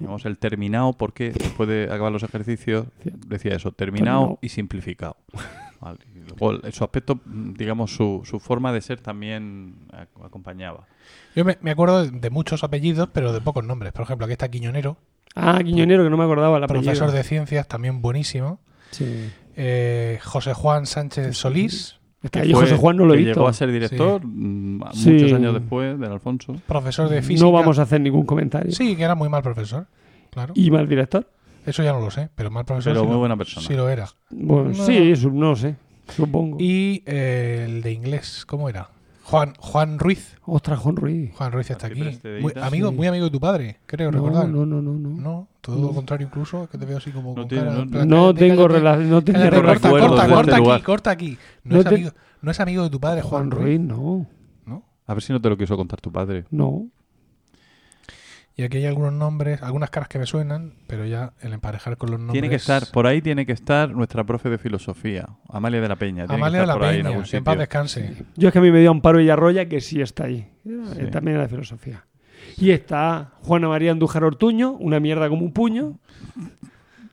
[0.00, 2.86] Digamos, el terminado, porque después de acabar los ejercicios
[3.26, 4.38] decía eso, terminado Terminado.
[4.42, 5.16] y simplificado.
[5.80, 10.86] Vale, y luego su aspecto, mm, digamos, su, su forma de ser también ac- acompañaba.
[11.34, 13.92] Yo me, me acuerdo de, de muchos apellidos, pero de pocos nombres.
[13.92, 14.96] Por ejemplo, aquí está Quiñonero,
[15.34, 18.60] Ah, Quiñonero, que no me acordaba la profesor de ciencias, también buenísimo.
[18.90, 19.30] Sí.
[19.56, 23.24] Eh, José Juan Sánchez Solís, Es que ahí fue- José Juan no lo he que
[23.24, 23.40] visto.
[23.40, 25.10] Llegó a ser director mm, a Sí.
[25.10, 26.54] muchos años después del Alfonso.
[26.66, 27.44] profesor de física.
[27.46, 28.72] No vamos a hacer ningún comentario.
[28.72, 29.86] Sí, que era muy mal profesor.
[30.30, 30.52] Claro.
[30.56, 31.28] ¿Y mal director?
[31.66, 32.92] Eso ya no lo sé, pero mal profesor.
[32.92, 33.66] Pero sí muy lo- buena persona.
[33.66, 34.08] Sí lo era.
[34.30, 34.86] Bueno, No.
[34.86, 35.76] sí, no sé.
[36.08, 36.56] Supongo.
[36.60, 38.88] Y eh, el de inglés, ¿cómo era?
[39.24, 40.36] Juan, Juan Ruiz.
[40.44, 41.32] Ostras, Juan Ruiz.
[41.36, 42.02] Juan Ruiz está aquí.
[42.40, 42.96] Muy, amigo, Sí.
[42.96, 44.48] muy amigo de tu padre, creo No, recordar.
[44.48, 45.08] no, no, no, no.
[45.08, 45.86] No, todo No.
[45.88, 48.68] lo contrario incluso, que te veo así como No con tiene- cara- no- plan, tengo
[48.68, 49.10] relación.
[49.10, 50.82] No tengo corta, de corta, este corta aquí, lugar.
[50.82, 51.38] corta aquí.
[51.64, 52.10] No, No es te- amigo,
[52.42, 53.64] no es amigo de tu padre, Juan, Juan Ruiz.
[53.78, 54.26] Ruiz, no.
[54.66, 54.82] ¿no?
[55.06, 56.44] A ver si no te lo quiso contar tu padre.
[56.50, 56.86] No.
[58.54, 62.10] Y aquí hay algunos nombres, algunas caras que me suenan, pero ya el emparejar con
[62.10, 62.34] los nombres.
[62.34, 65.96] Tiene que estar, por ahí tiene que estar nuestra profe de filosofía, Amalia de la
[65.96, 66.26] Peña.
[66.26, 68.24] Tiene que Amalia de la por ahí en Peña, algún que en paz descanse.
[68.36, 70.50] Yo es que a mí me dio Amparo Villarroya, que sí está ahí.
[70.64, 71.06] Sí.
[71.10, 72.04] También era de filosofía.
[72.58, 75.98] Y está Juana María Andújar Ortuño, una mierda como un puño.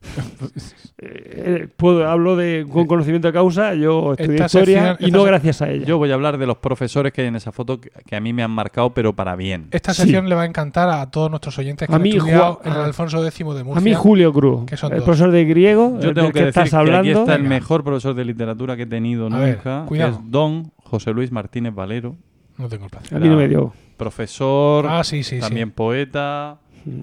[1.01, 5.23] Eh, puedo, hablo de, con conocimiento de causa, yo estudié Esta historia sección- y no
[5.23, 5.85] gracias a ella.
[5.85, 8.19] Yo voy a hablar de los profesores que hay en esa foto que, que a
[8.19, 9.67] mí me han marcado, pero para bien.
[9.71, 10.01] Esta Sí.
[10.01, 12.73] sección le va a encantar a todos nuestros oyentes que A han mí, estudiado Juan-
[12.73, 13.75] en el Alfonso X de Murcia.
[13.77, 15.05] a mí Julio Cruz, que son el dos.
[15.05, 17.19] profesor de griego, Yo el tengo del que que, decir estás que aquí hablando.
[17.21, 20.11] está el mejor profesor de literatura que he tenido A ver, nunca, que cuidado.
[20.11, 22.17] es don José Luis Martínez Valero,
[22.57, 23.15] No tengo el placer.
[23.17, 23.71] A mí no me dio.
[23.95, 26.57] profesor, Ah, sí, sí, también poeta,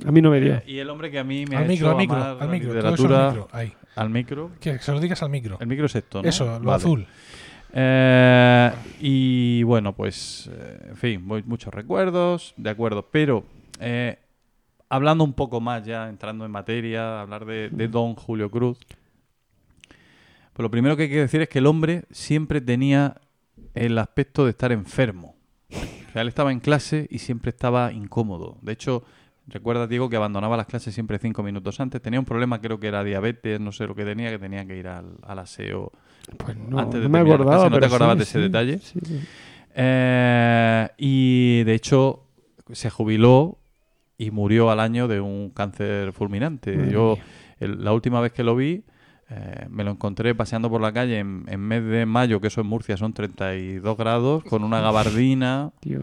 [0.06, 0.54] A mí no me dio.
[0.54, 2.42] eh, y el hombre que a mí me Al ha micro, hecho al micro, amar
[2.42, 2.68] al micro.
[2.74, 3.48] literatura al micro.
[3.52, 3.72] Ahí.
[3.96, 4.50] al micro.
[4.60, 5.56] Que se lo digas al micro.
[5.60, 6.28] El micro es esto, ¿no?
[6.28, 6.76] Eso, lo Vale.
[6.76, 7.06] azul.
[7.72, 13.44] Eh, y bueno, pues, eh, en fin, voy- muchos recuerdos, de acuerdo, pero
[13.80, 14.18] eh,
[14.88, 18.78] hablando un poco más ya, entrando en materia, hablar de, de Don Julio Cruz,
[20.52, 23.20] pues lo primero que hay que decir es que el hombre siempre tenía
[23.74, 25.36] el aspecto de estar enfermo.
[25.70, 28.56] O sea, él estaba en clase y siempre estaba incómodo.
[28.62, 29.02] De hecho,
[29.48, 32.02] recuerda, Diego, que abandonaba las clases siempre cinco minutos antes.
[32.02, 34.76] Tenía un problema, creo que era diabetes, no sé lo que tenía, que tenía que
[34.76, 35.92] ir al, al aseo
[36.38, 37.46] Pues no, antes de no me acordaba.
[37.48, 38.78] clase, ¿no te acordabas sí, de ese sí, detalle?
[38.78, 39.00] sí.
[39.74, 42.24] Eh, y de hecho
[42.72, 43.58] se jubiló
[44.18, 46.76] y murió al año de un cáncer fulminante.
[46.76, 47.18] Madre Yo
[47.60, 48.84] el- la última vez que lo vi
[49.30, 52.60] eh, me lo encontré paseando por la calle en, en mes de mayo, que eso
[52.60, 56.02] en Murcia son 32 grados, con una gabardina, Tío.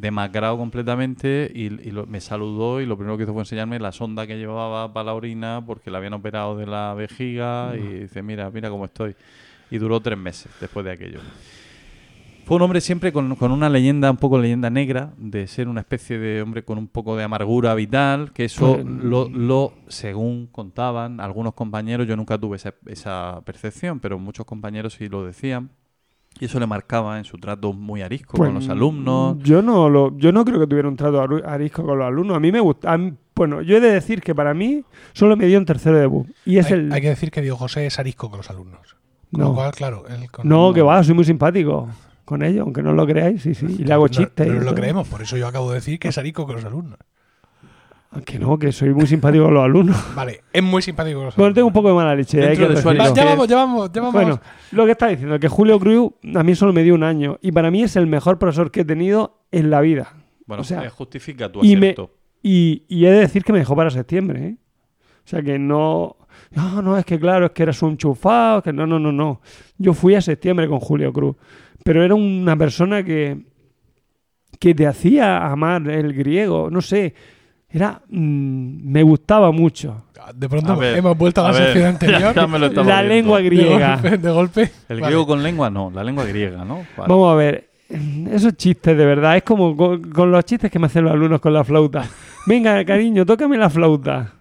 [0.00, 3.92] Demacrado completamente, y, y lo- me saludó y lo primero que hizo fue enseñarme la
[3.92, 8.22] sonda que llevaba para la orina porque la habían operado de la vejiga y dice,
[8.22, 9.14] mira, mira cómo estoy.
[9.70, 11.20] Y duró tres meses después de aquello.
[12.44, 15.80] Fue un hombre siempre con, con una leyenda, un poco leyenda negra, de ser una
[15.80, 20.46] especie de hombre con un poco de amargura vital, que eso Pues, lo, lo, según
[20.46, 25.68] contaban algunos compañeros, yo nunca tuve esa, esa percepción, pero muchos compañeros sí lo decían,
[26.40, 29.36] y eso le marcaba en su trato muy arisco Pues, con los alumnos.
[29.42, 32.36] Yo no, lo, yo no creo que tuviera un trato arisco con los alumnos.
[32.36, 32.96] A mí me gusta.
[32.96, 34.82] mí- bueno, yo he de decir que para mí
[35.12, 36.24] solo me dio en tercero de.
[36.44, 36.92] Y es hay, el.
[36.92, 38.96] hay que decir que Diego José es arisco con los alumnos.
[39.30, 39.48] Con No.
[39.48, 41.88] lo cual, claro, él con- No, que va, soy muy simpático
[42.24, 43.66] con ellos, aunque no lo creáis, sí, sí.
[43.78, 44.46] Y le hago No, chistes.
[44.46, 44.74] y Pero lo todo.
[44.74, 46.98] creemos, por eso yo acabo de decir que es arisco con los alumnos.
[48.24, 49.96] Que no, que soy muy simpático con los alumnos.
[50.16, 51.54] Vale, es muy simpático con los Bueno, alumnos.
[51.54, 52.40] tengo un poco de mala leche.
[52.46, 53.14] Hay que de su Va, decirlo.
[53.14, 54.14] ya vamos, ya vamos, ya vamos.
[54.14, 54.40] Bueno,
[54.72, 57.38] lo que está diciendo, que Julio Cruz a mí solo me dio un año.
[57.42, 60.14] Y para mí es el mejor profesor que he tenido en la vida.
[60.46, 61.94] Bueno, o sea, eh, justifica tu y me-.
[62.42, 64.56] Y, y he de decir que me dejó para septiembre, ¿eh?
[65.24, 66.16] O sea que no.
[66.52, 69.42] No, no, es que claro, es que eras un chufado, que no, no, no, no.
[69.76, 71.36] Yo fui a septiembre con Julio Cruz.
[71.84, 73.38] Pero era una persona que.
[74.58, 77.14] que te hacía amar el griego, no sé,
[77.70, 80.04] era mm, me gustaba mucho.
[80.34, 82.34] De pronto ver, hemos vuelto a la a ver, sección ya- anterior.
[82.34, 83.02] ya me lo La viendo.
[83.14, 83.94] lengua de griega.
[83.96, 84.18] golpe.
[84.18, 84.60] de golpe.
[84.62, 84.70] El
[85.00, 85.06] Vale.
[85.06, 86.76] griego con lengua no, la lengua griega, ¿no?
[86.96, 87.08] Vale.
[87.08, 87.70] Vamos a ver,
[88.30, 91.40] esos chistes de verdad, es como con, con los chistes que me hacen los alumnos
[91.40, 92.04] con la flauta.
[92.46, 94.32] Venga, cariño, tócame la flauta.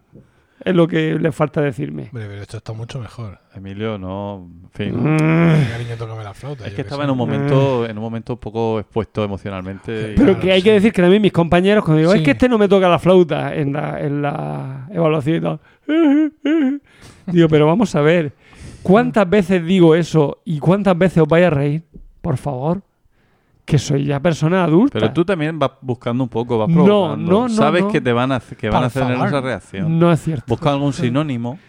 [0.66, 2.04] Es lo que les falta decirme.
[2.12, 3.40] Hombre, pero esto está mucho mejor.
[3.56, 4.96] Emilio, no, en fin.
[4.96, 5.70] Mm.
[5.72, 6.66] Cariño, tócame la flauta.
[6.68, 10.14] Es que estaba en un momento, en un momento un poco expuesto emocionalmente.
[10.16, 10.66] Pero Claro, que hay sí.
[10.66, 12.18] que decir que también mis compañeros, cuando digo, Sí.
[12.20, 15.60] es que este no me toca la flauta en la, en la evaluación y tal.
[17.28, 18.34] Digo, pero vamos a ver,
[18.82, 21.84] ¿cuántas veces digo eso y cuántas veces os vais a reír?
[22.22, 22.82] Por favor,
[23.68, 24.98] que soy ya persona adulta.
[24.98, 27.32] Pero tú también vas buscando un poco, vas No, provocando.
[27.32, 27.90] no, no, Sabes no.
[27.92, 29.28] que te van a, que van a Por tener favor.
[29.28, 30.00] esa reacción.
[30.00, 30.46] No es cierto.
[30.48, 31.60] Busca algún sinónimo.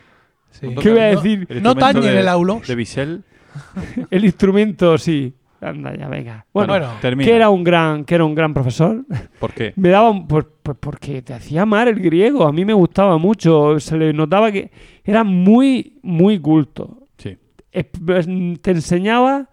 [0.52, 0.68] Sí.
[0.80, 1.60] ¿Qué voy a No- decir?
[1.60, 2.66] No tañen de- el aulos.
[2.66, 3.24] De Bisel.
[4.10, 5.34] El instrumento, sí.
[5.60, 6.46] Anda ya, venga.
[6.52, 9.04] Bueno, Bueno, que era un gran, que era un gran profesor.
[9.40, 9.72] ¿Por qué?
[9.76, 12.46] Me daba un- pues, pues porque te hacía amar el griego.
[12.46, 13.80] A mí me gustaba mucho.
[13.80, 14.70] Se le notaba que
[15.04, 17.08] era muy, muy culto.
[17.16, 17.36] Sí.
[17.72, 19.48] Te enseñaba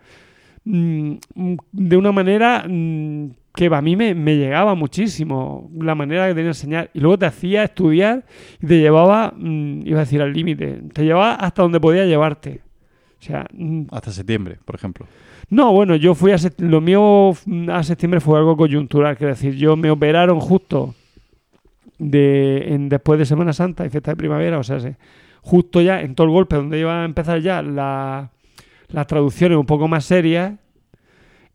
[0.66, 5.70] de una manera mm, que a mí me, me llegaba muchísimo.
[5.80, 6.90] La manera que tenía de enseñar.
[6.94, 8.26] Y luego te hacía estudiar
[8.62, 12.62] y te llevaba, mm, iba a decir al límite, te llevaba hasta donde podía llevarte.
[13.20, 15.06] O sea, mm, Hasta septiembre, por ejemplo.
[15.50, 19.56] no, bueno, yo fui a lo mío mm, a septiembre fue algo coyuntural, quiero decir,
[19.56, 20.94] yo me operaron justo
[21.98, 24.98] de en, después de Semana Santa y fiesta de primavera, o sea, se-
[25.42, 28.32] justo ya en todo el golpe donde iba a empezar ya la-
[28.90, 30.54] las traducciones un poco más serias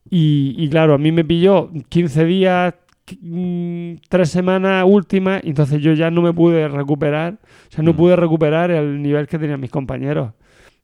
[0.08, 2.74] y, y claro, a mí me pilló 15 días,
[3.20, 7.92] mm, tres semanas últimas y entonces yo ya no me pude recuperar, o sea, no
[7.92, 7.96] Mm.
[7.96, 10.32] pude recuperar el nivel que tenían mis compañeros.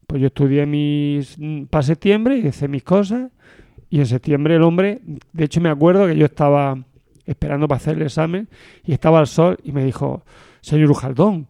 [0.06, 1.36] Pues yo estudié mis
[1.70, 3.30] para septiembre y hice mis cosas.
[3.90, 5.00] Y en septiembre el hombre,
[5.32, 6.76] de hecho me acuerdo que yo estaba
[7.24, 8.48] esperando para hacer el examen
[8.84, 10.24] y estaba al sol y me dijo,
[10.60, 11.48] señor Ujaldón,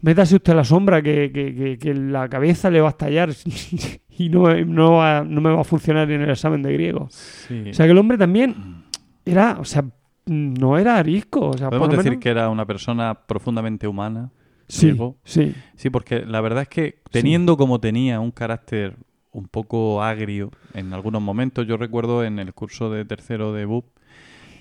[0.00, 3.30] métase usted a la sombra que, que- que- que la cabeza le va a estallar
[4.18, 7.08] y no, no, va- no me va a funcionar en el examen de griego.
[7.10, 7.70] Sí.
[7.70, 8.84] O sea que el hombre también
[9.24, 9.84] era, o sea,
[10.26, 11.48] no era arisco.
[11.50, 14.30] O sea, Podemos por decir menos- que era una persona profundamente humana.
[14.68, 15.16] Sí, griego.
[15.24, 15.54] sí.
[15.76, 18.96] Sí, porque la verdad es que teniendo como tenía un carácter
[19.32, 23.86] un poco agrio en algunos momentos, yo recuerdo en el curso de tercero de BUP,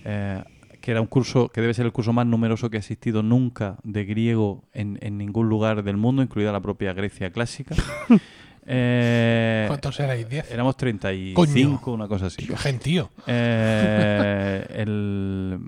[0.05, 0.43] eh,
[0.81, 3.77] que era un curso que debe ser el curso más numeroso que ha existido nunca
[3.83, 7.75] de griego en, en ningún lugar del mundo, incluida la propia Grecia clásica.
[8.65, 10.27] Eh, ¿Cuántos erais?
[10.29, 10.45] ¿10?
[10.51, 12.45] éramos 35, una cosa así.
[12.45, 13.09] Qué gentío.
[13.27, 15.59] Eh, el-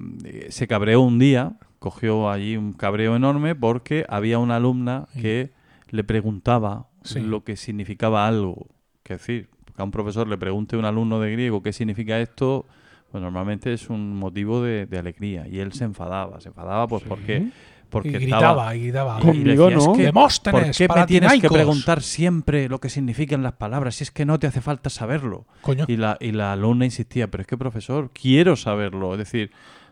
[0.50, 5.52] se cabreó un día, cogió allí un cabreo enorme porque había una alumna que
[5.90, 7.20] le preguntaba Sí.
[7.20, 8.68] lo que significaba algo.
[9.04, 12.20] Es decir, que a un profesor le pregunte a un alumno de griego qué significa
[12.20, 12.66] esto,
[13.12, 15.48] pues normalmente es un motivo de, de alegría.
[15.48, 17.50] Y él se enfadaba, se enfadaba pues porque,
[17.94, 19.18] porque Y estaba- gritaba, y gritaba.
[19.20, 19.94] y Conmigo decía, "Es no.
[19.94, 21.58] que, Demóstenes, ¿Por qué me para tienes que tinaicos".
[21.58, 25.46] preguntar siempre lo que significan las palabras si es que no te hace falta saberlo?
[25.62, 25.86] Coño.
[25.88, 29.14] Y la, y la alumna insistía, pero es que profesor, quiero saberlo.
[29.14, 29.52] Es decir,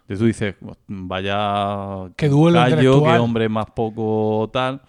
[0.09, 0.55] de tú dices,
[0.87, 4.81] vaya Qué duelo gallo, qué hombre más poco tal.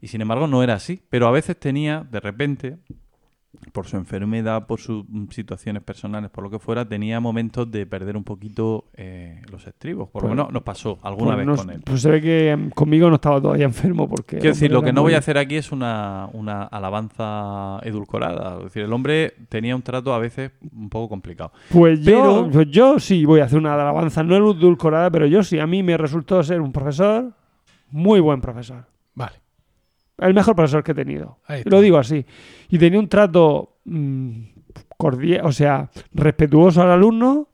[0.00, 1.02] Y sin embargo no era así.
[1.10, 2.76] Pero a veces tenía, de repente,
[3.76, 8.16] por su enfermedad, por sus situaciones personales, por lo que fuera, tenía momentos de perder
[8.16, 10.08] un poquito eh, los estribos.
[10.08, 11.82] Por lo Pues- menos nos pasó alguna Pues vez con él.
[11.84, 14.38] Pues se ve que em, conmigo no estaba todavía enfermo porque...
[14.38, 18.56] Quiero decir, lo que no voy a hacer aquí es una, una alabanza edulcorada.
[18.60, 21.52] Es decir, el hombre tenía un trato a veces un poco complicado.
[21.70, 25.58] Pues yo, pues yo sí voy a hacer una alabanza, no edulcorada, pero yo sí.
[25.58, 27.30] A mí me resultó ser un profesor,
[27.90, 28.86] muy buen profesor.
[29.14, 29.34] Vale.
[30.18, 31.38] El mejor profesor que he tenido.
[31.64, 32.24] Lo digo así.
[32.70, 34.40] Y tenía un trato mm,
[34.96, 37.48] cordial, o sea, respetuoso al alumno.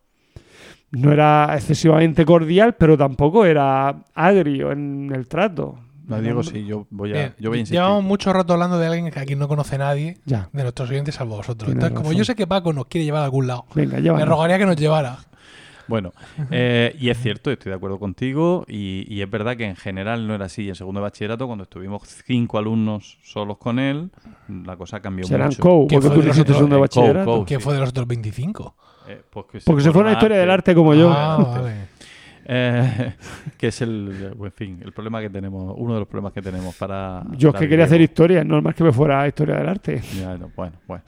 [0.93, 5.79] No era excesivamente cordial, pero tampoco era agrio en el trato.
[6.07, 7.79] No, Diego, sí, yo voy a, Bien, yo voy a insistir.
[7.81, 11.15] Llevamos mucho rato hablando de alguien que aquí no conoce nadie, Ya, de nuestros oyentes,
[11.15, 11.69] salvo vosotros.
[11.69, 12.19] Tienes Entonces, como razón.
[12.19, 14.29] yo sé que Paco nos quiere llevar a algún lado, venga, llévanos.
[14.29, 15.19] rogaría que nos llevara.
[15.89, 16.13] Bueno,
[16.51, 20.27] eh, y es cierto, estoy de acuerdo contigo, y, y es verdad que en general
[20.27, 20.69] no era así.
[20.69, 24.11] En segundo de bachillerato, cuando estuvimos cinco alumnos solos con él,
[24.49, 25.87] la cosa cambió Serán mucho.
[25.89, 27.25] ¿Qué fue de de Eh, COU, bachillerato.
[27.25, 27.45] COU.
[27.45, 27.61] ¿Qué sí.
[27.61, 28.75] fue de los otros 25?
[29.09, 31.11] Eh, pues que se Porque se fue a una historia del arte como yo.
[31.13, 31.93] Ah, vale.
[32.45, 33.15] Eh,
[33.57, 36.75] que es el, en fin, el problema que tenemos, uno de los problemas que tenemos
[36.75, 37.23] para...
[37.37, 39.69] Yo es que quería hacer historia, no es más que me fuera a historia del
[39.69, 40.03] arte.
[40.19, 41.05] Ya, no, bueno, bueno.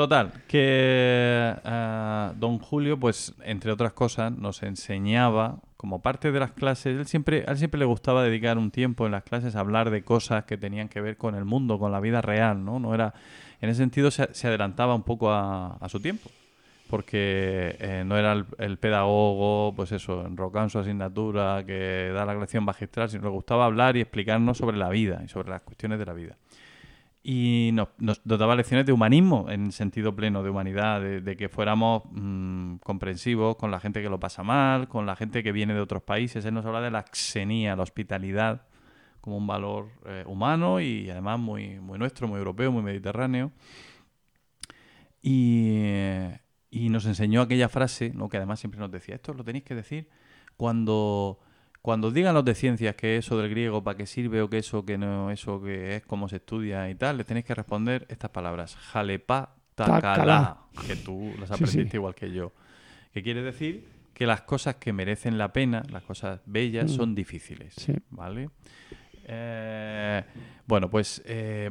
[0.00, 6.52] Total, que eh, don Julio, pues, entre otras cosas, nos enseñaba, como parte de las
[6.52, 9.60] clases, él siempre, a él siempre le gustaba dedicar un tiempo en las clases a
[9.60, 12.78] hablar de cosas que tenían que ver con el mundo, con la vida real, ¿no?
[12.78, 13.12] No era,
[13.60, 16.30] en ese sentido se, se adelantaba un poco a, su tiempo.
[16.88, 22.34] porque eh, no era el, pedagogo, pues eso, enrocado en su asignatura, que da la
[22.36, 25.98] lección magistral, sino le gustaba hablar y explicarnos sobre la vida y sobre las cuestiones
[25.98, 26.38] de la vida.
[27.22, 32.04] Y nos, nos, daba lecciones de humanismo, en sentido pleno, de humanidad, de, que fuéramos
[32.12, 35.80] mm, comprensivos con la gente que lo pasa mal, con la gente que viene de
[35.80, 36.44] otros países.
[36.46, 38.66] Él nos habla de la xenía, la hospitalidad,
[39.20, 43.52] como un valor eh, humano y además muy, muy nuestro, muy europeo, muy mediterráneo.
[45.20, 46.40] Y, eh,
[46.70, 48.28] y nos enseñó aquella frase, ¿no?
[48.28, 50.08] que además siempre nos decía, esto lo tenéis que decir
[50.56, 51.40] cuando,
[51.82, 54.84] cuando digan los de ciencias que eso del griego para qué sirve o que eso
[54.84, 58.30] que no, eso que es cómo se estudia y tal, le tenéis que responder estas
[58.30, 61.96] palabras, jalepa takala, que tú las aprendiste sí.
[61.96, 62.52] igual que yo.
[63.14, 66.94] Que quiere decir que las cosas que merecen la pena, las cosas bellas, Mm.
[66.94, 67.74] son difíciles.
[67.76, 67.94] Sí.
[68.10, 68.50] ¿Vale?
[69.24, 70.22] Eh,
[70.66, 71.70] bueno, pues eh,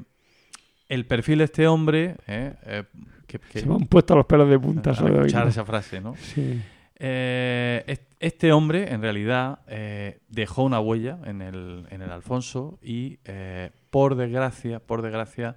[0.88, 2.84] el perfil de este hombre, eh, eh,
[3.28, 6.16] que, que- Se me han puesto los pelos de punta al escuchar esa frase, ¿no?
[6.16, 6.60] Sí.
[7.00, 12.78] Eh, est- este hombre, en realidad, eh, dejó una huella en el, en el Alfonso
[12.82, 15.56] y, eh, por desgracia, por desgracia,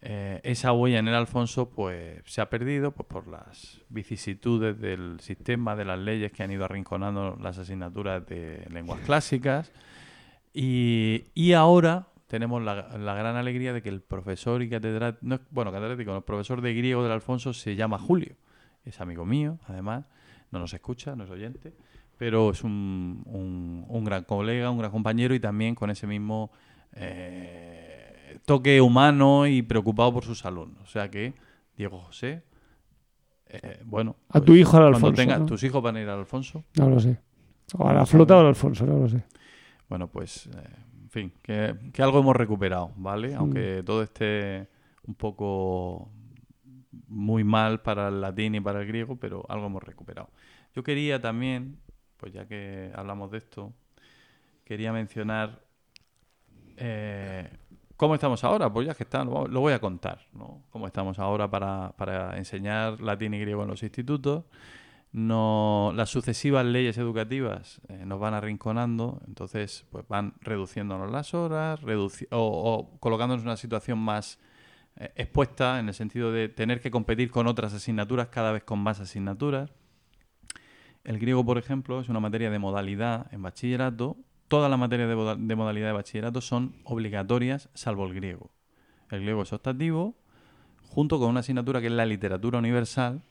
[0.00, 5.74] esa huella en el Alfonso, pues, se ha perdido pues, por las vicisitudes del sistema,
[5.74, 9.72] de las leyes que han ido arrinconando las asignaturas de lenguas clásicas.
[10.54, 15.72] Y, y ahora tenemos la, la gran alegría de que el profesor y catedrático, bueno,
[15.72, 18.36] catedrático, el profesor de griego del Alfonso se llama Julio.
[18.84, 20.06] Es amigo mío, además,
[20.50, 21.72] no nos escucha, no es oyente,
[22.16, 26.50] pero es un, un- un gran colega, un gran compañero y también con ese mismo
[26.94, 30.82] eh, toque humano y preocupado por sus alumnos.
[30.82, 31.34] O sea que
[31.76, 32.42] Diego José,
[33.46, 35.22] eh, bueno, A tu hijo al cuando Alfonso.
[35.22, 35.46] tenga- ¿no?
[35.46, 37.18] tus hijos van a ir al Alfonso, No lo sé.
[37.74, 39.22] O a la flota o al Alfonso, no lo sé.
[39.88, 40.50] Bueno, pues, eh,
[41.02, 43.34] en fin, que, que algo hemos recuperado, ¿vale?
[43.34, 43.38] Mm.
[43.38, 44.68] Aunque todo esté
[45.06, 46.10] un poco
[47.06, 50.30] muy mal para el latín y para el griego, pero algo hemos recuperado.
[50.74, 51.78] Yo quería también,
[52.16, 53.72] pues ya que hablamos de esto,
[54.64, 55.60] quería mencionar
[56.76, 57.50] eh,
[57.96, 58.72] cómo estamos ahora.
[58.72, 60.62] Pues ya que está, lo, voy a contar, ¿no?
[60.70, 64.44] Cómo estamos ahora para, para enseñar latín y griego en los institutos
[65.12, 71.80] no, las sucesivas leyes educativas eh, nos van arrinconando, entonces pues van reduciéndonos las horas
[71.82, 74.38] o, o colocándonos en una situación más
[75.14, 79.00] expuesta en el sentido de tener que competir con otras asignaturas cada vez con más
[79.00, 79.70] asignaturas.
[81.04, 84.16] El griego, por ejemplo, es una materia de modalidad en bachillerato.
[84.48, 88.50] Todas las materias de modalidad de bachillerato son obligatorias, salvo el griego.
[89.10, 90.16] El griego es optativo,
[90.88, 93.22] junto con una asignatura que es la literatura universal,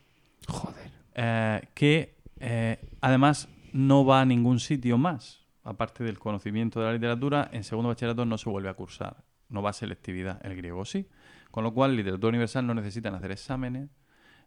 [0.48, 0.92] Joder.
[1.16, 5.46] eh, que eh, además no va a ningún sitio más.
[5.64, 9.24] Aparte del conocimiento de la literatura, en segundo bachillerato no se vuelve a cursar.
[9.50, 10.44] No va a selectividad.
[10.46, 11.08] El griego sí.
[11.58, 13.90] Con lo cual, literatura universal no necesitan hacer exámenes,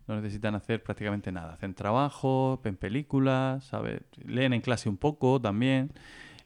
[0.06, 1.54] no necesitan hacer prácticamente nada.
[1.54, 4.02] Hacen trabajo, ven películas, ¿sabes?
[4.24, 5.90] Leen en clase un poco también.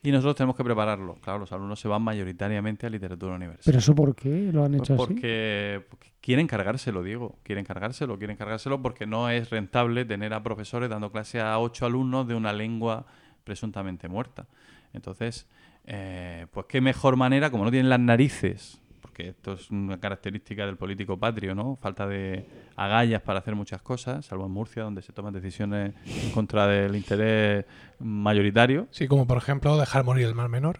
[0.01, 1.17] Y nosotros tenemos que prepararlo.
[1.21, 3.61] Claro, los alumnos se van mayoritariamente a literatura universal.
[3.63, 5.05] ¿Pero eso por qué lo han Pues hecho así?
[5.05, 7.37] porque, porque quieren cargárselo, Diego.
[7.43, 11.85] Quieren cargárselo, quieren cargárselo porque no es rentable tener a profesores dando clase a ocho
[11.85, 13.05] alumnos de una lengua
[13.43, 14.47] presuntamente muerta.
[14.93, 15.47] Entonces,
[15.85, 20.65] eh, pues qué mejor manera, como no tienen las narices, porque esto es una característica
[20.65, 21.75] del político patrio, ¿no?
[21.75, 22.43] Falta de
[22.75, 26.95] agallas para hacer muchas cosas, salvo en Murcia, donde se toman decisiones en contra del
[26.95, 27.65] interés
[27.99, 30.79] mayoritario, Sí, como por ejemplo dejar morir el mal menor.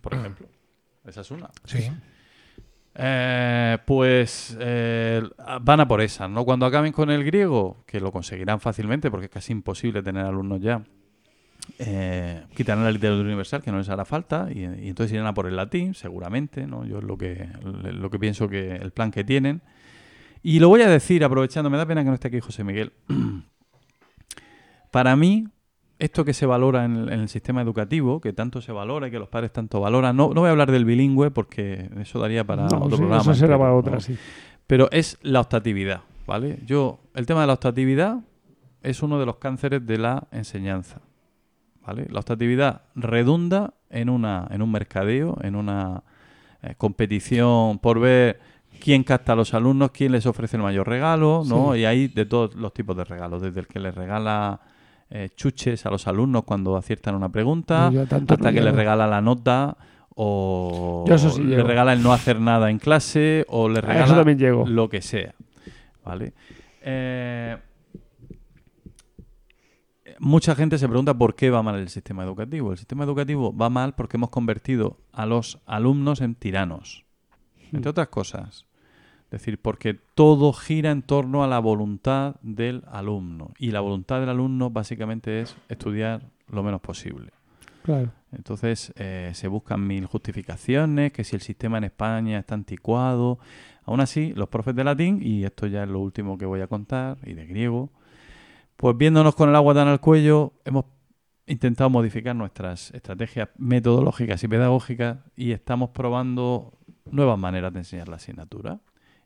[0.00, 0.46] por ejemplo.
[1.04, 1.50] Esa es una.
[1.64, 1.90] Sí.
[2.94, 5.20] Eh, pues eh,
[5.62, 6.44] van a por esas, ¿no?
[6.44, 10.60] Cuando acaben con el griego, que lo conseguirán fácilmente porque es casi imposible tener alumnos
[10.60, 10.80] ya,
[11.78, 15.34] eh, quitarán la literatura universal, que no les hará falta, y, y entonces irán a
[15.34, 16.84] por el latín, seguramente, ¿no?
[16.84, 19.62] Yo es lo que, lo que pienso que el plan que tienen.
[20.42, 22.92] Y lo voy a decir, aprovechando, me da pena que no esté aquí José Miguel.
[24.90, 25.46] Para mí,
[25.98, 29.10] esto que se valora en el, en el sistema educativo, que tanto se valora y
[29.10, 32.44] que los padres tanto valoran, no, no voy a hablar del bilingüe porque eso daría
[32.44, 33.22] para No, otro sí, programa.
[33.22, 33.76] eso será para ¿no?
[33.76, 34.16] otra, sí.
[34.66, 36.58] Pero es la optatividad, ¿vale?
[36.66, 38.18] Yo, el tema de la optatividad
[38.82, 41.00] es uno de los cánceres de la enseñanza,
[41.86, 42.06] ¿vale?
[42.10, 46.02] La optatividad redunda en, una, en un mercadeo, en una
[46.62, 48.40] eh, competición por ver
[48.80, 51.72] quién capta a los alumnos, quién les ofrece el mayor regalo, ¿no?
[51.72, 51.80] Sí.
[51.80, 54.60] Y hay de todos los tipos de regalos, desde el que les regala
[55.10, 59.20] eh, chuches a los alumnos cuando aciertan una pregunta, hasta no que les regala la
[59.20, 59.76] nota
[60.14, 64.24] o sí le regala el no hacer nada en clase o le regala
[64.66, 65.34] lo que sea.
[66.04, 66.32] ¿Vale?
[66.82, 67.56] Eh,
[70.22, 72.70] mucha gente se pregunta por qué va mal el sistema educativo.
[72.70, 77.04] El sistema educativo va mal porque hemos convertido a los alumnos en tiranos.
[77.72, 78.66] Entre otras cosas,
[79.30, 83.52] decir, porque todo gira en torno a la voluntad del alumno.
[83.58, 87.32] Y la voluntad del alumno básicamente es estudiar lo menos posible.
[87.82, 88.12] Claro.
[88.30, 93.40] Entonces eh, se buscan mil justificaciones, que si el sistema en España está anticuado.
[93.84, 96.68] Aún así, los profes de latín, y esto ya es lo último que voy a
[96.68, 97.90] contar, y de griego,
[98.82, 100.86] pues viéndonos con el agua tan al cuello, hemos
[101.46, 108.16] intentado modificar nuestras estrategias metodológicas y pedagógicas y estamos probando nuevas maneras de enseñar la
[108.16, 108.80] asignatura.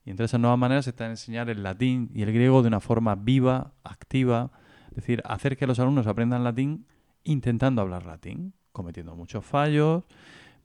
[0.04, 3.14] Y entre esas nuevas maneras está enseñar el latín y el griego de una forma
[3.14, 4.50] viva, activa,
[4.90, 6.84] es decir, hacer que los alumnos aprendan latín
[7.24, 10.04] intentando hablar latín, cometiendo muchos fallos,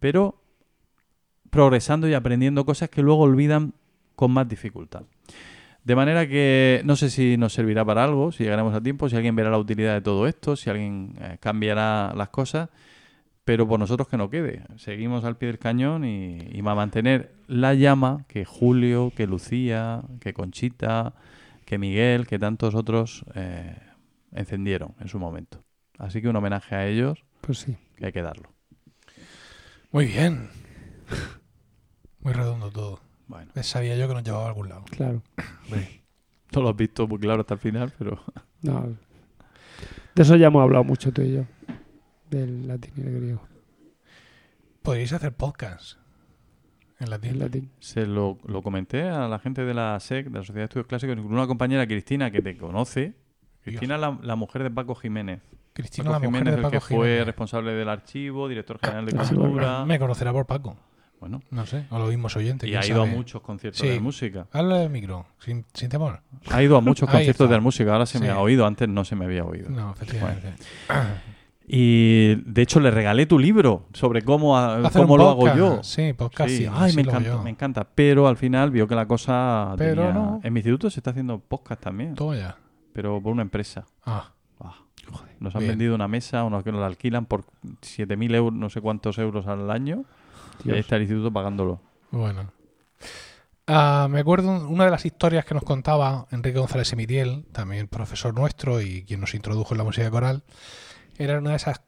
[0.02, 0.44] pero
[1.50, 3.74] progresando y aprendiendo cosas que luego olvidan
[4.18, 5.04] con más dificultad.
[5.84, 9.16] De manera que no sé si nos servirá para algo, si llegaremos a tiempo, si
[9.16, 12.70] alguien verá la utilidad de todo esto, si alguien eh, cambiará las cosas,
[13.44, 14.64] pero por nosotros que no quede.
[14.78, 19.26] Seguimos al pie del cañón y, y va a mantener la llama que Julio, que
[19.26, 21.14] Lucía, que Conchita,
[21.66, 23.76] que Miguel, que tantos otros eh,
[24.34, 25.64] encendieron en su momento.
[25.98, 27.76] Así que un homenaje a ellos Pues sí.
[27.96, 28.54] que hay que darlo.
[29.92, 30.50] Muy bien.
[32.20, 33.02] Muy redondo todo.
[33.32, 34.84] Bueno, Eh, Sabía yo que nos llevaba a algún lado.
[34.92, 35.22] Claro.
[36.54, 38.22] no lo has visto muy claro hasta el final, pero
[38.62, 38.96] No.
[40.14, 41.44] De eso ya hemos hablado mucho tú y yo.
[42.30, 43.42] Del latín y del griego.
[44.82, 45.98] Podríais hacer podcast
[47.00, 47.32] en latín.
[47.32, 47.72] El latín.
[47.80, 50.88] se lo, lo comenté a la gente de la SEC, de la Sociedad de Estudios
[50.88, 53.14] Clásicos, con una compañera, Cristina, que te conoce.
[53.64, 55.40] Cristina, la, la mujer de Paco Jiménez.
[55.74, 59.06] Cristina, Paco la mujer Jiménez, de Paco el que fue responsable del archivo, director general
[59.06, 59.86] de Cultura.
[59.86, 60.76] Me conocerá por Paco.
[61.22, 61.86] Bueno, No sé.
[61.92, 62.68] O lo mismos oyentes.
[62.70, 63.88] y ha ido a muchos conciertos Sí.
[63.88, 64.48] de música.
[64.52, 66.22] Habla del micro, sin, sin temor.
[66.50, 67.94] Ha ido a muchos conciertos de música.
[67.94, 69.70] Ahora se me ha oído, antes no se me había oído.
[69.70, 70.54] No, efectivamente.
[71.68, 74.56] Y de hecho le regalé tu libro sobre cómo,
[74.92, 75.84] cómo lo hago yo.
[75.84, 76.50] Sí, podcast.
[76.50, 77.88] Sí, ay, me encanta, me encanta.
[77.96, 80.42] Pero al final vio que la cosa Pero tenía- no.
[80.44, 82.58] En mi instituto se está haciendo podcast también, Toma ya.
[82.94, 83.86] pero por una empresa.
[84.06, 84.76] Ah, Ah,
[85.40, 85.72] nos han Bien.
[85.72, 87.44] vendido una mesa, unos que nos la alquilan por
[87.82, 90.04] 7.000 euros, no sé cuántos euros al año.
[90.64, 90.78] Dios.
[90.78, 91.82] está el instituto pagándolo.
[92.12, 92.52] bueno.
[93.68, 98.34] Ah, me acuerdo una de las historias que nos contaba Enrique González Emitiel, también profesor
[98.34, 100.44] nuestro y quien nos introdujo en la música coral.
[101.18, 101.82] Era una de esas.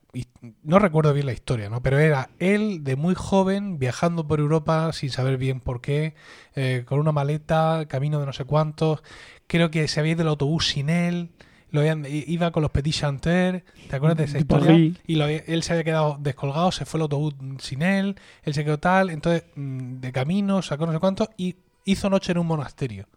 [0.61, 1.81] No recuerdo bien la historia, ¿no?
[1.81, 6.13] Pero era él de muy joven viajando por Europa sin saber bien por qué,
[6.55, 9.01] eh, con una maleta, camino de no sé cuántos.
[9.47, 11.31] Creo que se había ido el autobús sin él.
[11.73, 13.63] Lo habían- iba con los Petit Chanteur.
[13.89, 14.67] ¿Te acuerdas de esa historia?
[15.07, 18.63] Y lo él se había quedado descolgado, se fue el autobús sin él, él se
[18.63, 22.47] quedó tal, entonces mm, de camino sacó no sé cuánto y hizo noche en un
[22.47, 23.07] monasterio.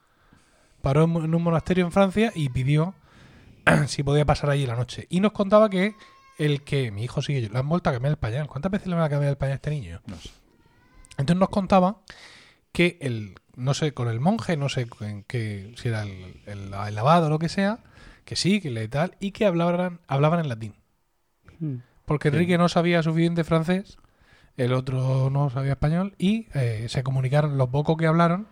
[0.82, 2.94] Paró en, en un monasterio en Francia y pidió
[3.86, 5.06] si podía pasar allí la noche.
[5.10, 5.94] Y nos contaba que
[6.38, 8.46] el que mi hijo sigue, le han vuelto a cambiar el pañal.
[8.46, 10.00] ¿Cuántas veces le van a cambiar el pañal a este niño?
[10.06, 10.30] No sé.
[11.18, 11.98] Entonces nos contaba
[12.72, 16.72] que el, no sé, con el monje, no sé en qué, si era el, el-
[16.74, 17.80] el lavado o lo que sea,
[18.26, 20.74] que sí, que le tal, y que hablaban, hablaban en latín.
[21.60, 21.76] Mm.
[22.04, 22.36] Porque Sí.
[22.36, 23.98] Enrique no sabía suficiente francés,
[24.58, 28.48] el otro no sabía español, y eh, se comunicaron, lo poco que hablaron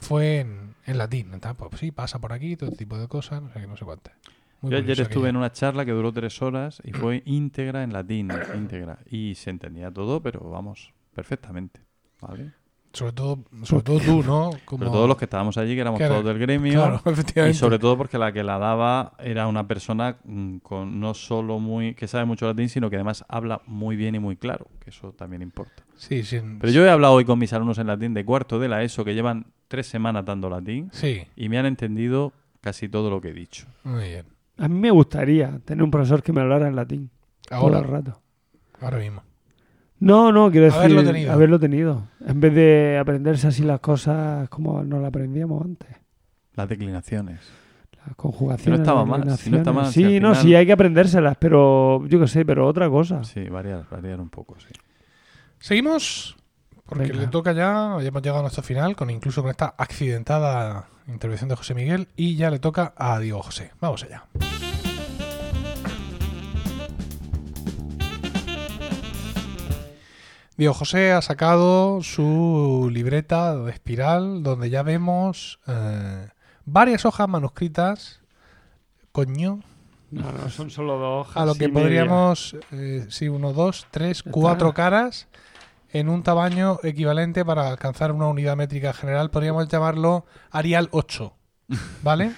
[0.00, 1.34] fue en, en latín.
[1.34, 3.84] Entonces, pues sí, pasa por aquí, todo tipo de cosas, no sé qué, no sé
[3.84, 4.14] cuántas.
[4.62, 7.92] Muy Yo ayer estuve en una charla que duró tres horas y fue íntegra en
[7.92, 9.00] latín, íntegra.
[9.10, 11.80] Y se entendía todo, pero vamos, perfectamente.
[12.20, 12.52] ¿Vale?
[12.96, 14.50] Sobre todo, sobre todo tú, ¿no?
[14.64, 17.00] Como, Pero todos los que estábamos allí, que éramos Claro, todos del gremio.
[17.02, 17.02] Claro,
[17.50, 21.58] Y sobre todo porque la que la daba era una persona mm, con no solo
[21.58, 24.88] muy que sabe mucho latín, sino que además habla muy bien y muy claro, que
[24.88, 25.82] eso también importa.
[25.96, 28.68] Sí, sin- Pero yo he hablado hoy con mis alumnos en latín de cuarto de
[28.68, 32.32] la ESO que llevan tres semanas dando latín Sí, y me han entendido
[32.62, 33.66] casi todo lo que he dicho.
[33.84, 34.24] muy bien.
[34.56, 37.10] A mí me gustaría tener un profesor que me hablara en latín.
[37.50, 38.22] Ahora, Todo el rato.
[38.80, 39.22] ahora mismo.
[39.98, 40.80] No, no, quiero decir.
[40.80, 41.32] Haberlo tenido.
[41.32, 42.02] haberlo tenido.
[42.26, 45.88] En vez de aprenderse así las cosas como nos las aprendíamos antes.
[46.54, 47.40] Las declinaciones.
[48.06, 48.80] Las conjugaciones.
[48.80, 51.36] estaba las mal, si no está mal, Sí, si no, final- sí, hay que aprendérselas,
[51.38, 53.24] pero yo qué sé, pero otra cosa.
[53.24, 54.68] Sí, variar, variar un poco, sí.
[55.58, 56.36] Seguimos,
[56.84, 57.20] porque Venga.
[57.22, 61.48] le toca ya, ya hemos llegado a nuestro final, con incluso con esta accidentada intervención
[61.48, 63.72] de José Miguel, y ya le toca a Diego José.
[63.80, 64.24] Vamos allá.
[70.56, 76.28] Diego José ha sacado su libreta de espiral, donde ya vemos eh,
[76.64, 78.20] varias hojas manuscritas.
[79.12, 79.60] Coño,
[80.10, 81.42] No, no, son solo dos hojas.
[81.42, 85.28] a lo que podríamos, eh, sí, uno, dos, tres, cuatro caras
[85.92, 89.30] en un tamaño equivalente para alcanzar una unidad métrica general.
[89.30, 91.34] Podríamos llamarlo Arial 8.
[92.02, 92.32] ¿Vale?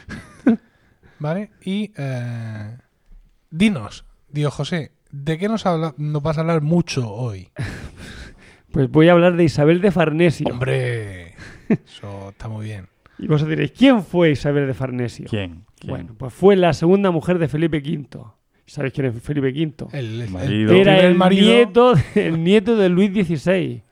[1.21, 1.51] ¿Vale?
[1.63, 2.79] Y eh,
[3.51, 7.49] dinos, Dios José, ¿de qué nos, habla, nos vas a hablar mucho hoy?
[8.71, 10.47] Pues voy a hablar de Isabel de Farnesio.
[10.53, 11.35] Hombre,
[11.71, 12.87] Eso está muy bien.
[13.19, 15.25] Y vosotros diréis, ¿quién fue Isabel de Farnesio?
[15.29, 15.65] ¿Quién?
[15.79, 15.91] ¿Quién?
[15.91, 18.07] Bueno, pues fue la segunda mujer de Felipe V.
[18.67, 19.87] ¿Sabéis quién es Felipe V?
[19.99, 23.83] El, el- Era el marido- nieto, el nieto de Luis XVI.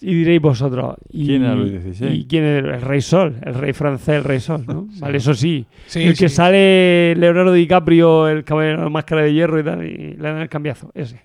[0.00, 0.96] Y diréis vosotros.
[1.10, 2.08] ¿y, ¿Quién era Luis XVI?
[2.12, 3.36] ¿Y quién es el rey Sol?
[3.42, 4.86] El rey francés, el rey Sol, ¿no?
[4.98, 5.66] Vale, eso sí.
[5.86, 6.34] Sí, el que sí.
[6.34, 10.38] sale Leonardo DiCaprio, el caballero de la máscara de hierro y tal, y le dan
[10.38, 10.90] el cambiazo.
[10.94, 11.20] Ese.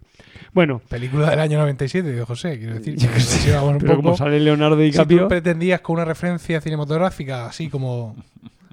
[0.54, 2.96] Bueno, Película del año 97 de José, quiero decir.
[2.98, 4.04] que llevamos un pero poco.
[4.04, 5.22] como sale Leonardo Si DiCaprio.
[5.24, 8.16] tú pretendías con una referencia cinematográfica, así como.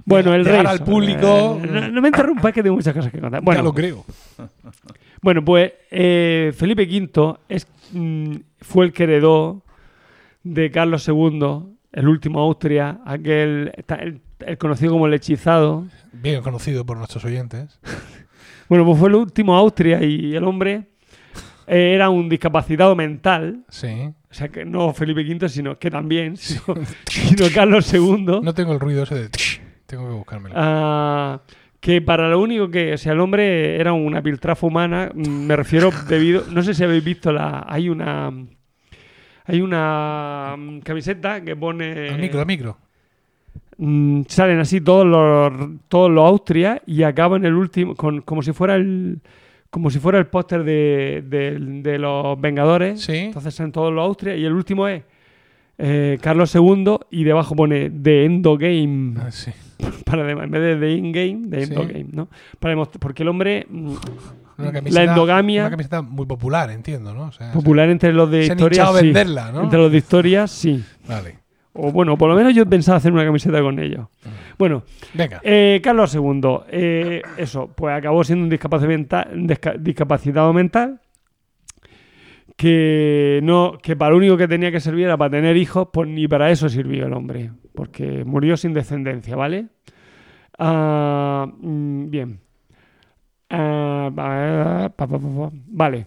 [0.05, 0.64] bueno, el rey.
[0.66, 1.60] al público.
[1.62, 3.43] eh, no, no me interrumpas que tengo muchas cosas que contar.
[3.43, 4.05] Bueno, ya lo creo.
[5.23, 9.62] Bueno, pues eh, Felipe V es, mm, fue el que heredó
[10.47, 11.40] de Carlos II,
[11.93, 13.73] el último Austria, aquel
[14.40, 15.86] el conocido como el hechizado.
[16.12, 17.81] Bien conocido por nuestros oyentes.
[18.68, 20.89] Bueno, pues fue el último Austria y el hombre
[21.68, 23.64] eh, era un discapacitado mental.
[23.68, 24.12] Sí.
[24.28, 26.74] O sea, que no Felipe V, sino que también, sino,
[27.09, 28.40] sino Carlos II.
[28.43, 29.28] No tengo el ruido ese de.
[29.86, 30.56] Tengo que buscármelo.
[30.59, 31.43] Ah,
[31.78, 35.55] que para lo único que, o sea, el hombre era una piltrafa humana, mm, me
[35.55, 38.32] refiero debido, no sé si habéis visto la, hay una,
[39.47, 42.77] hay una mm, camiseta que pone, al micro, al micro.
[43.78, 48.52] mm, salen así todos los, todos los Austria y acaban el último, con, como si
[48.52, 49.20] fuera el,
[49.70, 53.16] como si fuera el póster de, de- de los Vengadores, Sí.
[53.16, 55.02] entonces salen todos los Austria y el último es
[55.78, 59.51] eh, Carlos II y debajo pone The Endgame Ah, sí.
[60.06, 61.74] para en vez de The In-Game, The Sí.
[61.74, 62.28] Endgame, ¿no?
[62.59, 63.66] Para demostrar, porque el hombre
[64.57, 67.24] mm, la endogamia Una camiseta muy popular, entiendo, ¿no?
[67.24, 68.95] O sea, popular entre los de historia, sí.
[69.05, 69.62] venderla, ¿no?
[69.65, 70.83] Entre los de historia, sí.
[71.09, 71.39] Vale.
[71.78, 74.07] O bueno, por lo menos yo pensaba hacer una camiseta con ellos.
[74.59, 75.41] Bueno, Venga.
[75.45, 81.01] eh, Carlos II, eh, eso, pues acabó siendo un discapacitado mental, disca- discapacitado mental
[82.57, 86.09] que no que para lo único que tenía que servir era para tener hijos, pues
[86.09, 89.66] ni para eso sirvió el hombre, porque murió sin descendencia, ¿vale?
[90.59, 92.41] Ah, mm, bien.
[93.48, 96.06] Pa- pa- pa- pa- vale.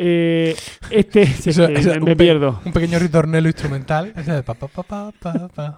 [0.00, 0.54] Eh,
[0.90, 2.60] este si es Eso- eso- me un pierdo.
[2.64, 4.12] Un pequeño ritornelo instrumental.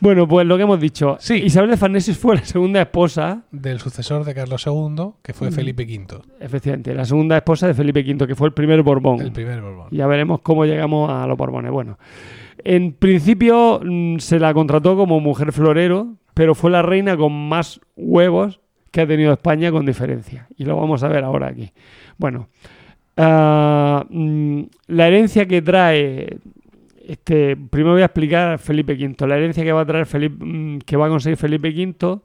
[0.00, 1.16] Bueno, pues lo que hemos dicho.
[1.18, 1.34] Sí.
[1.34, 5.34] Isabel de Farnesio fue la segunda esposa Del sucesor de Carlos II, que Mm.
[5.34, 9.20] fue Felipe V, Efectivamente, la segunda esposa de Felipe V, que fue el primer Borbón.
[9.20, 9.88] el primer Borbón.
[9.90, 11.72] Ya veremos cómo llegamos a los Borbones.
[11.72, 11.98] Bueno,
[12.62, 17.80] en principio mm, se la contrató como mujer florero, pero fue la reina con más
[17.96, 18.60] huevos
[18.90, 20.48] que ha tenido España con diferencia.
[20.56, 21.70] Y lo vamos a ver ahora aquí.
[22.16, 22.48] Bueno,
[23.16, 26.38] ah, mm, la herencia que trae...
[27.06, 29.26] Este, primero voy a explicar Felipe V.
[29.26, 32.20] La herencia que va a traer Felipe, mm, que va a conseguir Felipe V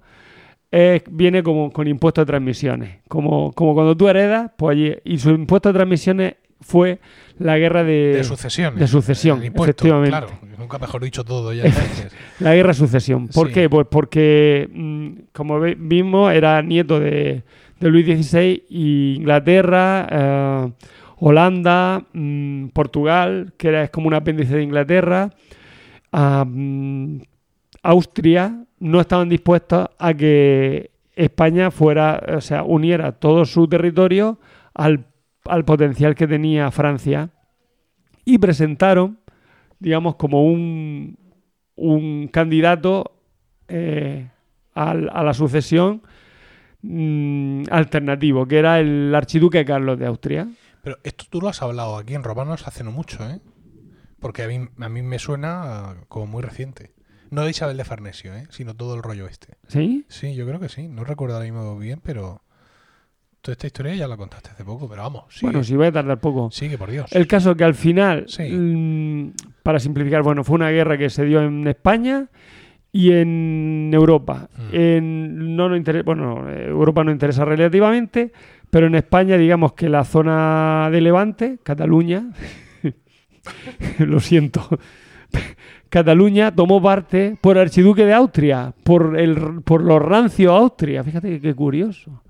[1.11, 2.97] viene como con impuesto de transmisiones.
[3.07, 6.99] Como, como cuando tú heredas, pues allí, y su impuesto de transmisiones fue
[7.39, 8.75] la guerra de, De sucesión.
[8.75, 10.09] de sucesión, impuesto, efectivamente.
[10.09, 10.27] Claro,
[10.57, 11.63] nunca mejor dicho todo ya.
[12.39, 13.27] la guerra de sucesión.
[13.27, 13.53] ¿Por Sí.
[13.53, 13.69] qué?
[13.69, 17.43] Pues porque, mm, como vimos, era nieto de,
[17.79, 20.71] de Luis XVI y Inglaterra, eh,
[21.17, 25.29] Holanda, mm, Portugal, que era, es como un apéndice de Inglaterra,
[26.11, 27.17] ah, mm,
[27.81, 34.39] Austria, no estaban dispuestos a que España fuera, o sea, uniera todo su territorio
[34.73, 35.05] al,
[35.45, 37.29] al potencial que tenía Francia
[38.25, 39.19] y presentaron,
[39.79, 41.17] digamos, como un,
[41.75, 43.17] un candidato
[43.67, 44.29] eh,
[44.73, 46.01] al- a la sucesión
[46.81, 50.47] mm, alternativo, que era el archiduque Carlos de Austria.
[50.83, 53.39] Pero esto tú lo has hablado aquí en Romanos hace no mucho, ¿eh?
[54.19, 56.93] Porque a mí, a mí me suena como muy reciente.
[57.29, 58.45] No de Isabel de Farnesio, ¿eh?
[58.51, 59.55] Sino todo el rollo este.
[59.67, 60.05] ¿Sí?
[60.07, 60.87] Sí, yo creo que sí.
[60.87, 62.41] No recuerdo ahora mismo bien, pero...
[63.43, 65.47] Toda esta historia ya la contaste hace poco, pero vamos, sigue.
[65.47, 66.49] Bueno, sí voy a tardar poco.
[66.49, 67.11] Sigue, por Dios.
[67.11, 68.43] El caso que al final, Sí.
[68.49, 72.27] mm, para simplificar, bueno, fue una guerra que se dio en España
[72.93, 74.47] y en Europa.
[74.55, 74.69] Mm.
[74.75, 78.31] En, no nos interesa, bueno, Europa no interesa relativamente,
[78.69, 82.29] pero en España, digamos que la zona de Levante, Cataluña,
[83.99, 84.65] lo siento,
[85.89, 91.03] Cataluña tomó parte por el archiduque de Austria, por, el, por los rancios Austria.
[91.03, 92.21] Fíjate que qué curioso.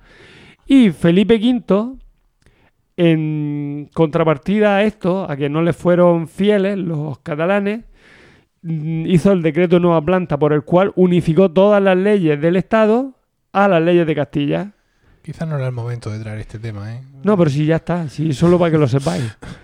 [0.65, 1.98] Y Felipe V,
[2.98, 7.85] en contrapartida a esto, a que no le fueron fieles los catalanes,
[8.61, 12.56] mm, hizo el decreto de nueva planta por el cual unificó todas las leyes del
[12.56, 13.14] Estado
[13.52, 14.72] a las leyes de Castilla.
[15.22, 17.02] Quizás no era el momento de traer este tema, ¿eh?
[17.23, 19.38] No, pero si ya está, si solo para que lo sepáis.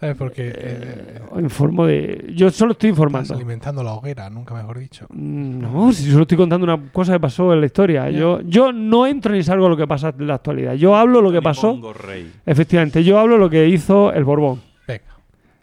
[0.00, 0.16] ¿Sabes?
[0.16, 0.48] Porque...
[0.48, 2.32] Eh, eh, informo de.
[2.34, 3.34] Yo solo estoy estás informando.
[3.34, 5.06] alimentando la hoguera, nunca mejor dicho.
[5.10, 8.08] Mm, No, si solo estoy contando una cosa que pasó en la historia.
[8.10, 10.74] Yo, yo no entro ni salgo a lo que pasa en la actualidad.
[10.74, 11.80] Yo hablo lo que pasó.
[11.94, 12.32] Rey.
[12.46, 14.60] Efectivamente, yo hablo lo que hizo el Borbón.
[14.86, 15.02] Venga.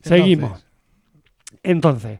[0.02, 0.66] Seguimos.
[1.64, 2.20] Entonces,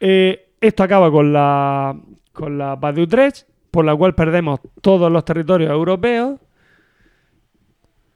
[0.00, 1.96] eh, esto acaba con la,
[2.32, 6.38] con la paz de Utrecht, por la cual perdemos todos los territorios europeos,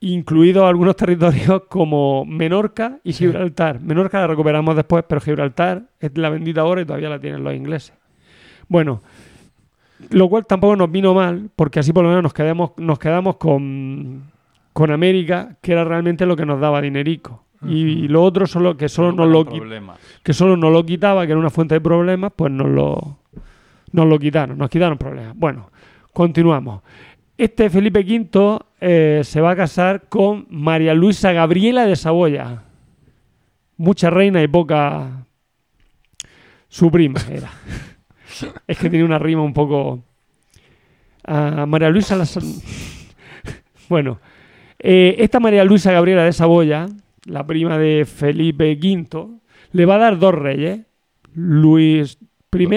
[0.02, 3.24] incluidos algunos territorios como Menorca y Sí.
[3.24, 3.80] Gibraltar.
[3.80, 7.54] Menorca la recuperamos después, pero Gibraltar es la bendita ahora y todavía la tienen los
[7.54, 7.94] ingleses.
[8.68, 9.00] Bueno,
[10.10, 13.36] lo cual tampoco nos vino mal, porque así por lo menos nos quedamos, nos quedamos
[13.36, 14.24] con,
[14.72, 17.44] con América, que era realmente lo que nos daba dinerico.
[17.64, 19.96] Y lo otro solo que solo nos lo, problemas.
[20.24, 23.18] que solo nos lo quitaba, que era una fuente de problemas, pues nos lo,
[23.92, 25.36] nos lo quitaron, nos quitaron problemas.
[25.36, 25.70] Bueno,
[26.12, 26.82] continuamos.
[27.42, 32.62] Este Felipe V eh, se va a casar con María Luisa Gabriela de Saboya.
[33.76, 35.26] Mucha reina y poca
[36.68, 37.50] su prima era.
[38.68, 40.04] es que tiene una rima un poco...
[41.24, 42.28] Ah, María Luisa la...
[43.88, 44.20] bueno,
[44.78, 46.86] eh, esta María Luisa Gabriela de Saboya,
[47.24, 49.40] la prima de Felipe V,
[49.72, 50.82] le va a dar dos reyes,
[51.34, 52.18] Luis
[52.52, 52.68] I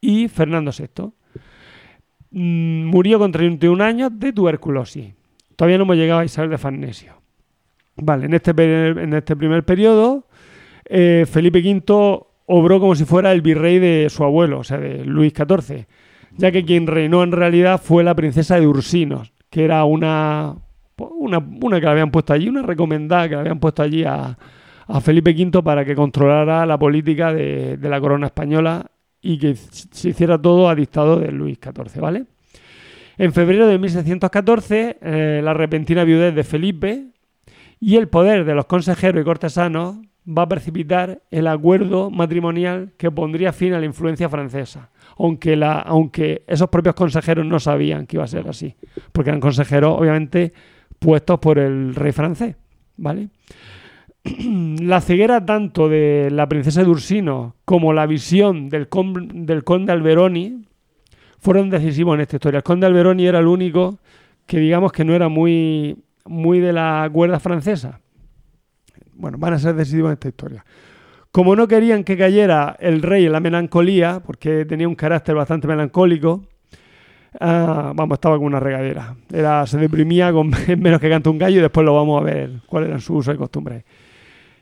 [0.00, 1.12] y Fernando VI.
[2.30, 5.14] Mm, murió con 31 años de tuberculosis.
[5.56, 7.14] Todavía no hemos llegado a Isabel de Farnesio.
[7.96, 10.26] Vale, en este, en este primer periodo,
[10.84, 15.04] eh, Felipe V obró como si fuera el virrey de su abuelo, o sea, de
[15.04, 15.86] Luis XIV,
[16.36, 20.54] ya que quien reinó en realidad fue la princesa de Ursinos, que era una,
[20.96, 24.36] una, una que le habían puesto allí, una recomendada que le habían puesto allí a,
[25.02, 28.86] Felipe V para que controlara la política de la corona española
[29.20, 32.24] y que se hiciera todo a dictado de Luis XIV, ¿vale?
[33.16, 37.06] En febrero de 1614, eh, la repentina viudez de Felipe
[37.80, 39.96] y el poder de los consejeros y cortesanos
[40.28, 45.80] va a precipitar el acuerdo matrimonial que pondría fin a la influencia francesa, aunque, la,
[45.80, 48.76] aunque esos propios consejeros no sabían que iba a ser así,
[49.12, 50.52] porque eran consejeros, obviamente,
[50.98, 52.56] puestos por el rey francés,
[52.96, 53.30] ¿vale?
[54.82, 59.92] la ceguera tanto de la princesa de Ursino como la visión del, con- del conde
[59.92, 60.64] Alberoni
[61.38, 62.58] fueron decisivos en esta historia.
[62.58, 63.98] El conde Alberoni era el único
[64.46, 68.00] que digamos que no era muy, muy de la cuerda francesa.
[69.14, 70.64] Bueno, van a ser decisivos en esta historia.
[71.30, 75.68] Como no querían que cayera el rey en la melancolía, porque tenía un carácter bastante
[75.68, 76.44] melancólico,
[77.40, 79.14] ah, vamos, estaba con una regadera.
[79.32, 82.62] Era, se deprimía con menos que canta un gallo y después lo vamos a ver
[82.66, 83.84] cuáles eran sus usos y costumbres.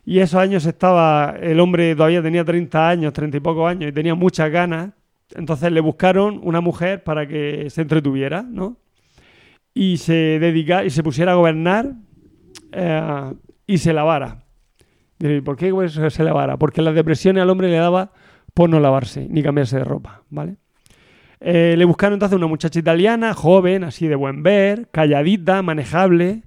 [0.08, 3.92] Y esos años estaba, el hombre todavía tenía 30 años, 30 y pocos años, y
[3.92, 4.90] tenía muchas ganas.
[5.34, 8.76] Entonces le buscaron una mujer para que se entretuviera, ¿no?
[9.74, 11.92] Y se dedica, y se pusiera a gobernar
[12.70, 13.34] eh,
[13.66, 14.44] y se lavara.
[15.18, 16.56] Diréis, ¿por qué pues, se lavara?
[16.56, 18.12] Porque las depresiones al hombre le daba
[18.54, 20.54] por no lavarse ni cambiarse de ropa, ¿vale?
[21.40, 26.44] Eh, le buscaron entonces una muchacha italiana, joven, así de buen ver, calladita, manejable,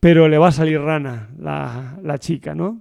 [0.00, 2.80] pero le va a salir rana la, la chica, ¿no?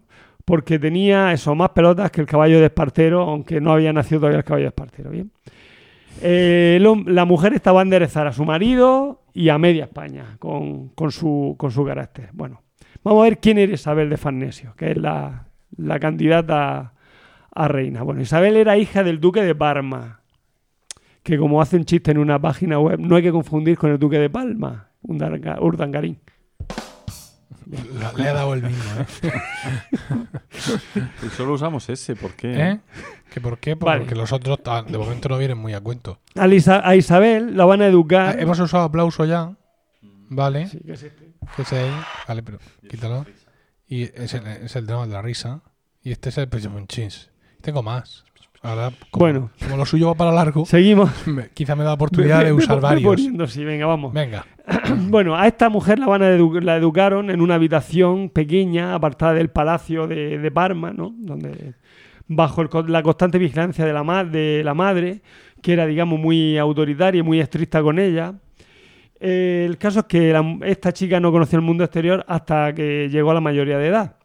[0.51, 4.39] Porque tenía eso, más pelotas que el caballo de Espartero, aunque no había nacido todavía
[4.39, 5.31] el caballo de Espartero, ¿bien?
[6.21, 11.13] Eh, la mujer estaba a enderezar a su marido y a media España con, con
[11.13, 12.31] su, con su carácter.
[12.33, 12.63] Bueno,
[13.01, 15.47] vamos a ver quién era Isabel de Farnesio, que es la,
[15.77, 16.95] la candidata
[17.55, 18.03] a reina.
[18.03, 20.19] Bueno, Isabel era hija del duque de Parma,
[21.23, 23.97] que como hace un chiste en una página web, no hay que confundir con el
[23.99, 25.59] duque de Palma, Urdanga-
[28.17, 29.31] Le ha dado el mismo, ¿eh?
[31.25, 32.53] Y solo usamos ese, ¿por qué?
[32.71, 32.79] ¿Eh?
[33.33, 33.75] ¿Que ¿Por qué?
[33.75, 34.01] Pues Vale.
[34.01, 36.19] Porque los otros ah, de momento no vienen muy a cuento.
[36.35, 38.39] A, Lisa- a Isabel la van a Ah, educar.
[38.39, 39.55] hemos usado aplauso ya.
[40.29, 40.67] Vale.
[40.67, 41.31] Sí, que es este.
[41.55, 41.91] Que es ahí.
[42.27, 43.25] Vale, pero quítalo.
[43.87, 45.61] Y es el, es el tema de la risa.
[46.03, 46.49] Y este es el
[46.87, 47.29] chins.
[47.61, 48.25] Tengo más.
[48.63, 49.49] Ahora, como, Bueno.
[49.63, 51.09] como lo suyo va para largo, Seguimos.
[51.27, 53.03] me- quizá me da oportunidad de usar varios.
[53.03, 54.13] poniendo, sí, venga, vamos.
[54.13, 54.45] Venga.
[55.09, 59.33] Bueno, a esta mujer la van a edu- la educaron en una habitación pequeña, apartada
[59.33, 61.11] del palacio de, de Parma, ¿no?
[61.17, 61.73] Donde
[62.27, 65.21] bajo el la constante vigilancia de la, ma- de la madre,
[65.61, 68.35] que era, digamos, muy autoritaria y muy estricta con ella.
[69.19, 73.09] Eh, el caso es que la- esta chica no conoció el mundo exterior hasta que
[73.09, 74.15] llegó a la mayoría de edad.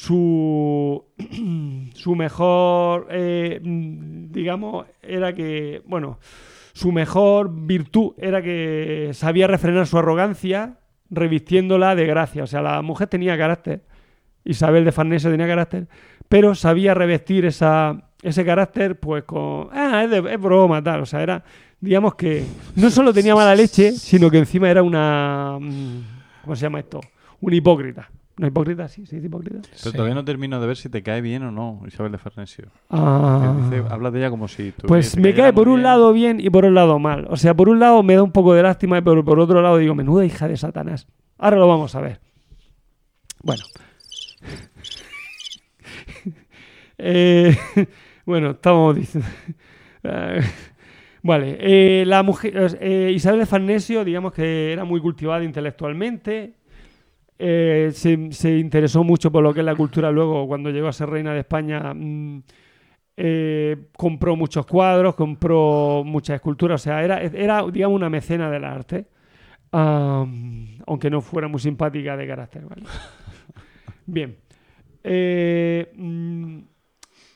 [0.00, 1.06] Su,
[1.94, 6.20] su mejor, eh, mm, digamos, era que, bueno,
[6.72, 10.76] su mejor virtud era que sabía refrenar su arrogancia
[11.10, 12.44] revistiéndola de gracia.
[12.44, 13.82] O sea, la mujer tenía carácter,
[14.44, 15.88] Isabel de Farnesio tenía carácter,
[16.28, 19.68] pero sabía revestir esa, ese carácter pues con...
[19.72, 21.00] Ah, es, de- es broma, tal.
[21.00, 21.42] O sea, era,
[21.80, 22.44] digamos que
[22.76, 25.58] no solo tenía mala leche, sino que encima era una...
[25.60, 26.02] mm,
[26.44, 27.00] ¿Cómo se llama esto?
[27.40, 28.08] Un hipócrita.
[28.38, 28.86] ¿Una hipócrita?
[28.88, 29.60] Sí, sí, es hipócrita.
[29.62, 29.92] Pero Sí.
[29.92, 32.66] todavía no termino de ver si te cae bien o no, Isabel de Farnesio.
[32.88, 33.54] Ah.
[33.64, 36.64] Dice- de ella como si tú Pues me cae por un lado bien y por
[36.64, 37.26] un lado mal.
[37.30, 39.76] O sea, por un lado me da un poco de lástima, pero por otro lado
[39.78, 41.08] digo, menuda hija de Satanás.
[41.36, 42.20] Ahora lo vamos a ver.
[43.42, 43.62] Bueno.
[47.00, 47.56] Eh,
[48.26, 49.28] bueno, estamos diciendo.
[51.22, 56.54] Vale, eh, la mujer eh, Isabel de Farnesio, digamos que era muy cultivada intelectualmente.
[57.38, 60.10] Eh, se, interesó mucho por lo que es la cultura.
[60.10, 62.42] Luego, cuando llegó a ser reina de España, mm,
[63.16, 66.80] eh, compró muchos cuadros, compró muchas esculturas.
[66.80, 69.06] O sea, era, era digamos, una mecena del arte.
[69.70, 72.64] Aunque no fuera muy simpática de carácter.
[74.06, 74.36] Bien.
[75.04, 76.58] Eh, mm,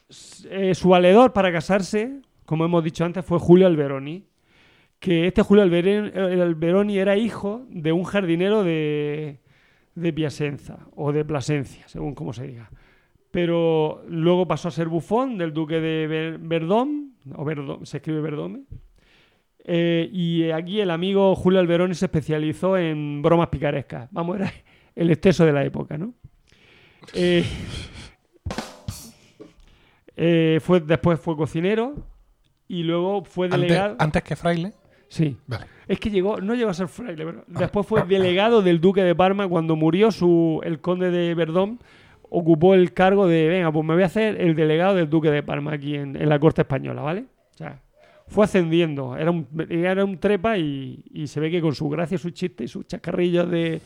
[0.08, 4.26] su valedor para casarse, como hemos dicho antes, fue Julio Alberoni.
[4.98, 9.41] Que este Julio Alberoni era hijo de un jardinero de,
[9.94, 12.70] de Piacenza o de Plasencia, según como se diga.
[13.30, 18.20] Pero luego pasó a ser bufón del duque de Ver- Verdón, o Verdón, se escribe
[18.20, 18.62] Verdome.
[19.64, 24.08] Eh, y aquí el amigo Julio Alberoni se especializó en bromas picarescas.
[24.10, 24.52] Vamos, era
[24.94, 26.14] el exceso de la época, ¿no?
[27.14, 27.44] Eh,
[30.16, 31.94] eh, fue, después fue cocinero
[32.68, 33.96] y luego fue Antes, delegado.
[33.98, 34.72] antes que fraile.
[35.12, 35.36] Sí.
[35.46, 35.66] Vale.
[35.86, 37.58] Es que llegó, no llegó a ser fraile, pero Ah.
[37.60, 41.80] después fue delegado del duque de Parma cuando murió su, el conde de Verdón.
[42.30, 45.42] Ocupó el cargo de, venga, pues me voy a hacer el delegado del duque de
[45.42, 47.26] Parma aquí en, en la corte española, ¿vale?
[47.54, 47.82] O sea,
[48.26, 52.16] fue ascendiendo, era un, era un trepa y, y se ve que con su gracia,
[52.16, 53.82] su chiste y sus chascarrillos de,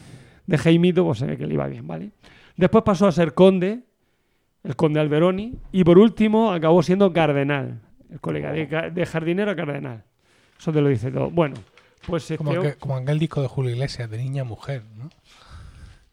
[0.47, 2.11] de Jaimito, pues se ve que le iba bien, ¿vale?
[2.57, 3.81] Después pasó a ser conde,
[4.63, 7.81] el conde Alberoni, y por último acabó siendo cardenal,
[8.11, 10.05] el colega de, ca- de jardinero a cardenal.
[10.59, 11.31] Eso te lo dice todo.
[11.31, 11.57] Bueno,
[12.07, 15.09] pues este Como, que- como aquel disco de Julio Iglesias, de niña a mujer, ¿no?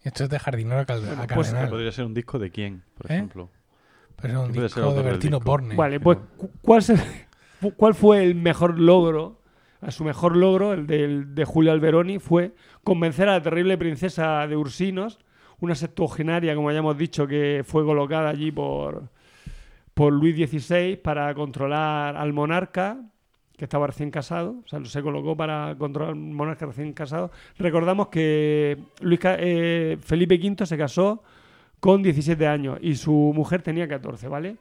[0.03, 1.69] Esto es de jardinero a, cal- a pues, cardenal.
[1.69, 3.15] Podría ser un disco de quién, por ¿Eh?
[3.15, 3.49] ejemplo.
[4.21, 5.39] Pero es un ¿Qué puede ser disco de Bertino?
[5.39, 5.75] Borne.
[5.75, 6.97] Vale, pues cu- ¿cuál, se-
[7.61, 9.39] fu- ¿cuál fue el mejor logro?
[9.81, 12.53] A su mejor logro, el del- de Julio Alberoni, fue
[12.83, 15.19] convencer a la terrible princesa de Ursinos,
[15.59, 19.09] una septuagenaria, como ya hemos dicho, que fue colocada allí por,
[19.93, 22.97] por Luis XVI para controlar al monarca,
[23.57, 27.31] que estaba recién casado, o sea, se colocó para controlar al monarca recién casado.
[27.57, 31.23] Recordamos que Luis, eh, Felipe V se casó
[31.79, 34.57] con 17 años y su mujer tenía 14, ¿vale?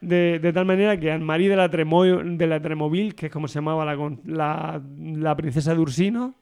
[0.00, 3.48] De, de tal manera que Anne-Marie de la, Tremo- de la Tremoville, que es como
[3.48, 6.34] se llamaba la, la, la princesa de Ursino,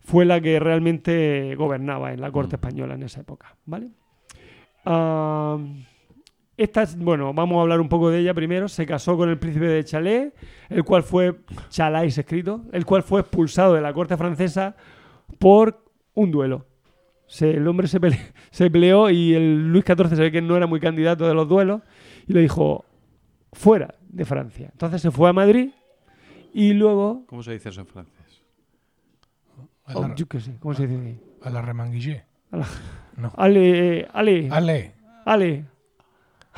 [0.00, 2.60] fue la que realmente gobernaba en la corte Mm.
[2.60, 3.88] española en esa época, ¿vale?
[4.84, 5.58] Ah,
[6.58, 8.68] esta es- bueno, vamos a hablar un poco de ella primero.
[8.68, 10.32] Se casó con el príncipe de Chalais,
[10.68, 11.36] el cual fue
[11.70, 14.76] Chalais escrito, el cual fue expulsado de la corte francesa
[15.38, 15.82] por
[16.14, 16.66] un duelo.
[17.26, 20.56] Se- el hombre se, pele- se peleó y el Luis XIV se ve que no
[20.56, 21.82] era muy candidato de los duelos
[22.26, 22.84] y le dijo
[23.52, 24.68] fuera de Francia.
[24.72, 25.70] Entonces se fue a Madrid
[26.52, 28.42] y luego, ¿Cómo se dice eso en francés?
[29.84, 31.18] A oh, la, yo qué sé, ¿cómo se dice?
[31.42, 32.24] a la remanguillé.
[33.36, 34.92] Ale, ale, Ale.
[35.24, 35.64] ale.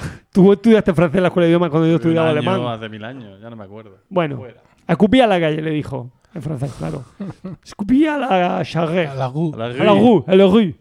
[0.32, 2.66] Tú estudiaste francés en la escuela de idiomas cuando yo estudiaba año, alemán.
[2.66, 3.98] Hace mil años, ya no me acuerdo.
[4.08, 4.60] Bueno, Fuera.
[4.86, 6.10] escupía a la calle, le dijo.
[6.32, 7.04] En francés, claro.
[7.64, 9.06] Escupía a la charrée.
[9.08, 9.52] A la gu.
[9.54, 10.74] A la A la rue, a la rue.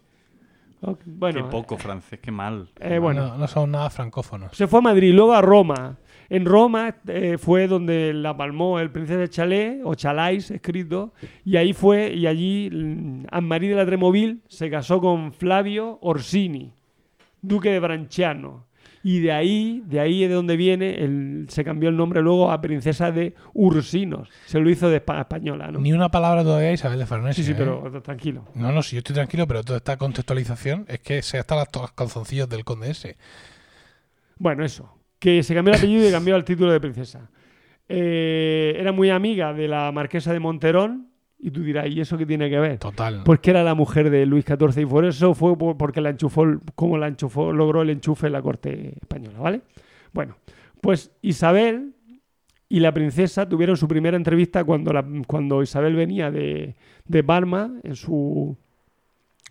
[0.81, 2.69] Ok, Qué Bueno, poco francés, qué mal.
[2.79, 3.29] eh, bueno.
[3.29, 4.55] No, no son nada francófonos.
[4.55, 5.97] Se fue a Madrid, luego a Roma.
[6.29, 11.11] En Roma eh, fue donde la palmó el príncipe de Chalais, o Chalais escrito,
[11.43, 16.71] y ahí fue, y allí mm, Anne-Marie de la Tremoville se casó con Flavio Orsini,
[17.41, 18.65] duque de Branciano.
[19.01, 22.51] Y de ahí, de ahí es de donde viene, el- se cambió el nombre luego
[22.51, 24.27] a princesa de Ursinos.
[24.45, 25.79] Se lo hizo de espa- española, ¿no?
[25.79, 27.41] Ni una palabra todavía Isabel de Farnesio.
[27.43, 27.55] Sí, sí, ¿eh?
[27.57, 28.45] pero tranquilo.
[28.55, 31.69] No, no, si yo estoy tranquilo, pero toda esta contextualización es que sé hasta las
[31.71, 33.15] to- calzoncillos del conde ese.
[34.37, 34.93] Bueno, eso.
[35.17, 37.29] Que se cambió el apellido y cambió el título de princesa.
[37.87, 41.08] Eh, era muy amiga de la marquesa de Monterón.
[41.41, 42.77] Y tú dirás, ¿y eso qué tiene que ver?
[42.79, 43.21] Total.
[43.23, 46.45] Porque era la mujer de Luis XIV y por eso fue por- porque la enchufó,
[46.75, 49.61] como la enchufó, logró el enchufe en la corte española, ¿vale?
[50.11, 50.35] Bueno,
[50.81, 51.93] pues Isabel
[52.67, 56.75] y la princesa tuvieron su primera entrevista cuando, la- cuando Isabel venía de,
[57.05, 58.57] de Parma, en su...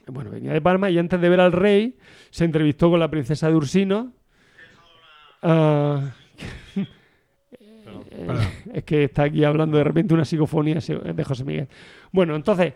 [0.08, 1.96] Bueno, venía de Parma y antes de ver al rey
[2.30, 4.12] se entrevistó con la princesa de Ursino.
[5.42, 6.12] Ah,
[8.18, 8.26] eh,
[8.74, 11.68] es que está aquí hablando de repente una psicofonía de José Miguel.
[12.10, 12.74] Bueno, entonces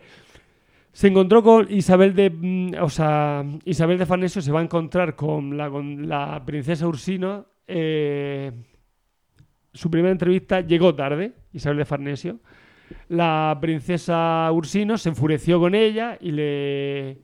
[0.93, 5.15] se encontró con Isabel de, mm, o sea, Isabel de Farnesio se va a encontrar
[5.15, 7.45] con la, con la princesa Ursino.
[7.67, 8.51] eh,
[9.73, 12.39] su primera entrevista llegó tarde, Isabel de Farnesio.
[13.09, 17.21] La princesa Ursino se enfureció con ella y le,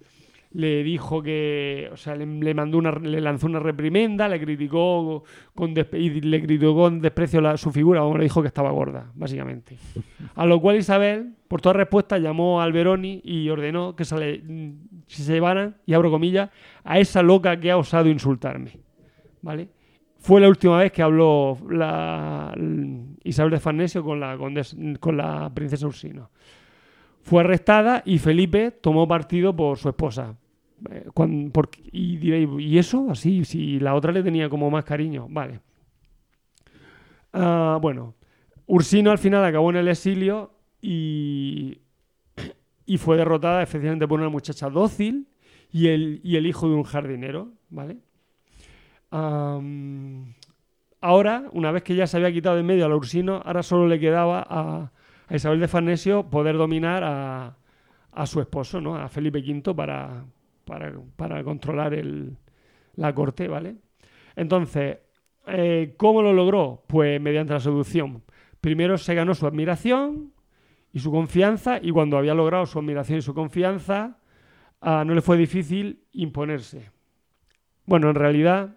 [0.52, 5.24] le dijo que, o sea, le, mandó una, le lanzó una reprimenda, le criticó
[5.54, 9.78] con y le criticó con desprecio su figura, o le dijo que estaba gorda, básicamente.
[10.36, 14.72] A lo cual Isabel, por toda respuesta, llamó a Alberoni y ordenó que mm,
[15.08, 16.50] se llevaran, y abro comillas,
[16.84, 18.80] a esa loca que ha osado insultarme.
[19.42, 19.70] ¿Vale?
[20.20, 22.54] fue la última vez que habló la,
[23.24, 26.30] Isabel de Farnesio con la, condes- con la princesa Ursino.
[27.30, 30.36] Fue arrestada y Felipe tomó partido por su esposa.
[30.90, 31.06] Eh,
[31.92, 33.06] y diréis, ¿y eso?
[33.12, 35.28] Así, si la otra le tenía como más cariño.
[35.30, 35.60] Vale.
[37.32, 38.16] Ah, bueno,
[38.66, 41.82] Ursino al final acabó en el exilio y,
[42.88, 45.28] y fue derrotada efectivamente por una muchacha dócil
[45.72, 47.98] y el, y el hijo de un jardinero, ¿vale?
[51.00, 53.62] Ahora, una vez que ya se había quitado de en medio a la Ursino, ahora
[53.62, 54.92] solo le quedaba a,
[55.30, 58.96] a Isabel de Farnesio poder dominar a, su esposo, ¿no?
[58.98, 60.26] A Felipe V para,
[61.44, 61.98] controlar
[62.96, 63.76] la corte, ¿vale?
[64.36, 64.98] Entonces,
[65.48, 66.84] eh, ¿cómo lo logró?
[66.88, 68.24] Pues mediante la seducción.
[68.60, 70.34] Primero se ganó su admiración
[70.92, 74.18] y su confianza, y cuando había logrado su admiración y su confianza,
[74.82, 76.90] ah, no le fue difícil imponerse.
[77.86, 78.76] Bueno, en realidad,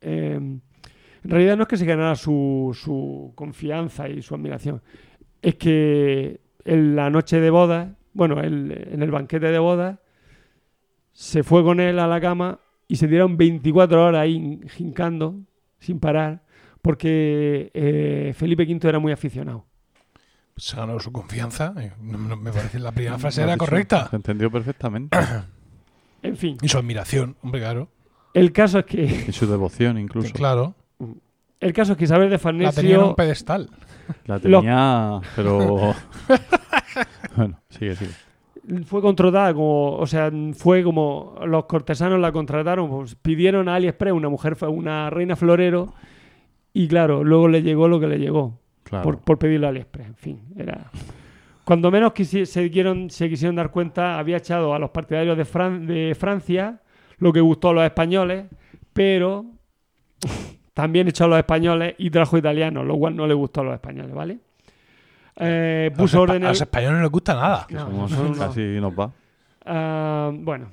[0.00, 0.34] eh,
[1.22, 4.82] en realidad no es que se ganara su, su confianza y su admiración,
[5.42, 10.00] es que en la noche de boda, bueno, el- en el banquete de boda,
[11.12, 15.36] se fue con él a la cama y se dieron 24 horas ahí jincando,
[15.78, 16.42] sin parar,
[16.82, 19.64] porque eh, Felipe V era muy aficionado.
[20.56, 21.72] Se ganó su confianza.
[21.78, 24.08] eh, no- no me parece la primera frase era correcta.
[24.10, 25.16] Se entendió perfectamente.
[26.22, 27.88] En fin, Y su admiración, hombre, claro.
[28.34, 30.30] el caso es que y su devoción incluso.
[30.34, 30.74] Claro.
[31.60, 33.70] el caso es que Isabel de La tenía en Farnesio un pedestal.
[34.26, 35.94] La tenía, pero...
[37.36, 38.84] bueno, sigue, sigue.
[38.84, 44.12] fue contratada como, o sea, fue como los cortesanos la contrataron, pues, pidieron a AliExpress
[44.12, 45.92] una mujer, una reina florero
[46.72, 49.04] y claro, luego le llegó lo que le llegó Claro.
[49.04, 50.90] por, por pedirle a AliExpress, en fin, era
[51.64, 55.44] cuando menos quisi- se, quisieron, se quisieron dar cuenta, había echado a los partidarios de,
[55.44, 56.80] Fran- de Francia,
[57.18, 58.46] lo que gustó a los españoles,
[58.92, 59.44] pero
[60.80, 63.74] también echó a los españoles y trajo italianos, lo cual no le gustó a los
[63.74, 64.38] españoles, ¿vale?
[65.36, 67.66] Eh, A los, puso orden a los españoles no les gusta nada.
[67.68, 68.34] Que No, somos- no, no.
[68.38, 69.10] Casi nos va.
[69.64, 70.70] Ah, bueno.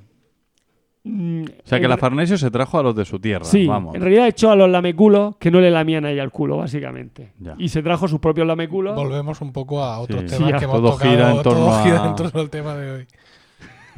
[1.04, 3.44] Mm, O sea que en la re- Farnesio se trajo a los de su tierra.
[3.44, 3.94] Sí, Vamos.
[3.94, 7.32] en realidad echó a los lameculos que no le lamían a ella el culo, básicamente.
[7.38, 7.54] Ya.
[7.56, 8.94] Y se trajo sus propios lameculos.
[8.94, 10.26] Volvemos un poco a otros Sí.
[10.36, 11.10] temas Sí, que hemos todo tocado.
[11.10, 13.06] gira en torno todo gira a- en torno al tema de hoy.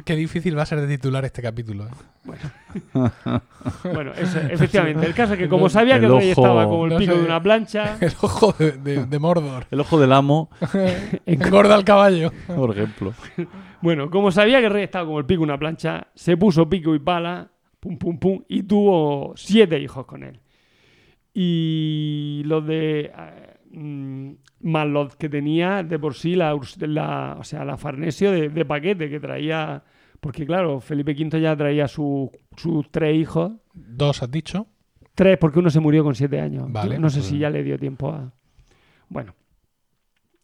[0.04, 1.86] Qué difícil va a ser de titular este capítulo.
[1.86, 1.90] ¿eh?
[3.92, 5.06] Bueno, efectivamente.
[5.06, 6.98] El caso es que como sabía que El el rey ojo- estaba como el no
[6.98, 7.18] pico sé.
[7.18, 9.66] de una plancha, El ojo de, de- de Mordor.
[9.70, 10.50] El ojo del amo,
[11.26, 12.32] Engorda al caballo.
[12.46, 13.14] por ejemplo.
[13.80, 16.68] bueno, como sabía que el rey estaba como el pico de una plancha, se puso
[16.68, 17.50] pico y pala,
[17.80, 20.40] pum, pum, pum, y tuvo siete hijos con él.
[21.32, 23.12] Y los de...
[23.72, 24.32] eh, mm,
[24.62, 29.08] más los que tenía de por sí la, o sea, la Farnesio de, de paquete
[29.10, 29.82] que traía...
[30.20, 33.52] Porque claro, Felipe V ya traía su- sus tres hijos.
[33.72, 34.66] Dos has dicho.
[35.14, 36.70] Tres, porque uno se murió con siete años.
[36.70, 36.98] Vale.
[36.98, 38.30] no sé si ya le dio tiempo a...
[39.08, 39.34] Bueno.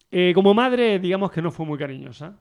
[0.09, 2.37] Eh, como madre, digamos que no fue muy cariñosa.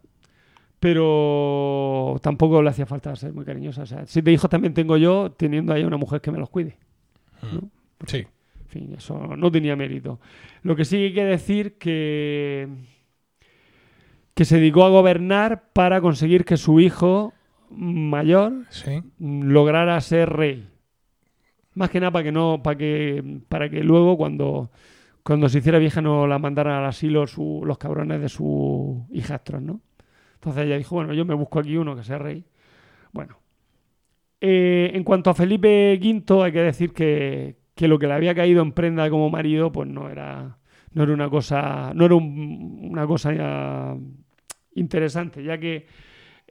[0.80, 3.82] Pero tampoco le hacía falta ser muy cariñosa.
[3.82, 6.78] O sea, siete hijos también tengo yo, teniendo ahí una mujer que me los cuide.
[7.42, 7.68] ¿no?
[8.06, 8.26] Sí.
[8.66, 10.18] En fin, eso no tenía mérito.
[10.62, 12.68] Lo que sí hay que decir que
[14.34, 17.32] que se dedicó a gobernar para conseguir que su hijo
[17.70, 19.02] mayor Sí.
[19.18, 20.68] lograra ser rey.
[21.74, 24.70] Más que nada para que no, para que, para que luego cuando,
[25.22, 29.62] cuando se hiciera vieja no la mandaran al asilo su- los cabrones de sus hijastros,
[29.62, 29.80] ¿no?
[30.34, 32.44] Entonces ella dijo, bueno, yo me busco aquí uno que sea rey.
[33.12, 33.38] Bueno.
[34.40, 38.34] Eh, en cuanto a Felipe V, hay que decir que, que lo que le había
[38.34, 40.58] caído en prenda como marido, pues no era,
[40.92, 43.96] no era una cosa, no era un- una cosa
[44.74, 45.86] interesante, ya que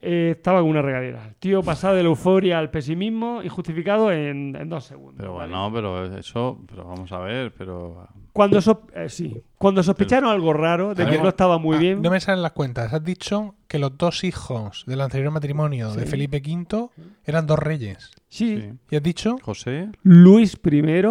[0.02, 1.26] eh, estaba con una regadera.
[1.30, 5.16] El tío pasaba de la euforia al pesimismo injustificado en, en dos segundos.
[5.18, 5.52] Pero ¿vale?
[5.54, 9.42] bueno, pero eso, pero vamos a ver, pero Cuando, so- eh, sí.
[9.58, 12.52] Cuando sospecharon algo raro, de que no estaba muy Ah, bien, No me salen las
[12.52, 12.94] cuentas.
[12.94, 16.06] Has dicho que los dos hijos del anterior matrimonio de.
[16.06, 16.90] Felipe V
[17.24, 18.12] eran dos reyes.
[18.28, 18.70] sí, sí.
[18.92, 21.02] Y has dicho José, Luis I,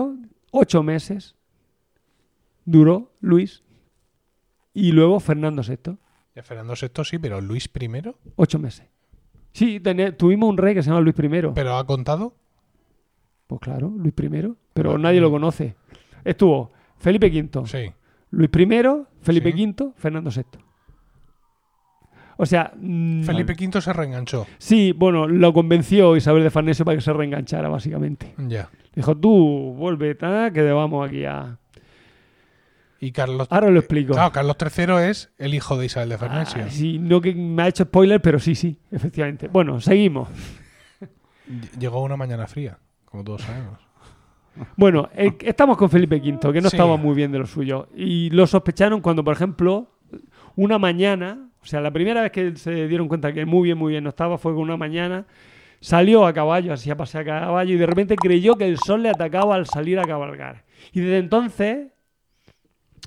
[0.53, 1.35] ocho meses
[2.65, 3.63] duró Luis,
[4.73, 5.97] y luego Fernando VI,
[6.35, 7.89] ya Fernando VI sí, pero Luis I,
[8.37, 8.87] ocho meses.
[9.53, 9.81] Sí,
[10.19, 11.29] tuvimos un rey que se llama Luis I.
[11.55, 12.35] pero ha contado.
[13.47, 15.77] Pues claro, Luis I, pero nadie lo conoce.
[16.25, 17.93] Estuvo Felipe V, Sí.
[18.31, 18.67] Luis I,
[19.21, 19.67] Felipe Sí.
[19.67, 20.43] V, Fernando VI.
[22.37, 24.47] O sea, mm, Felipe V se reenganchó.
[24.59, 28.35] sí, bueno, lo convenció Isabel de Farnesio para que se reenganchara, básicamente.
[28.39, 28.69] Ya.
[28.95, 30.17] Dijo, tú, vuelve,
[30.53, 31.59] que vamos aquí a...
[33.05, 33.47] Y Carlos.
[33.51, 34.15] Ahora lo explico.
[34.15, 36.63] Claro, Carlos III es el hijo de Isabel de Farnesio.
[36.65, 39.49] Ah, sí, no que me ha hecho spoiler, pero sí, sí, efectivamente.
[39.49, 40.29] Bueno, seguimos.
[41.49, 43.79] Ll- Llegó una mañana fría, como todos sabemos.
[44.77, 46.77] Bueno, eh, estamos con Felipe V, que no Sí.
[46.77, 47.89] estaba muy bien de lo suyo.
[47.95, 49.91] Y lo sospecharon cuando, por ejemplo,
[50.57, 53.91] una mañana, o sea, la primera vez que se dieron cuenta que muy bien, muy
[53.93, 55.27] bien no estaba fue que una mañana
[55.81, 59.03] salió a caballo, así a pasear a caballo, y de repente creyó que el sol
[59.03, 60.65] le atacaba al salir a cabalgar.
[60.93, 61.89] Y desde entonces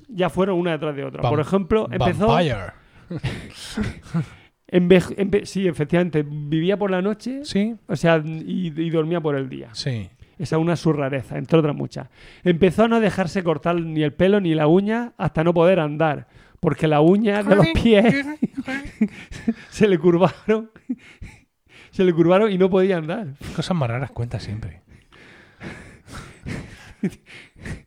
[0.08, 1.22] ya fueron una detrás de otra.
[1.22, 2.28] Por ejemplo, empezó...
[2.28, 2.72] Vampire.
[5.44, 9.68] sí, efectivamente, vivía por la noche, Sí, o sea, y, y dormía por el día.
[9.72, 10.10] sí.
[10.38, 12.10] Esa es una su rareza, entre otras muchas.
[12.44, 16.28] Empezó a no dejarse cortar ni el pelo ni la uña hasta no poder andar,
[16.60, 18.24] porque las uñas de los pies
[19.68, 20.70] se le curvaron.
[21.90, 23.34] Se le curvaron y no podía andar.
[23.56, 24.82] Cosas más raras cuenta siempre.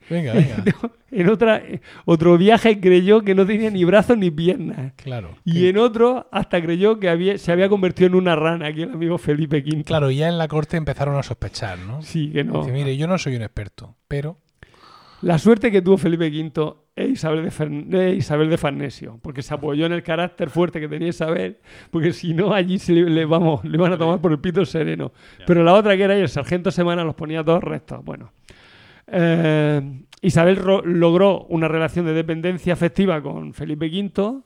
[0.09, 0.63] Venga, venga.
[1.11, 1.61] En otra,
[2.05, 4.93] otro viaje creyó que no tenía ni brazos ni piernas.
[4.95, 5.35] Claro.
[5.45, 8.91] Y en otro hasta creyó que había, se había convertido en una rana, aquí el
[8.91, 9.83] amigo Felipe V.
[9.83, 12.01] Claro, y ya en la corte empezaron a sospechar, ¿no?
[12.01, 12.59] Sí, que no.
[12.59, 14.37] Dice, mire, yo no soy un experto, pero
[15.21, 19.53] La suerte que tuvo Felipe V es Isabel de, Fern- Isabel de Farnesio, porque se
[19.53, 21.57] apoyó en el carácter fuerte que tenía Isabel,
[21.91, 24.65] porque si no, allí se le, le- vamos, le van a tomar por el pito
[24.65, 25.11] sereno.
[25.45, 28.03] Pero la otra que era y el sargento Semana los ponía todos rectos.
[28.03, 28.31] Bueno,
[29.11, 34.41] Eh, Isabel logró una relación de dependencia afectiva con Felipe V,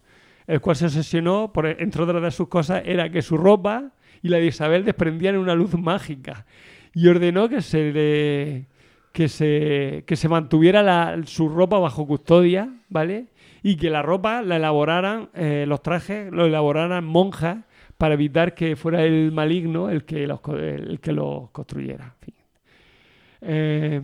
[0.47, 4.29] el cual se obsesionó, por, entre otras de sus cosas, era que su ropa y
[4.29, 6.45] la de Isabel desprendían una luz mágica
[6.93, 8.65] y ordenó que se le
[9.11, 13.27] que se, que se mantuviera su ropa bajo custodia, ¿vale?
[13.63, 17.59] Y que la ropa la elaboraran, eh, los trajes, lo elaboraran monjas
[17.97, 22.15] para evitar que fuera el maligno el que los, el que los construyera.
[23.39, 24.01] Eh,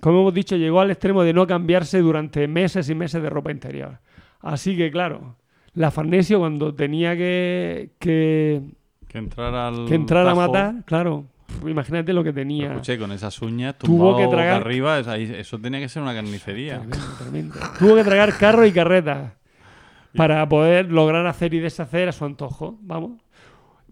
[0.00, 3.50] como hemos dicho, llegó al extremo de no cambiarse durante meses y meses de ropa
[3.50, 3.98] interior.
[4.40, 5.36] Así que, claro,
[5.74, 8.62] la Farnesio cuando tenía que, que,
[9.08, 9.86] Que entrar al.
[9.86, 11.26] que entrar a matar, claro,
[11.66, 12.68] imagínate lo que tenía.
[12.72, 16.78] Escuché, con esas uñas Tuvo que tragar- arriba, eso tenía que ser una carnicería.
[16.78, 17.54] Tremendo, tremendo.
[17.78, 19.34] Tuvo que tragar carro y carreta
[20.16, 22.78] para poder lograr hacer y deshacer a su antojo.
[22.82, 23.20] Vamos.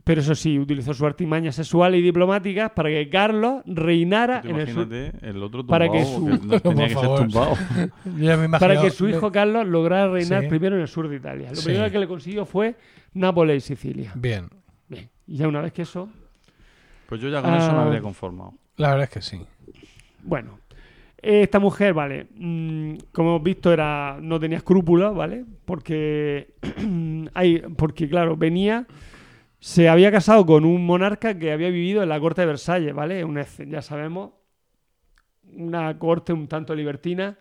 [0.09, 4.69] Pero eso sí, utilizó su artimaña sexual y diplomáticas para que Carlos reinara en el
[4.73, 7.55] sur, Imagínate el otro tumbado, para que su- no tenía que ser tumbado.
[8.59, 10.49] para que su hijo Carlos lograra reinar Sí.
[10.49, 11.51] primero en el sur de Italia.
[11.51, 11.67] Lo Sí.
[11.67, 12.75] primero que le consiguió fue
[13.13, 14.13] Nápoles y Sicilia.
[14.15, 14.49] Bien,
[14.89, 15.11] Bien.
[15.27, 16.09] Y ya una vez que eso,
[17.07, 17.83] Pues yo ya con eso me Ah.
[17.85, 18.55] habría conformado.
[18.79, 19.43] la verdad es que sí.
[20.23, 20.59] Bueno,
[21.21, 25.45] esta mujer, vale, mm, como hemos visto, era, no tenía escrúpulos, ¿vale?
[25.67, 26.55] Porque,
[27.35, 28.87] hay, porque, claro, venía,
[29.61, 33.25] se había casado con un monarca que había vivido en la corte de Versalles, ¿vale?
[33.25, 34.33] Un, ex- ya sabemos,
[35.53, 37.39] una corte un tanto libertina.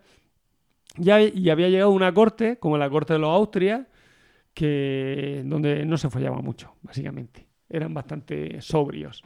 [0.96, 3.86] Ya, y había llegado a una corte, como la corte de los Austrias,
[4.54, 7.46] que, donde no se follaba mucho, básicamente.
[7.68, 9.22] Eran bastante sobrios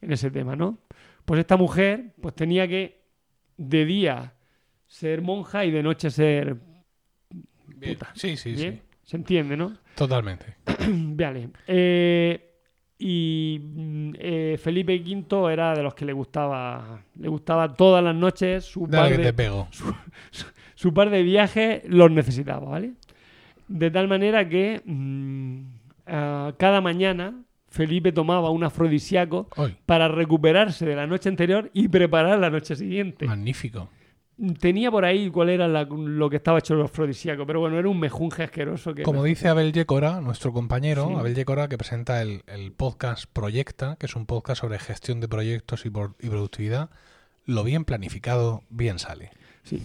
[0.00, 0.80] en ese tema, ¿no?
[1.24, 3.02] Pues esta mujer pues tenía que
[3.58, 4.34] de día
[4.86, 6.58] ser monja y de noche ser
[7.82, 8.14] puta.
[8.14, 8.80] Sí, sí, ¿Bien?
[8.80, 8.82] sí.
[9.04, 9.72] Se entiende, ¿no?
[9.94, 10.56] Totalmente.
[10.88, 11.50] Vale.
[11.66, 12.50] Eh,
[12.98, 18.14] y mm, eh, Felipe V era de los que le gustaba le gustaba todas las
[18.14, 19.68] noches su Dale par que de, te pego.
[20.74, 22.92] su par de viajes los necesitaba, ¿vale?
[23.68, 25.60] De tal manera que mm,
[26.06, 27.34] cada mañana
[27.68, 32.76] Felipe tomaba un afrodisíaco Hoy, para recuperarse de la noche anterior y preparar la noche
[32.76, 33.26] siguiente.
[33.26, 33.88] magnífico.
[34.58, 37.88] Tenía por ahí cuál era la- lo que estaba hecho el afrodisíaco, pero bueno, era
[37.88, 39.04] un mejunje asqueroso que...
[39.04, 41.14] Como dice Abel Yécora, nuestro compañero, Sí.
[41.14, 45.28] Abel Yécora, que presenta el, el podcast Proyecta, que es un podcast sobre gestión de
[45.28, 46.90] proyectos y, por- y productividad,
[47.46, 49.30] lo bien planificado, bien sale.
[49.62, 49.80] Sí.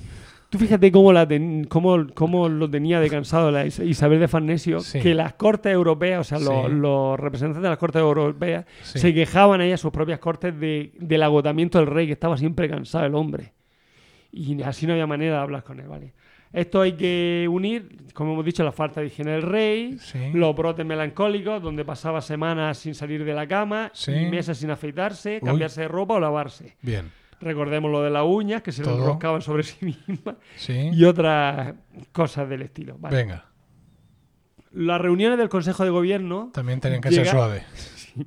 [0.50, 4.28] Tú fíjate cómo, la ten- cómo, cómo lo tenía de cansado la Is- Isabel de
[4.28, 5.00] Farnesio, Sí.
[5.00, 6.76] que las cortes europeas, o sea, los, Sí.
[6.76, 8.98] los representantes de las cortes europeas, Sí.
[8.98, 12.68] se quejaban ahí a sus propias cortes de, del agotamiento del rey, que estaba siempre
[12.68, 13.54] cansado el hombre.
[14.32, 16.14] Y así no había manera de hablar con él, ¿vale?
[16.52, 20.32] Esto hay que unir, como hemos dicho, la falta de higiene del rey, Sí.
[20.34, 24.12] los brotes melancólicos, donde pasaba semanas sin salir de la cama, Sí.
[24.12, 25.48] meses sin afeitarse, Uy.
[25.48, 26.76] cambiarse de ropa o lavarse.
[26.82, 27.12] Bien.
[27.40, 28.98] Recordemos lo de las uñas, que se Todo.
[28.98, 30.90] enroscaban sobre sí mismas, Sí.
[30.92, 31.76] y otras
[32.12, 32.98] cosas del estilo.
[32.98, 33.16] ¿vale?
[33.16, 33.46] Venga.
[34.72, 37.64] Las reuniones del Consejo de Gobierno También tenían que ser suaves.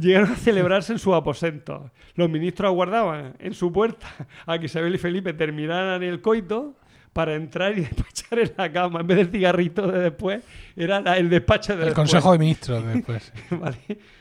[0.00, 1.90] llegaron a celebrarse en sus aposentos.
[2.14, 4.06] Los ministros aguardaban en su puerta
[4.46, 6.74] a que Isabel y Felipe terminaran el coito
[7.12, 9.00] para entrar y despachar en la cama.
[9.00, 10.44] En vez del cigarrito de después,
[10.76, 11.94] era la- el despacho de El después.
[12.10, 13.32] Consejo de Ministros después.
[13.50, 13.78] Vale.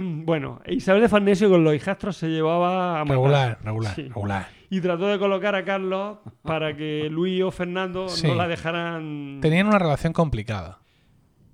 [0.00, 3.16] Bueno, Isabel de Farnesio con los hijastros se llevaba a matar.
[3.16, 4.02] Regular, regular, Sí.
[4.02, 4.48] regular.
[4.70, 8.28] Y trató de colocar a Carlos para que Luis o Fernando Sí.
[8.28, 9.40] no la dejaran.
[9.42, 10.78] Tenían una relación complicada.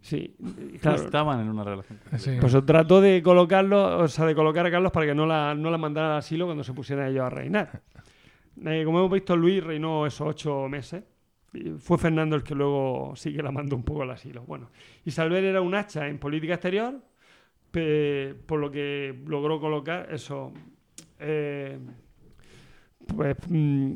[0.08, 0.34] Sí,
[0.80, 1.02] claro.
[1.02, 1.98] estaban en una relación.
[2.16, 2.36] Sí.
[2.40, 5.70] Pues trató de colocarlo, o sea, de colocar a Carlos para que no la, no
[5.70, 7.82] la mandaran al asilo cuando se pusieran ellos a reinar.
[8.64, 11.04] Eh, como hemos visto, Luis reinó esos ocho meses.
[11.78, 14.44] Fue Fernando el que luego sí que la mandó un poco al asilo.
[14.46, 14.70] Bueno,
[15.04, 16.94] Isabel era un hacha en política exterior,
[17.70, 20.52] pe- por lo que logró colocar eso.
[21.18, 21.78] eh,
[23.16, 23.92] pues, mm,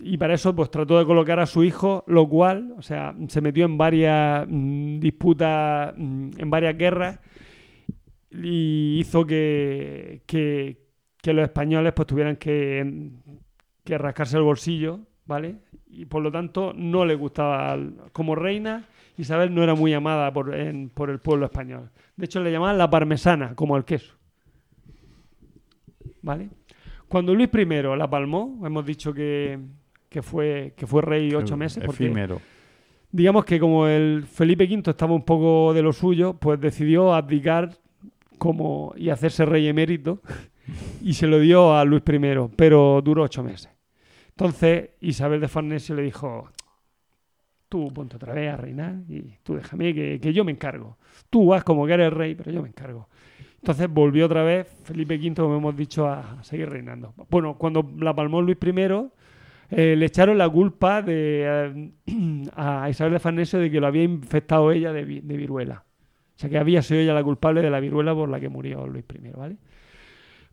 [0.00, 3.40] y para eso pues trató de colocar a su hijo, lo cual, o sea, se
[3.40, 7.20] metió en varias mm, disputas, mm, en varias guerras
[8.30, 10.76] y hizo que, que,
[11.24, 13.10] los españoles pues tuvieran que,
[13.84, 15.56] que rascarse el bolsillo, ¿vale?
[15.90, 17.78] Y por lo tanto no le gustaba
[18.12, 18.84] como reina.
[19.18, 20.54] Isabel no era muy amada por,
[20.94, 21.90] por el pueblo español.
[22.16, 24.14] De hecho, le llamaban la parmesana, como el queso.
[26.22, 26.48] ¿Vale?
[27.08, 29.58] Cuando Luis I la palmó, hemos dicho que,
[30.08, 31.82] que fue, que fue rey ocho meses.
[31.84, 32.40] Porque, Efímero.
[33.10, 37.70] digamos que como el Felipe V estaba un poco de lo suyo, pues decidió abdicar
[38.38, 40.22] como y hacerse rey emérito
[41.02, 42.20] y se lo dio a Luis I,
[42.56, 43.70] pero duró ocho meses.
[44.28, 46.48] Entonces Isabel de Farnesio le dijo,
[47.68, 50.96] tú ponte otra vez a reinar y tú déjame que, que yo me encargo.
[51.28, 53.08] Tú vas como que eres rey, pero yo me encargo.
[53.56, 57.14] Entonces volvió otra vez Felipe V, como hemos dicho, a seguir reinando.
[57.28, 59.10] Bueno, cuando la palmó Luis I,
[59.70, 61.90] eh, le echaron la culpa de, eh,
[62.56, 65.84] a Isabel de Farnesio de que lo había infectado ella de, vi- de viruela.
[66.36, 68.86] O sea, que había sido ella la culpable de la viruela por la que murió
[68.86, 69.56] Luis I, ¿vale?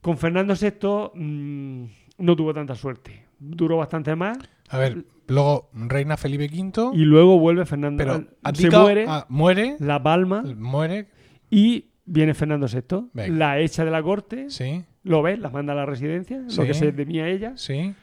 [0.02, 1.86] Con Fernando VI mm,
[2.20, 3.24] no tuvo tanta suerte.
[3.40, 4.38] Duró bastante más
[4.70, 8.04] A ver, luego reina Felipe V, y luego vuelve Fernando.
[8.04, 11.08] pero se muere, ah, muere, la palma muere,
[11.50, 13.10] y viene Fernando VI.
[13.14, 13.36] Venga.
[13.38, 16.58] La echa de la corte, sí, lo ves, la manda a la residencia, Sí.
[16.62, 17.54] lo que se temía ella.
[17.56, 17.94] sí.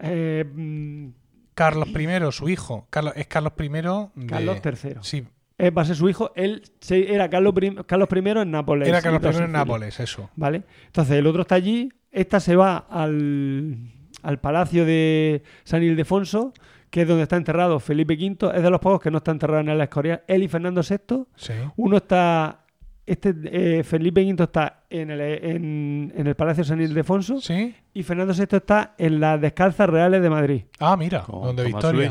[0.00, 1.08] Eh, mm,
[1.54, 4.26] Carlos I, su hijo, Carlos, es Carlos I de...
[4.28, 4.94] Carlos III.
[5.02, 5.26] Sí,
[5.58, 6.30] Eh, va a ser su hijo.
[6.36, 8.88] Él se- era Carlos, I- Carlos I en Nápoles.
[8.88, 9.52] era Carlos I en.
[9.52, 10.30] Nápoles, eso.
[10.36, 10.62] ¿Vale?
[10.86, 11.92] Entonces el otro está allí.
[12.12, 13.76] Esta se va al,
[14.22, 16.52] al palacio de San Ildefonso,
[16.90, 18.56] que es donde está enterrado Felipe V.
[18.56, 20.22] Es de los pocos que no está enterrado en el Escorial.
[20.28, 21.24] Él y Fernando VI.
[21.34, 21.52] Sí.
[21.76, 22.64] Uno está.
[23.10, 27.74] Este, eh, Felipe V está en el, en, en el Palacio San Ildefonso ¿Sí?
[27.94, 32.10] y Fernando VI está en las Descalzas Reales de Madrid, Ah, mira, Con donde Victoria.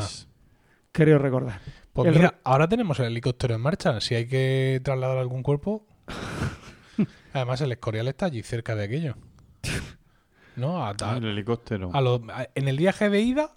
[0.92, 1.60] Creo recordar.
[1.92, 4.00] Pues El mira, ahora tenemos el helicóptero en marcha.
[4.00, 5.86] Si hay que trasladar algún cuerpo.
[7.32, 9.14] Además, el Escorial está allí cerca de aquello.
[10.56, 10.82] ¿No?
[10.84, 11.90] A- a- Ah, el helicóptero.
[11.92, 13.50] a lo- a- en el viaje de ida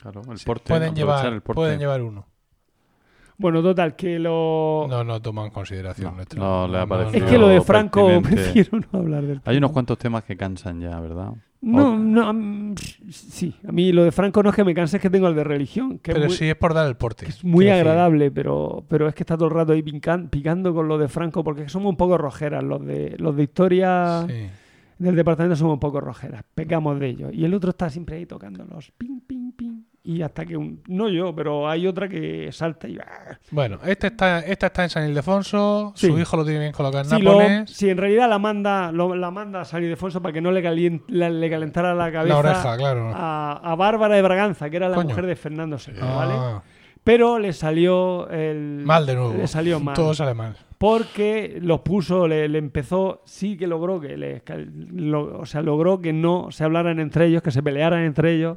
[0.00, 0.68] Claro, el porte.
[0.68, 1.56] pueden aprovechar llevar, el porte.
[1.56, 2.26] pueden llevar uno.
[3.38, 4.86] Bueno, total, que lo.
[4.90, 6.42] No, no toma en consideración No, nuestro.
[6.42, 7.24] no le ha parecido.
[7.24, 8.52] es que lo de Franco pertinente.
[8.52, 11.32] prefiero no hablar del Hay unos cuantos temas que cansan ya, ¿verdad?
[11.60, 12.74] No, O- no, mm,
[13.10, 13.54] sí.
[13.66, 15.44] A mí lo de Franco no es que me canse, es que tengo el de
[15.44, 17.26] religión, que Pero es muy, sí es por dar el porte.
[17.26, 20.74] es muy decir, agradable, pero, pero es que está todo el rato ahí pican- picando
[20.74, 22.62] con lo de Franco, porque somos un poco rojeras.
[22.64, 24.34] Los de, los de historia sí.
[24.98, 27.30] del departamento somos un poco rojeras, pecamos de ello.
[27.32, 29.82] Y el otro está siempre ahí tocándolos, ping, ping, ping.
[30.10, 30.80] Y hasta que un.
[30.88, 32.96] No yo, pero hay otra que salta y.
[32.96, 33.38] ¡ah!
[33.50, 35.92] Bueno, este está, esta está en San Ildefonso.
[35.96, 36.06] Sí.
[36.06, 37.70] Su hijo lo tiene bien colocado en Sí, lo- Nápoles.
[37.70, 40.62] sí, en realidad la manda, lo- la manda a San Ildefonso para que no le,
[40.62, 43.12] calien- la- le calentara la cabeza La oreja, claro.
[43.14, 45.10] a, a Bárbara de Braganza, que era la Coño.
[45.10, 46.32] mujer de Fernando VI, ¿vale?
[46.34, 46.62] Ah,
[47.04, 48.80] Pero le salió el...
[48.86, 49.34] mal de nuevo.
[49.34, 49.94] Le salió mal.
[49.94, 50.56] Todo sale mal.
[50.78, 55.60] Porque los puso, le, le empezó, sí que logró que, le, que lo- o sea,
[55.60, 58.56] logró que no se hablaran entre ellos, que se pelearan entre ellos.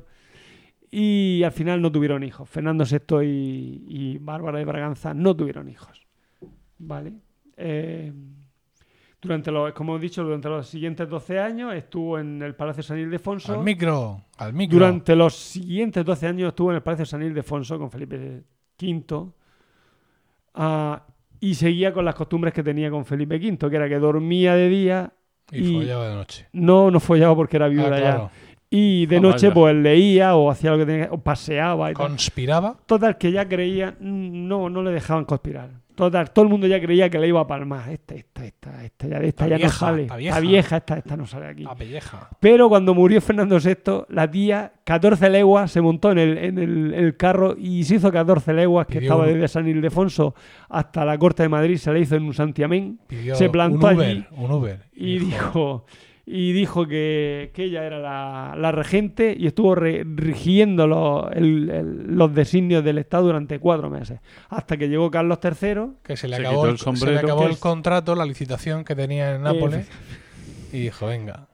[0.94, 2.50] Y al final no tuvieron hijos.
[2.50, 6.06] Fernando VI y, y Bárbara de Braganza no tuvieron hijos.
[6.80, 7.14] ¿Vale?
[7.56, 8.12] Eh,
[9.22, 12.98] durante los, como he dicho, durante los siguientes 12 años estuvo en el Palacio San
[13.00, 13.54] Ildefonso.
[13.54, 14.80] Al micro, al micro.
[14.80, 18.44] Durante los siguientes 12 años estuvo en el Palacio San Ildefonso con Felipe
[18.82, 19.32] V
[20.56, 21.06] ah,
[21.40, 24.70] y seguía con las costumbres que tenía con Felipe V, que era que dormía de
[24.70, 25.14] día
[25.52, 26.48] Y, y- follaba de noche.
[26.54, 28.32] no, no follaba porque era Ah, viuda claro.
[28.34, 28.51] ya.
[28.74, 29.54] Y de Ah, noche vaya.
[29.54, 32.08] pues leía o hacía lo que tenía o paseaba y tal.
[32.08, 32.78] Conspiraba.
[32.86, 35.70] Total, que ya creía, no, no le dejaban conspirar.
[35.94, 37.90] Total, todo el mundo ya creía que le iba a palmar.
[37.90, 40.02] Esta, esta, esta, esta, ya, esta ya vieja, no sale.
[40.04, 40.40] Está vieja.
[40.40, 41.66] vieja, esta, esta no sale aquí.
[41.78, 42.30] Pelleja.
[42.40, 46.94] Pero cuando murió Fernando VI, la tía, 14 leguas, se montó en el, en el,
[46.94, 50.34] el carro y se hizo 14 leguas, que Pidió estaba un- desde San Ildefonso
[50.70, 53.94] hasta la corte de Madrid, se le hizo en un santiamén Pidió Se plantó un
[53.96, 54.80] Uber, allí un Uber.
[54.94, 55.86] y dijo,
[56.26, 61.70] y dijo que, que ella era la, la regente y estuvo re- rigiendo los, el-
[61.70, 64.20] el- los designios del Estado durante cuatro meses,
[64.50, 65.98] hasta que llegó Carlos III.
[66.04, 67.20] que se le Se acabó, el, se le sombrero.
[67.20, 69.90] acabó el contrato, la licitación que tenía en Nápoles.
[70.72, 71.48] y dijo, venga,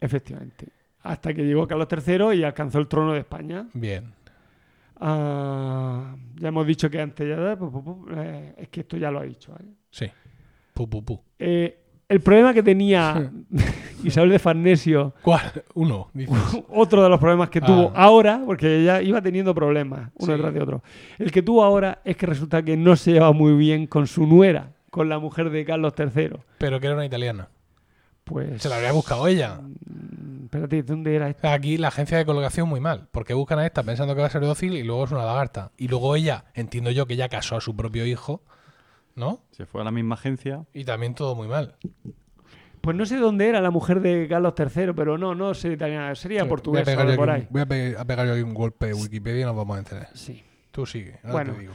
[0.00, 0.66] Efectivamente.
[1.02, 3.66] Hasta que llegó Carlos III y alcanzó el trono de España.
[3.72, 4.12] bien.
[5.04, 7.56] Ah, ya hemos dicho que antes ya...
[7.56, 9.52] pu, pu, pu, eh, es que esto ya lo ha dicho.
[9.52, 9.68] ¿vale?
[9.90, 10.06] Sí.
[10.74, 11.20] Pu, pu, pu.
[11.38, 11.81] Eh,
[12.12, 13.30] el problema que tenía
[14.04, 15.64] Isabel de Farnesio, ¿Cuál?
[15.74, 16.36] Uno, dices.
[16.68, 17.66] otro de los problemas que Ah.
[17.66, 20.32] tuvo ahora, porque ella iba teniendo problemas uno Sí.
[20.32, 20.82] detrás de otro,
[21.18, 24.26] el que tuvo ahora es que resulta que no se lleva muy bien con su
[24.26, 26.30] nuera, con la mujer de Carlos III.
[26.58, 27.48] Pero que era una italiana.
[28.24, 28.62] Pues...
[28.62, 29.60] Se la habría buscado ella.
[29.62, 31.48] Mm, Espérate, ¿dónde era esto?
[31.48, 34.30] Aquí la agencia de colocación muy mal, porque buscan a esta pensando que va a
[34.30, 35.70] ser dócil y luego es una lagarta.
[35.78, 38.42] Y luego ella, entiendo yo que ella casó a su propio hijo,
[39.16, 39.40] ¿no?
[39.50, 40.64] Se fue a la misma agencia.
[40.74, 41.76] Y también todo muy mal.
[42.80, 46.14] Pues no sé dónde era la mujer de Carlos III, pero no, no sería italiana,
[46.16, 47.46] sería voy, a portuguesa de yo por aquí ahí.
[47.46, 49.76] un- voy a pe- a pegar yo aquí un golpe de Wikipedia y nos vamos
[49.76, 50.08] a enterar.
[50.14, 50.42] Sí.
[50.72, 51.52] Tú sigue, ahora Bueno.
[51.54, 51.72] te digo.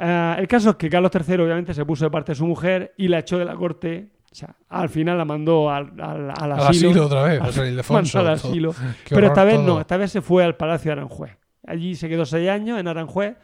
[0.00, 2.92] Ah, el caso es que Carlos III obviamente se puso de parte de su mujer
[2.96, 4.08] y la echó de la corte.
[4.30, 6.90] O sea, al final la mandó al, al, al Al asilo.
[6.90, 8.18] asilo otra vez, José Ildefonso.
[8.22, 8.74] Mandó al asilo.
[9.08, 11.36] Pero esta vez no, esta vez se fue al Palacio de Aranjuez.
[11.66, 13.36] Allí se quedó seis años en Aranjuez,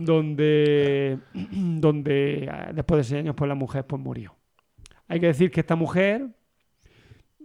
[0.00, 4.34] donde, donde ah, después de seis años pues la mujer pues murió.
[5.08, 6.28] Hay que decir que esta mujer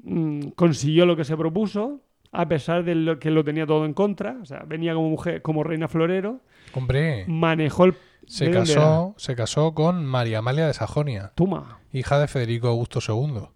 [0.03, 2.01] mm, consiguió lo que se propuso,
[2.31, 4.37] a pesar de lo que lo tenía todo en contra.
[4.41, 6.41] O sea, venía como mujer, como reina florero,
[6.73, 7.95] Hombre, manejó el...
[8.27, 12.67] se ¿de dónde casó, se casó con María Amalia de Sajonia, Toma, hija de Federico
[12.67, 13.47] Augusto II.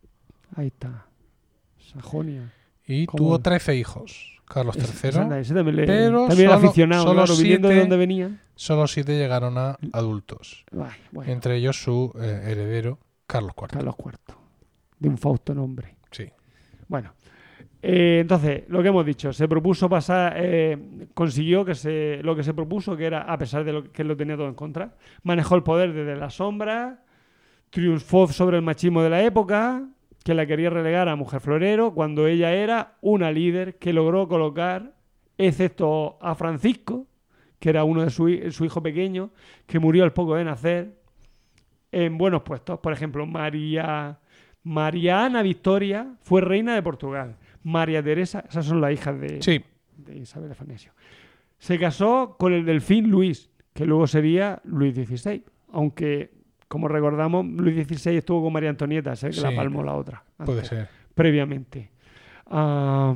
[0.56, 1.06] ahí está.
[1.78, 2.54] Sajonia.
[2.86, 3.18] Y ¿Cómo?
[3.18, 4.39] tuvo 13 hijos.
[4.50, 5.12] Carlos III.
[5.54, 7.36] también, le- pero también solo- aficionado, solo claro,
[7.70, 8.32] de donde venía.
[8.56, 10.66] Solo siete llegaron a adultos.
[11.12, 13.68] Bueno, Entre ellos su eh, heredero, Carlos IV.
[13.70, 14.18] Carlos IV.
[15.00, 15.96] De un fausto nombre.
[16.12, 16.26] Sí.
[16.88, 17.14] Bueno,
[17.82, 22.44] eh, entonces, lo que hemos dicho, se propuso pasar, eh, consiguió que se, lo que
[22.44, 25.56] se propuso, que era, a pesar de lo que lo tenía todo en contra, manejó
[25.56, 27.04] el poder desde la sombra,
[27.70, 29.88] triunfó sobre el machismo de la época,
[30.24, 34.96] que la quería relegar a mujer florero, cuando ella era una líder que logró colocar,
[35.38, 37.08] excepto a Francisco,
[37.60, 39.32] que era uno de su, su hijo pequeño,
[39.66, 41.00] que murió al poco de nacer,
[41.92, 42.80] en buenos puestos.
[42.80, 44.20] Por ejemplo, María,
[44.64, 47.38] María Ana Victoria fue reina de Portugal.
[47.64, 49.64] María Teresa, esas son las hijas de, Sí,
[49.98, 50.94] de Isabel de Farnesio.
[51.58, 55.44] Se casó con el delfín Luis, que luego sería Luis XVI.
[55.72, 56.32] Aunque,
[56.70, 60.24] como recordamos, Luis XVI estuvo con María Antonieta, sé que la palmó la otra.
[60.46, 60.88] puede ser.
[61.14, 61.90] Previamente.
[62.46, 63.14] Ah,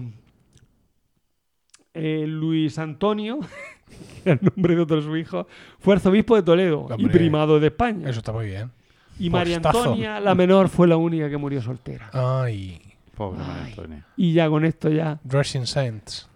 [1.94, 3.40] eh, Luis Antonio,
[4.24, 5.48] que era el nombre de otro de su hijo,
[5.80, 8.10] fue arzobispo de Toledo y primado de España.
[8.10, 8.72] Eso está muy bien.
[9.20, 9.58] Y María.
[9.58, 12.10] Antonia, la menor, fue la única que murió soltera.
[12.14, 12.82] Ay,
[13.16, 13.64] Pobre María.
[13.66, 14.06] Antonia.
[14.18, 16.28] Y ya con esto ya Dressing Saints.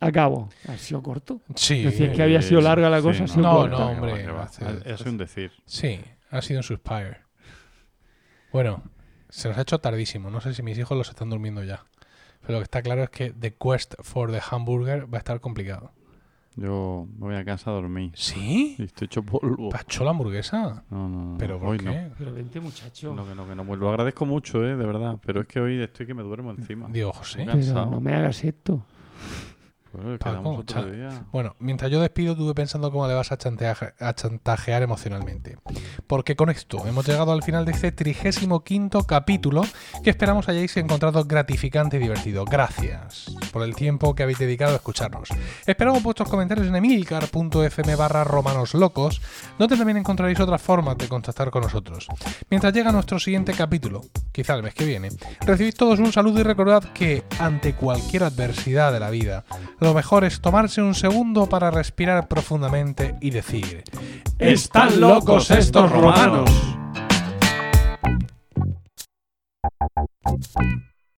[0.00, 0.48] acabo.
[0.68, 1.40] Ha sido corto.
[1.54, 1.82] Sí.
[1.82, 3.78] Decías que había sido larga la cosa, ha sido No, corta.
[3.78, 5.52] no, hombre, hace- Es un decir.
[5.66, 6.00] Sí,
[6.34, 7.18] ha sido un Suspire.
[8.52, 8.82] Bueno,
[9.28, 10.30] se nos ha hecho tardísimo.
[10.30, 11.84] No sé si mis hijos los están durmiendo ya.
[12.40, 15.40] Pero lo que está claro es que The Quest for the Hamburger va a estar
[15.40, 15.92] complicado.
[16.56, 18.12] Yo me voy a casa a dormir.
[18.14, 18.76] ¿Sí?
[18.78, 19.70] Y estoy hecho polvo.
[19.70, 20.84] ¿Pachó la hamburguesa?
[20.88, 21.38] No, no, no.
[21.38, 21.84] ¿Pero por hoy qué?
[21.84, 22.14] no.
[22.16, 23.12] Pero vente, muchacho.
[23.14, 23.64] No, que no, que no.
[23.64, 25.18] Pues lo agradezco mucho, eh, de verdad.
[25.24, 26.88] Pero es que hoy estoy que me duermo encima.
[26.90, 27.44] Digo, José.
[27.44, 28.86] Pero no me hagas esto.
[29.94, 31.24] Pues Paco, otro día.
[31.32, 35.56] Bueno, mientras yo despido, estuve pensando cómo le vas a chantaje- a chantajear emocionalmente.
[36.06, 39.62] Porque con esto hemos llegado al final de este trigésimo quinto capítulo
[40.02, 42.44] que esperamos hayáis encontrado gratificante y divertido.
[42.44, 45.28] Gracias por el tiempo que habéis dedicado a escucharnos.
[45.66, 49.20] Esperamos vuestros comentarios en emilcar.fm barra romanoslocos,
[49.58, 52.08] donde también encontraréis otras formas de contactar con nosotros.
[52.50, 54.02] Mientras llega nuestro siguiente capítulo,
[54.32, 55.10] quizá el mes que viene,
[55.42, 59.44] recibid todos un saludo y recordad que ante cualquier adversidad de la vida,
[59.84, 63.84] lo mejor es tomarse un segundo para respirar profundamente y decir,
[64.38, 66.50] ¡Están locos estos romanos!